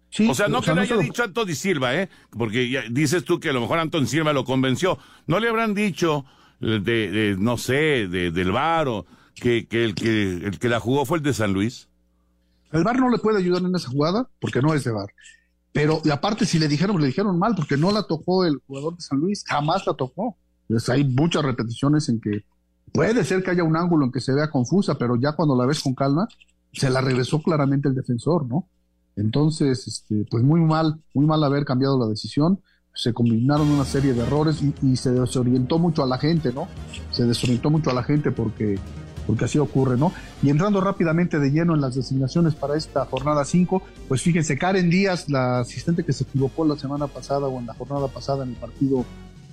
Sí, 0.09 0.27
o 0.27 0.33
sea, 0.33 0.47
no 0.47 0.61
que 0.61 0.73
le 0.73 0.81
haya 0.81 0.97
dicho 0.97 1.23
Anton 1.23 1.53
Silva, 1.53 1.95
¿eh? 1.95 2.09
Porque 2.31 2.69
ya 2.69 2.81
dices 2.89 3.23
tú 3.23 3.39
que 3.39 3.49
a 3.49 3.53
lo 3.53 3.61
mejor 3.61 3.77
Anton 3.77 4.07
Silva 4.07 4.33
lo 4.33 4.43
convenció. 4.43 4.97
¿No 5.27 5.39
le 5.39 5.47
habrán 5.47 5.75
dicho 5.75 6.25
de, 6.59 6.79
de 6.79 7.35
no 7.37 7.57
sé, 7.57 8.07
de, 8.07 8.31
del 8.31 8.51
VAR 8.51 8.87
o 8.87 9.05
que, 9.35 9.67
que, 9.67 9.85
el, 9.85 9.95
que 9.95 10.33
el 10.33 10.59
que 10.59 10.69
la 10.69 10.79
jugó 10.79 11.05
fue 11.05 11.17
el 11.17 11.23
de 11.23 11.33
San 11.33 11.53
Luis? 11.53 11.87
El 12.71 12.83
VAR 12.83 12.99
no 12.99 13.09
le 13.09 13.17
puede 13.17 13.39
ayudar 13.39 13.63
en 13.63 13.75
esa 13.75 13.89
jugada 13.89 14.29
porque 14.39 14.61
no 14.61 14.73
es 14.73 14.83
de 14.83 14.91
VAR. 14.91 15.09
Pero 15.71 16.01
aparte, 16.11 16.45
si 16.45 16.59
le 16.59 16.67
dijeron, 16.67 16.99
le 16.99 17.07
dijeron 17.07 17.37
mal 17.37 17.55
porque 17.55 17.77
no 17.77 17.91
la 17.91 18.03
tocó 18.03 18.45
el 18.45 18.57
jugador 18.67 18.95
de 18.95 19.01
San 19.01 19.19
Luis, 19.19 19.43
jamás 19.45 19.85
la 19.85 19.93
tocó. 19.93 20.35
Entonces, 20.67 20.89
hay 20.89 21.03
muchas 21.03 21.43
repeticiones 21.43 22.09
en 22.09 22.19
que 22.19 22.43
puede 22.91 23.23
ser 23.23 23.43
que 23.43 23.51
haya 23.51 23.63
un 23.63 23.77
ángulo 23.77 24.05
en 24.05 24.11
que 24.11 24.19
se 24.19 24.33
vea 24.33 24.49
confusa, 24.49 24.97
pero 24.97 25.15
ya 25.15 25.33
cuando 25.33 25.55
la 25.55 25.65
ves 25.65 25.81
con 25.81 25.95
calma, 25.95 26.27
se 26.73 26.89
la 26.89 27.01
regresó 27.01 27.41
claramente 27.41 27.87
el 27.87 27.95
defensor, 27.95 28.45
¿no? 28.47 28.67
Entonces, 29.15 29.87
este, 29.87 30.25
pues 30.29 30.43
muy 30.43 30.61
mal, 30.61 31.01
muy 31.13 31.25
mal 31.25 31.43
haber 31.43 31.65
cambiado 31.65 31.99
la 31.99 32.07
decisión. 32.07 32.61
Se 32.99 33.13
combinaron 33.13 33.69
una 33.69 33.85
serie 33.85 34.13
de 34.13 34.23
errores 34.23 34.61
y, 34.83 34.97
se 34.97 35.11
desorientó 35.11 35.79
mucho 35.79 36.03
a 36.03 36.05
la 36.05 36.17
gente, 36.17 36.51
¿no? 36.51 36.67
Se 37.11 37.23
desorientó 37.23 37.69
mucho 37.69 37.91
a 37.91 37.93
la 37.93 38.03
gente 38.03 38.29
porque 38.29 38.77
porque 39.25 39.45
así 39.45 39.57
ocurre, 39.57 39.95
¿no? 39.95 40.11
Y 40.43 40.49
entrando 40.49 40.81
rápidamente 40.81 41.39
de 41.39 41.49
lleno 41.49 41.75
en 41.75 41.79
las 41.79 41.95
designaciones 41.95 42.55
para 42.55 42.75
esta 42.75 43.05
jornada 43.05 43.45
5, 43.45 43.81
pues 44.09 44.21
fíjense, 44.21 44.57
Karen 44.57 44.89
Díaz, 44.89 45.29
la 45.29 45.59
asistente 45.59 46.03
que 46.03 46.11
se 46.11 46.25
equivocó 46.25 46.65
la 46.65 46.75
semana 46.75 47.07
pasada 47.07 47.47
o 47.47 47.57
en 47.57 47.67
la 47.67 47.73
jornada 47.73 48.09
pasada 48.09 48.43
en 48.43 48.49
el 48.49 48.55
partido 48.57 49.05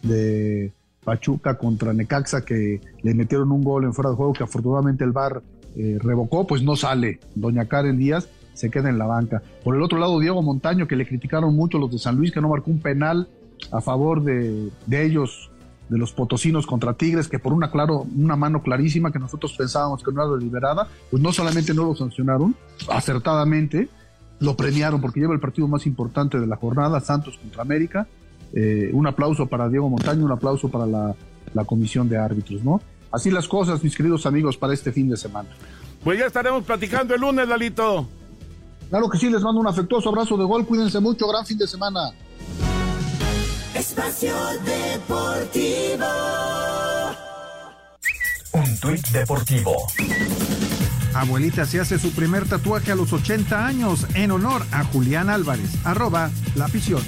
de 0.02 0.72
Pachuca 1.04 1.56
contra 1.56 1.92
Necaxa, 1.92 2.44
que 2.44 2.80
le 3.00 3.14
metieron 3.14 3.52
un 3.52 3.62
gol 3.62 3.84
en 3.84 3.94
fuera 3.94 4.10
de 4.10 4.16
juego 4.16 4.32
que 4.32 4.42
afortunadamente 4.42 5.04
el 5.04 5.12
VAR 5.12 5.40
eh, 5.76 5.98
revocó, 6.00 6.48
pues 6.48 6.64
no 6.64 6.74
sale. 6.74 7.20
Doña 7.36 7.66
Karen 7.66 7.96
Díaz 7.96 8.28
se 8.56 8.70
queda 8.70 8.88
en 8.88 8.98
la 8.98 9.06
banca. 9.06 9.42
Por 9.62 9.76
el 9.76 9.82
otro 9.82 9.98
lado, 9.98 10.18
Diego 10.18 10.42
Montaño, 10.42 10.88
que 10.88 10.96
le 10.96 11.06
criticaron 11.06 11.54
mucho 11.54 11.78
los 11.78 11.90
de 11.92 11.98
San 11.98 12.16
Luis, 12.16 12.32
que 12.32 12.40
no 12.40 12.48
marcó 12.48 12.70
un 12.70 12.80
penal 12.80 13.28
a 13.70 13.80
favor 13.80 14.22
de, 14.22 14.70
de 14.86 15.06
ellos 15.06 15.50
de 15.88 15.98
los 15.98 16.12
potosinos 16.12 16.66
contra 16.66 16.94
Tigres, 16.94 17.28
que 17.28 17.38
por 17.38 17.52
una, 17.52 17.70
claro, 17.70 18.06
una 18.16 18.36
mano 18.36 18.62
clarísima 18.62 19.12
que 19.12 19.18
nosotros 19.18 19.54
pensábamos 19.56 20.02
que 20.02 20.10
no 20.12 20.22
era 20.22 20.36
deliberada, 20.36 20.88
pues 21.10 21.22
no 21.22 21.32
solamente 21.32 21.74
no 21.74 21.84
lo 21.84 21.94
sancionaron, 21.94 22.56
acertadamente 22.88 23.88
lo 24.40 24.56
premiaron 24.56 25.00
porque 25.00 25.20
lleva 25.20 25.34
el 25.34 25.40
partido 25.40 25.68
más 25.68 25.86
importante 25.86 26.38
de 26.38 26.46
la 26.46 26.56
jornada, 26.56 27.00
Santos 27.00 27.38
contra 27.38 27.62
América. 27.62 28.06
Eh, 28.52 28.90
un 28.92 29.06
aplauso 29.06 29.46
para 29.46 29.68
Diego 29.68 29.88
Montaño, 29.88 30.24
un 30.24 30.32
aplauso 30.32 30.68
para 30.68 30.86
la, 30.86 31.14
la 31.54 31.64
comisión 31.64 32.08
de 32.08 32.18
árbitros, 32.18 32.62
¿no? 32.62 32.80
Así 33.10 33.30
las 33.30 33.48
cosas, 33.48 33.82
mis 33.82 33.96
queridos 33.96 34.26
amigos, 34.26 34.56
para 34.56 34.74
este 34.74 34.92
fin 34.92 35.08
de 35.08 35.16
semana. 35.16 35.48
Pues 36.04 36.18
ya 36.18 36.26
estaremos 36.26 36.64
platicando 36.64 37.14
el 37.14 37.20
lunes, 37.20 37.48
Lalito. 37.48 38.06
Claro 38.90 39.08
que 39.08 39.18
sí, 39.18 39.30
les 39.30 39.42
mando 39.42 39.60
un 39.60 39.66
afectuoso 39.66 40.08
abrazo 40.10 40.36
de 40.36 40.44
gol, 40.44 40.66
cuídense 40.66 41.00
mucho, 41.00 41.26
gran 41.28 41.44
fin 41.44 41.58
de 41.58 41.66
semana. 41.66 42.10
Espacio 43.88 44.34
Deportivo. 44.64 46.06
Un 48.50 48.80
tuit 48.80 49.08
deportivo. 49.10 49.76
Abuelita 51.14 51.64
se 51.64 51.78
hace 51.78 51.96
su 51.96 52.10
primer 52.10 52.48
tatuaje 52.48 52.90
a 52.90 52.96
los 52.96 53.12
80 53.12 53.64
años 53.64 54.04
en 54.14 54.32
honor 54.32 54.66
a 54.72 54.82
Julián 54.82 55.30
Álvarez. 55.30 55.70
Arroba 55.84 56.32
la 56.56 56.64
afición. 56.64 57.00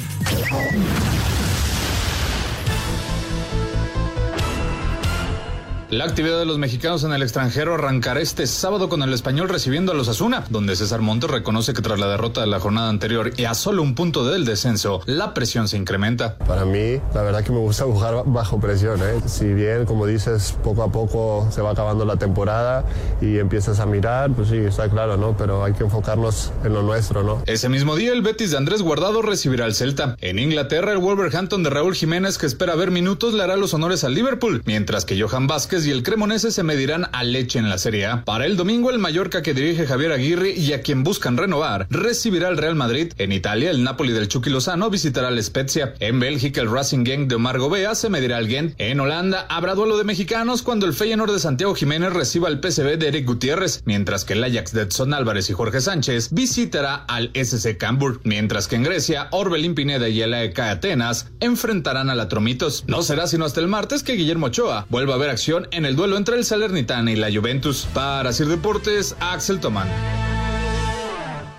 La 5.90 6.04
actividad 6.04 6.38
de 6.38 6.44
los 6.44 6.58
mexicanos 6.58 7.02
en 7.04 7.12
el 7.14 7.22
extranjero 7.22 7.72
arrancará 7.72 8.20
este 8.20 8.46
sábado 8.46 8.90
con 8.90 9.02
el 9.02 9.10
español 9.14 9.48
recibiendo 9.48 9.92
a 9.92 9.94
los 9.94 10.08
Asuna, 10.08 10.44
donde 10.50 10.76
César 10.76 11.00
Montes 11.00 11.30
reconoce 11.30 11.72
que 11.72 11.80
tras 11.80 11.98
la 11.98 12.08
derrota 12.08 12.42
de 12.42 12.46
la 12.46 12.60
jornada 12.60 12.90
anterior 12.90 13.30
y 13.38 13.46
a 13.46 13.54
solo 13.54 13.82
un 13.82 13.94
punto 13.94 14.28
del 14.28 14.44
descenso, 14.44 15.00
la 15.06 15.32
presión 15.32 15.66
se 15.66 15.78
incrementa. 15.78 16.36
Para 16.36 16.66
mí, 16.66 17.00
la 17.14 17.22
verdad 17.22 17.42
que 17.42 17.52
me 17.52 17.58
gusta 17.60 17.84
jugar 17.84 18.24
bajo 18.26 18.60
presión. 18.60 19.00
¿eh? 19.00 19.22
Si 19.24 19.46
bien, 19.46 19.86
como 19.86 20.04
dices, 20.04 20.58
poco 20.62 20.82
a 20.82 20.92
poco 20.92 21.48
se 21.50 21.62
va 21.62 21.70
acabando 21.70 22.04
la 22.04 22.16
temporada 22.16 22.84
y 23.22 23.38
empiezas 23.38 23.80
a 23.80 23.86
mirar, 23.86 24.30
pues 24.32 24.48
sí, 24.48 24.56
está 24.58 24.90
claro, 24.90 25.16
¿no? 25.16 25.38
Pero 25.38 25.64
hay 25.64 25.72
que 25.72 25.84
enfocarnos 25.84 26.52
en 26.64 26.74
lo 26.74 26.82
nuestro, 26.82 27.22
¿no? 27.22 27.42
Ese 27.46 27.70
mismo 27.70 27.96
día, 27.96 28.12
el 28.12 28.20
Betis 28.20 28.50
de 28.50 28.58
Andrés 28.58 28.82
Guardado 28.82 29.22
recibirá 29.22 29.64
al 29.64 29.74
Celta. 29.74 30.16
En 30.20 30.38
Inglaterra, 30.38 30.92
el 30.92 30.98
Wolverhampton 30.98 31.62
de 31.62 31.70
Raúl 31.70 31.94
Jiménez, 31.94 32.36
que 32.36 32.44
espera 32.44 32.74
ver 32.74 32.90
minutos, 32.90 33.32
le 33.32 33.42
hará 33.42 33.56
los 33.56 33.72
honores 33.72 34.04
al 34.04 34.12
Liverpool, 34.12 34.60
mientras 34.66 35.06
que 35.06 35.18
Johan 35.18 35.46
Vázquez 35.46 35.77
y 35.86 35.90
el 35.90 36.02
Cremonese 36.02 36.50
se 36.50 36.62
medirán 36.62 37.08
a 37.12 37.24
leche 37.24 37.58
en 37.58 37.68
la 37.68 37.78
Serie. 37.78 38.08
Para 38.24 38.46
el 38.46 38.56
domingo, 38.56 38.90
el 38.90 38.98
Mallorca 38.98 39.42
que 39.42 39.54
dirige 39.54 39.86
Javier 39.86 40.12
Aguirre 40.12 40.52
y 40.52 40.72
a 40.72 40.82
quien 40.82 41.04
buscan 41.04 41.36
renovar, 41.36 41.86
recibirá 41.90 42.48
al 42.48 42.56
Real 42.56 42.74
Madrid. 42.74 43.12
En 43.18 43.32
Italia, 43.32 43.70
el 43.70 43.82
Napoli 43.82 44.12
del 44.12 44.28
Chucky 44.28 44.50
Lozano 44.50 44.90
visitará 44.90 45.28
al 45.28 45.42
Spezia. 45.42 45.94
En 46.00 46.20
Bélgica, 46.20 46.60
el 46.60 46.70
Racing 46.70 47.04
Gang 47.04 47.28
de 47.28 47.34
Omar 47.34 47.58
Gobea 47.58 47.94
se 47.94 48.08
medirá 48.08 48.38
al 48.38 48.48
Gent. 48.48 48.74
En 48.78 49.00
Holanda, 49.00 49.46
habrá 49.48 49.74
duelo 49.74 49.96
de 49.98 50.04
mexicanos 50.04 50.62
cuando 50.62 50.86
el 50.86 50.94
Feyenoord 50.94 51.32
de 51.32 51.38
Santiago 51.38 51.74
Jiménez 51.74 52.12
reciba 52.12 52.48
al 52.48 52.60
PSV 52.60 52.98
de 52.98 53.08
Eric 53.08 53.26
Gutiérrez, 53.26 53.82
mientras 53.84 54.24
que 54.24 54.34
el 54.34 54.44
Ajax 54.44 54.72
de 54.72 54.82
Edson 54.82 55.14
Álvarez 55.14 55.50
y 55.50 55.52
Jorge 55.52 55.80
Sánchez 55.80 56.30
visitará 56.32 56.94
al 56.94 57.30
SC 57.34 57.76
Cambuur. 57.76 58.20
Mientras 58.24 58.68
que 58.68 58.76
en 58.76 58.84
Grecia, 58.84 59.28
Orbelín 59.30 59.74
Pineda 59.74 60.08
y 60.08 60.22
el 60.22 60.34
AEK 60.34 60.58
Atenas 60.58 61.28
enfrentarán 61.40 62.10
a 62.10 62.14
la 62.14 62.28
Tromitos. 62.28 62.84
No 62.86 63.02
será 63.02 63.26
sino 63.26 63.44
hasta 63.44 63.60
el 63.60 63.68
martes 63.68 64.02
que 64.02 64.14
Guillermo 64.14 64.46
Ochoa 64.46 64.86
vuelva 64.88 65.14
a 65.14 65.18
ver 65.18 65.30
acción 65.30 65.67
en 65.70 65.84
el 65.84 65.96
duelo 65.96 66.16
entre 66.16 66.36
el 66.36 66.44
Salernitana 66.44 67.10
y 67.10 67.16
la 67.16 67.32
Juventus. 67.32 67.88
Para 67.94 68.32
Sir 68.32 68.48
Deportes, 68.48 69.16
Axel 69.20 69.60
Tomán. 69.60 69.88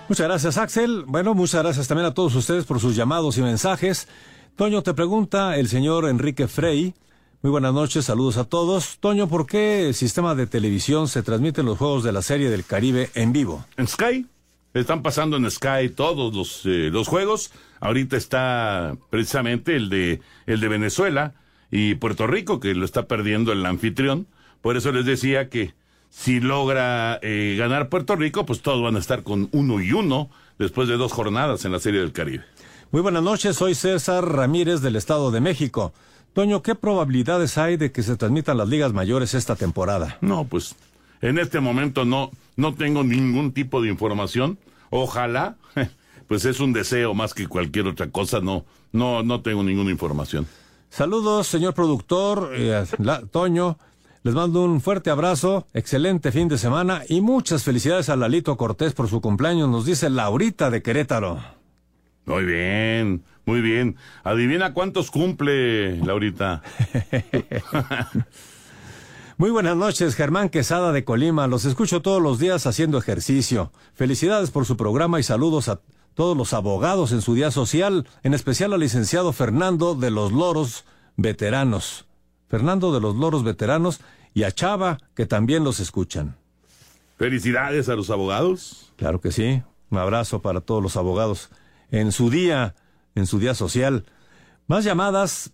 Muchas 0.07 0.28
gracias, 0.28 0.57
Axel. 0.57 1.03
Bueno, 1.05 1.36
muchas 1.36 1.62
gracias 1.62 1.88
también 1.88 2.07
a 2.07 2.14
todos 2.14 2.34
ustedes 2.36 2.66
por 2.66 2.80
sus 2.80 2.95
llamados 2.95 3.38
y 3.38 3.41
mensajes. 3.41 4.07
Toño, 4.55 4.82
te 4.82 4.93
pregunta 4.93 5.57
el 5.57 5.68
señor 5.68 6.10
Enrique 6.10 6.47
Frey. 6.47 6.93
Muy 7.41 7.51
buenas 7.51 7.74
noches, 7.74 8.05
saludos 8.05 8.38
a 8.38 8.43
todos. 8.43 8.97
Toño, 8.99 9.30
¿por 9.30 9.45
qué 9.45 9.88
el 9.88 9.93
sistema 9.93 10.36
de 10.36 10.47
televisión 10.47 11.07
se 11.07 11.24
transmiten 11.24 11.66
los 11.66 11.78
juegos 11.78 12.03
de 12.03 12.12
la 12.12 12.22
Serie 12.22 12.49
del 12.49 12.66
Caribe 12.66 13.12
en 13.14 13.32
vivo? 13.32 13.66
¿En 13.78 13.88
Sky? 13.88 14.26
Están 14.74 15.01
pasando 15.01 15.38
en 15.38 15.49
Sky 15.49 15.89
todos 15.95 16.34
los, 16.34 16.66
eh, 16.66 16.89
los 16.91 17.07
juegos. 17.07 17.51
Ahorita 17.80 18.18
está 18.18 18.97
precisamente 19.10 19.76
el 19.76 19.89
de, 19.89 20.22
el 20.45 20.60
de 20.60 20.68
Venezuela 20.68 21.34
y 21.72 21.95
Puerto 21.95 22.28
Rico, 22.28 22.59
que 22.59 22.74
lo 22.74 22.86
está 22.86 23.07
perdiendo 23.07 23.51
el 23.51 23.65
anfitrión. 23.65 24.28
Por 24.61 24.78
eso 24.78 24.91
les 24.91 25.05
decía 25.05 25.49
que 25.49 25.74
si 26.09 26.39
logra 26.39 27.20
eh, 27.22 27.55
ganar 27.57 27.89
Puerto 27.89 28.15
Rico, 28.15 28.45
pues 28.45 28.61
todos 28.61 28.84
van 28.84 28.95
a 28.95 28.99
estar 28.99 29.24
con 29.24 29.49
uno 29.51 29.82
y 29.82 29.91
uno 29.91 30.30
después 30.57 30.88
de 30.88 30.97
dos 30.97 31.13
jornadas 31.13 31.65
en 31.65 31.72
la 31.72 31.80
Serie 31.80 32.01
del 32.01 32.11
Caribe. 32.11 32.43
Muy 32.91 33.01
buenas 33.01 33.24
noches, 33.24 33.55
soy 33.55 33.76
César 33.76 34.26
Ramírez 34.26 34.82
del 34.82 34.95
Estado 34.95 35.30
de 35.32 35.41
México. 35.41 35.93
Toño, 36.34 36.61
¿qué 36.61 36.76
probabilidades 36.76 37.57
hay 37.57 37.78
de 37.78 37.91
que 37.91 38.03
se 38.03 38.15
transmitan 38.15 38.57
las 38.57 38.67
ligas 38.67 38.93
mayores 38.93 39.34
esta 39.34 39.55
temporada? 39.55 40.17
No, 40.22 40.45
pues 40.45 40.76
en 41.22 41.38
este 41.38 41.59
momento 41.59 42.05
no, 42.05 42.32
no 42.55 42.74
tengo 42.74 43.03
ningún 43.03 43.51
tipo 43.51 43.82
de 43.82 43.89
información. 43.89 44.57
Ojalá, 44.89 45.57
pues 46.28 46.45
es 46.45 46.59
un 46.59 46.74
deseo 46.74 47.13
más 47.13 47.34
que 47.34 47.47
cualquier 47.47 47.88
otra 47.88 48.09
cosa. 48.09 48.39
No, 48.39 48.65
no, 48.91 49.24
no 49.24 49.41
tengo 49.41 49.63
ninguna 49.63 49.91
información. 49.91 50.47
Saludos, 50.89 51.47
señor 51.47 51.73
productor, 51.73 52.51
eh, 52.55 52.83
la- 52.97 53.21
Toño. 53.21 53.77
Les 54.23 54.33
mando 54.33 54.63
un 54.63 54.81
fuerte 54.81 55.09
abrazo, 55.11 55.65
excelente 55.73 56.31
fin 56.33 56.49
de 56.49 56.57
semana 56.57 57.03
y 57.07 57.21
muchas 57.21 57.63
felicidades 57.63 58.09
a 58.09 58.17
Lalito 58.17 58.57
Cortés 58.57 58.93
por 58.93 59.07
su 59.07 59.21
cumpleaños, 59.21 59.69
nos 59.69 59.85
dice 59.85 60.09
Laurita 60.09 60.69
de 60.69 60.81
Querétaro. 60.81 61.39
Muy 62.25 62.43
bien, 62.43 63.23
muy 63.45 63.61
bien. 63.61 63.95
Adivina 64.25 64.73
cuántos 64.73 65.09
cumple, 65.09 65.97
Laurita. 66.05 66.61
Muy 69.37 69.51
buenas 69.51 69.77
noches, 69.77 70.15
Germán 70.15 70.49
Quesada 70.49 70.91
de 70.91 71.05
Colima. 71.05 71.47
Los 71.47 71.63
escucho 71.63 72.01
todos 72.01 72.21
los 72.21 72.39
días 72.39 72.67
haciendo 72.67 72.97
ejercicio. 72.97 73.71
Felicidades 73.93 74.51
por 74.51 74.65
su 74.65 74.75
programa 74.75 75.17
y 75.17 75.23
saludos 75.23 75.69
a 75.69 75.79
todos 76.20 76.36
los 76.36 76.51
abogados 76.51 77.13
en 77.13 77.22
su 77.22 77.34
día 77.34 77.49
social, 77.49 78.05
en 78.24 78.34
especial 78.34 78.74
al 78.74 78.82
licenciado 78.82 79.32
Fernando 79.32 79.95
de 79.95 80.11
los 80.11 80.34
Loros 80.34 80.84
Veteranos. 81.15 82.07
Fernando 82.49 82.91
de 82.91 82.99
los 82.99 83.15
Loros 83.15 83.45
Veteranos 83.45 84.01
y 84.34 84.43
a 84.43 84.51
Chava, 84.51 84.97
que 85.15 85.26
también 85.26 85.63
los 85.63 85.80
escuchan. 85.80 86.36
Felicidades 87.17 87.88
a 87.88 87.95
los 87.95 88.09
abogados. 88.09 88.91
Claro 88.97 89.22
que 89.22 89.32
sí. 89.32 89.63
Un 89.91 89.97
abrazo 89.97 90.41
para 90.41 90.59
todos 90.59 90.84
los 90.84 90.97
abogados 90.97 91.51
en 91.89 92.11
su 92.11 92.30
día, 92.30 92.76
en 93.15 93.26
su 93.26 93.39
día 93.39 93.55
social. 93.55 94.03
Más 94.67 94.84
llamadas. 94.84 95.53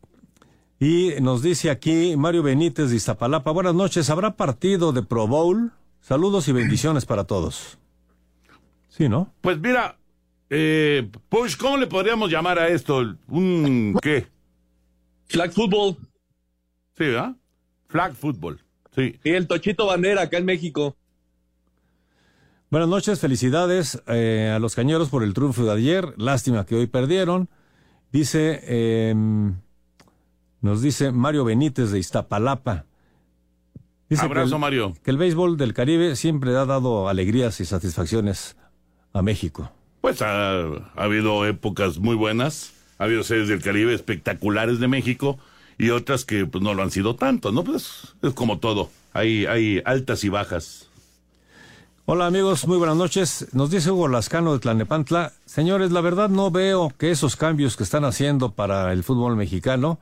Y 0.79 1.11
nos 1.21 1.43
dice 1.43 1.69
aquí 1.69 2.15
Mario 2.17 2.41
Benítez 2.41 2.89
de 2.89 2.95
Iztapalapa. 2.95 3.51
Buenas 3.51 3.75
noches. 3.75 4.09
¿Habrá 4.09 4.35
partido 4.35 4.93
de 4.93 5.03
Pro 5.03 5.27
Bowl? 5.27 5.73
Saludos 6.01 6.47
y 6.47 6.53
bendiciones 6.53 7.05
para 7.05 7.25
todos. 7.25 7.77
Sí, 8.89 9.07
¿no? 9.09 9.31
Pues 9.41 9.59
mira, 9.59 9.99
eh, 10.49 11.09
Push, 11.29 11.57
¿cómo 11.57 11.77
le 11.77 11.87
podríamos 11.87 12.29
llamar 12.31 12.59
a 12.59 12.67
esto? 12.67 13.03
¿Un 13.27 13.97
qué? 14.01 14.27
Flag 15.27 15.51
football. 15.51 15.97
Sí, 16.97 17.05
¿verdad? 17.05 17.35
Flag 17.87 18.13
football. 18.15 18.59
Sí. 18.95 19.19
Y 19.23 19.31
el 19.31 19.47
Tochito 19.47 19.85
Bandera 19.87 20.23
acá 20.23 20.37
en 20.37 20.45
México. 20.45 20.95
Buenas 22.69 22.89
noches, 22.89 23.19
felicidades 23.19 24.01
eh, 24.07 24.51
a 24.55 24.59
los 24.59 24.75
cañeros 24.75 25.09
por 25.09 25.23
el 25.23 25.33
triunfo 25.33 25.63
de 25.65 25.71
ayer. 25.73 26.13
Lástima 26.17 26.65
que 26.65 26.75
hoy 26.75 26.87
perdieron. 26.87 27.49
Dice, 28.11 28.61
eh, 28.63 29.13
nos 30.61 30.81
dice 30.81 31.11
Mario 31.11 31.45
Benítez 31.45 31.91
de 31.91 31.99
Iztapalapa. 31.99 32.85
Dice 34.09 34.21
que 34.21 34.25
Abrazo, 34.25 34.55
el- 34.55 34.61
Mario. 34.61 34.93
Que 35.03 35.11
el 35.11 35.17
béisbol 35.17 35.57
del 35.57 35.73
Caribe 35.73 36.15
siempre 36.15 36.51
ha 36.55 36.65
dado 36.65 37.09
alegrías 37.09 37.59
y 37.59 37.65
satisfacciones 37.65 38.55
a 39.13 39.21
México. 39.21 39.71
Pues 40.05 40.21
ha, 40.21 40.59
ha 40.59 41.03
habido 41.03 41.47
épocas 41.47 41.97
muy 41.97 42.13
buenas, 42.13 42.73
ha 42.99 43.05
habido 43.05 43.23
series 43.23 43.47
del 43.47 43.63
Caribe 43.63 43.91
espectaculares 43.91 44.79
de 44.79 44.87
México 44.87 45.39
y 45.79 45.89
otras 45.89 46.25
que 46.25 46.45
pues 46.45 46.63
no 46.63 46.75
lo 46.75 46.83
han 46.83 46.91
sido 46.91 47.15
tanto, 47.15 47.51
¿no? 47.51 47.63
Pues 47.63 48.13
es 48.21 48.31
como 48.35 48.59
todo, 48.59 48.91
hay, 49.13 49.47
hay 49.47 49.81
altas 49.83 50.23
y 50.23 50.29
bajas. 50.29 50.89
Hola 52.05 52.27
amigos, 52.27 52.67
muy 52.67 52.77
buenas 52.77 52.97
noches. 52.97 53.47
Nos 53.53 53.71
dice 53.71 53.89
Hugo 53.89 54.07
Lascano 54.07 54.53
de 54.53 54.59
Tlanepantla. 54.59 55.33
Señores, 55.47 55.91
la 55.91 56.01
verdad 56.01 56.29
no 56.29 56.51
veo 56.51 56.93
que 56.99 57.09
esos 57.09 57.35
cambios 57.35 57.75
que 57.75 57.81
están 57.81 58.05
haciendo 58.05 58.51
para 58.51 58.93
el 58.93 59.03
fútbol 59.03 59.35
mexicano 59.35 59.97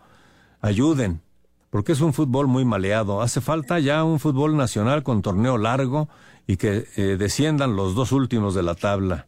ayuden, 0.59 1.21
porque 1.69 1.93
es 1.93 2.01
un 2.01 2.11
fútbol 2.11 2.47
muy 2.47 2.65
maleado. 2.65 3.21
Hace 3.21 3.39
falta 3.39 3.79
ya 3.79 4.03
un 4.03 4.19
fútbol 4.19 4.57
nacional 4.57 5.01
con 5.01 5.21
torneo 5.21 5.57
largo 5.57 6.09
y 6.45 6.57
que 6.57 6.89
eh, 6.97 7.15
desciendan 7.17 7.77
los 7.77 7.95
dos 7.95 8.11
últimos 8.11 8.53
de 8.53 8.63
la 8.63 8.75
tabla. 8.75 9.27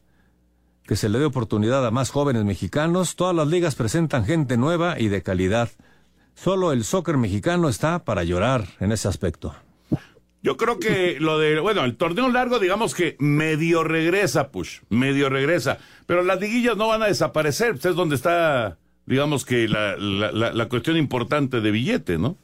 Que 0.87 0.95
se 0.95 1.09
le 1.09 1.17
dé 1.19 1.25
oportunidad 1.25 1.85
a 1.85 1.91
más 1.91 2.11
jóvenes 2.11 2.45
mexicanos. 2.45 3.15
Todas 3.15 3.35
las 3.35 3.47
ligas 3.47 3.75
presentan 3.75 4.25
gente 4.25 4.55
nueva 4.57 4.99
y 4.99 5.07
de 5.07 5.23
calidad. 5.23 5.69
Solo 6.35 6.71
el 6.71 6.83
soccer 6.83 7.17
mexicano 7.17 7.69
está 7.69 8.03
para 8.03 8.23
llorar 8.23 8.65
en 8.79 8.91
ese 8.91 9.07
aspecto. 9.07 9.55
Yo 10.43 10.57
creo 10.57 10.77
que 10.79 11.19
lo 11.19 11.39
de, 11.39 11.59
bueno, 11.59 11.85
el 11.85 11.95
torneo 11.95 12.29
largo, 12.29 12.59
digamos 12.59 12.93
que 12.93 13.15
medio 13.17 13.83
regresa, 13.83 14.51
Push, 14.51 14.81
medio 14.89 15.27
regresa, 15.27 15.79
pero 16.05 16.21
las 16.21 16.39
liguillas 16.39 16.77
no 16.77 16.87
van 16.87 17.01
a 17.01 17.07
desaparecer, 17.07 17.71
pues 17.71 17.85
es 17.85 17.95
donde 17.95 18.13
está, 18.15 18.77
digamos 19.07 19.43
que 19.43 19.67
la, 19.67 19.97
la, 19.97 20.31
la- 20.31 20.53
la 20.53 20.69
cuestión 20.69 20.97
importante 20.97 21.61
de 21.61 21.71
billete, 21.71 22.19
¿no? 22.19 22.37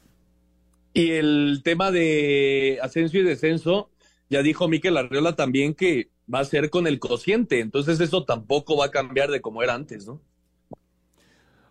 Y 0.95 1.11
el 1.11 1.61
tema 1.63 1.91
de 1.91 2.79
ascenso 2.81 3.19
y 3.19 3.21
descenso, 3.23 3.91
ya 4.31 4.41
dijo 4.41 4.67
Miquel 4.67 4.97
Arriola 4.97 5.35
también 5.35 5.75
que 5.75 6.09
va 6.33 6.39
a 6.39 6.45
ser 6.45 6.69
con 6.69 6.87
el 6.87 6.99
cociente, 6.99 7.59
entonces 7.59 7.99
eso 7.99 8.23
tampoco 8.25 8.77
va 8.77 8.85
a 8.85 8.91
cambiar 8.91 9.29
de 9.31 9.41
como 9.41 9.63
era 9.63 9.73
antes, 9.73 10.05
¿no? 10.07 10.21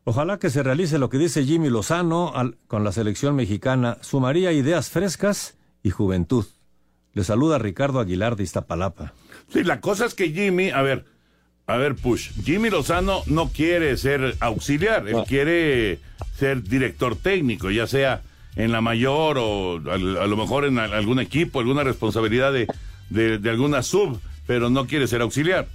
Ojalá 0.04 0.38
que 0.38 0.50
se 0.50 0.62
realice 0.62 0.98
lo 0.98 1.10
que 1.10 1.18
dice 1.18 1.44
Jimmy 1.44 1.68
Lozano 1.68 2.32
al- 2.34 2.56
con 2.66 2.84
la 2.84 2.92
selección 2.92 3.36
mexicana. 3.36 3.98
Sumaría 4.00 4.50
ideas 4.52 4.88
frescas 4.90 5.56
y 5.82 5.90
juventud. 5.90 6.46
Le 7.12 7.22
saluda 7.24 7.58
Ricardo 7.58 8.00
Aguilar 8.00 8.36
de 8.36 8.44
Iztapalapa. 8.44 9.12
Sí, 9.52 9.62
la 9.62 9.80
cosa 9.80 10.06
es 10.06 10.14
que 10.14 10.30
Jimmy, 10.30 10.70
a 10.70 10.80
ver, 10.82 11.04
a 11.66 11.76
ver, 11.76 11.96
Push, 11.96 12.30
Jimmy 12.44 12.70
Lozano 12.70 13.22
no 13.26 13.48
quiere 13.50 13.96
ser 13.96 14.36
auxiliar, 14.40 15.06
él 15.08 15.22
quiere 15.26 15.98
ser 16.36 16.62
director 16.62 17.14
técnico, 17.16 17.70
ya 17.70 17.86
sea 17.86 18.22
en 18.56 18.72
la 18.72 18.80
mayor 18.80 19.38
o 19.38 19.76
al- 19.90 20.16
a, 20.16 20.26
lo 20.26 20.36
mejor 20.36 20.64
en 20.64 20.78
al- 20.78 20.94
algún 20.94 21.20
equipo, 21.20 21.60
alguna 21.60 21.84
responsabilidad 21.84 22.52
de, 22.52 22.66
de, 23.10 23.38
de 23.38 23.50
alguna 23.50 23.82
sub, 23.82 24.18
pero 24.50 24.68
no 24.68 24.88
quiere 24.88 25.06
ser 25.06 25.20
auxiliar. 25.20 25.68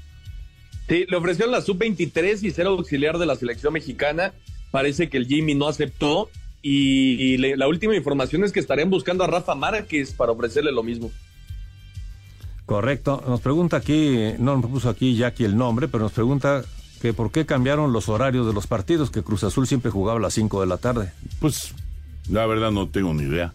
Sí, 0.89 1.05
le 1.07 1.15
ofrecieron 1.15 1.53
la 1.53 1.61
sub-23 1.61 2.43
y 2.43 2.51
ser 2.51 2.65
auxiliar 2.67 3.17
de 3.17 3.25
la 3.25 3.37
selección 3.37 3.71
mexicana. 3.71 4.33
Parece 4.69 5.07
que 5.07 5.15
el 5.15 5.27
Jimmy 5.27 5.55
no 5.55 5.69
aceptó. 5.69 6.29
Y, 6.61 7.13
y 7.21 7.37
le- 7.37 7.55
la 7.55 7.69
última 7.69 7.95
información 7.95 8.43
es 8.43 8.51
que 8.51 8.59
estarían 8.59 8.89
buscando 8.89 9.23
a 9.23 9.27
Rafa 9.27 9.55
Márquez 9.55 10.11
para 10.11 10.33
ofrecerle 10.33 10.73
lo 10.73 10.83
mismo. 10.83 11.09
Correcto. 12.65 13.23
Nos 13.25 13.39
pregunta 13.39 13.77
aquí, 13.77 14.33
no 14.39 14.57
nos 14.57 14.69
puso 14.69 14.89
aquí 14.89 15.15
Jackie 15.15 15.45
el 15.45 15.55
nombre, 15.55 15.87
pero 15.87 16.03
nos 16.03 16.11
pregunta 16.11 16.65
que 17.01 17.13
por 17.13 17.31
qué 17.31 17.45
cambiaron 17.45 17.93
los 17.93 18.09
horarios 18.09 18.45
de 18.45 18.51
los 18.53 18.67
partidos, 18.67 19.09
que 19.09 19.23
Cruz 19.23 19.45
Azul 19.45 19.67
siempre 19.67 19.89
jugaba 19.89 20.19
a 20.19 20.21
las 20.21 20.33
5 20.33 20.59
de 20.59 20.67
la 20.67 20.75
tarde. 20.75 21.13
Pues 21.39 21.73
la 22.29 22.45
verdad 22.45 22.71
no 22.71 22.89
tengo 22.89 23.13
ni 23.13 23.23
idea. 23.23 23.53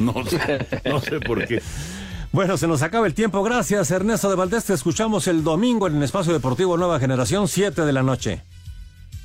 No 0.00 0.14
sé, 0.26 0.66
no 0.84 1.00
sé 1.00 1.20
por 1.20 1.46
qué. 1.46 1.62
Bueno, 2.32 2.56
se 2.56 2.66
nos 2.66 2.80
acaba 2.82 3.06
el 3.06 3.12
tiempo. 3.12 3.42
Gracias, 3.42 3.90
Ernesto 3.90 4.30
de 4.30 4.36
Valdés. 4.36 4.64
Te 4.64 4.72
escuchamos 4.72 5.26
el 5.26 5.44
domingo 5.44 5.86
en 5.86 5.96
el 5.96 6.02
Espacio 6.02 6.32
Deportivo 6.32 6.78
Nueva 6.78 6.98
Generación, 6.98 7.46
7 7.46 7.82
de 7.82 7.92
la 7.92 8.02
noche. 8.02 8.42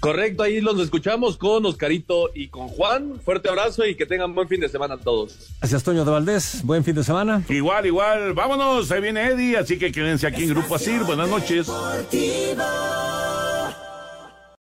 Correcto, 0.01 0.43
ahí 0.43 0.61
los 0.61 0.79
escuchamos 0.79 1.37
con 1.37 1.65
Oscarito 1.65 2.29
y 2.35 2.49
con 2.49 2.67
Juan. 2.67 3.19
Fuerte 3.23 3.49
abrazo 3.49 3.85
y 3.85 3.95
que 3.95 4.05
tengan 4.05 4.35
buen 4.35 4.47
fin 4.47 4.59
de 4.59 4.69
semana 4.69 4.95
a 4.95 4.97
todos. 4.97 5.53
Gracias, 5.59 5.83
Toño 5.83 6.05
de 6.05 6.11
Valdés. 6.11 6.61
Buen 6.63 6.83
fin 6.83 6.95
de 6.95 7.03
semana. 7.03 7.43
Igual, 7.49 7.85
igual. 7.85 8.33
Vámonos, 8.33 8.91
ahí 8.91 9.01
viene 9.01 9.25
Eddie, 9.25 9.57
así 9.57 9.79
que 9.79 9.91
quédense 9.91 10.27
aquí 10.27 10.43
en 10.43 10.49
Grupo 10.49 10.75
Asir. 10.75 11.01
Buenas 11.03 11.29
noches. 11.29 11.65
Deportivo. 11.65 12.63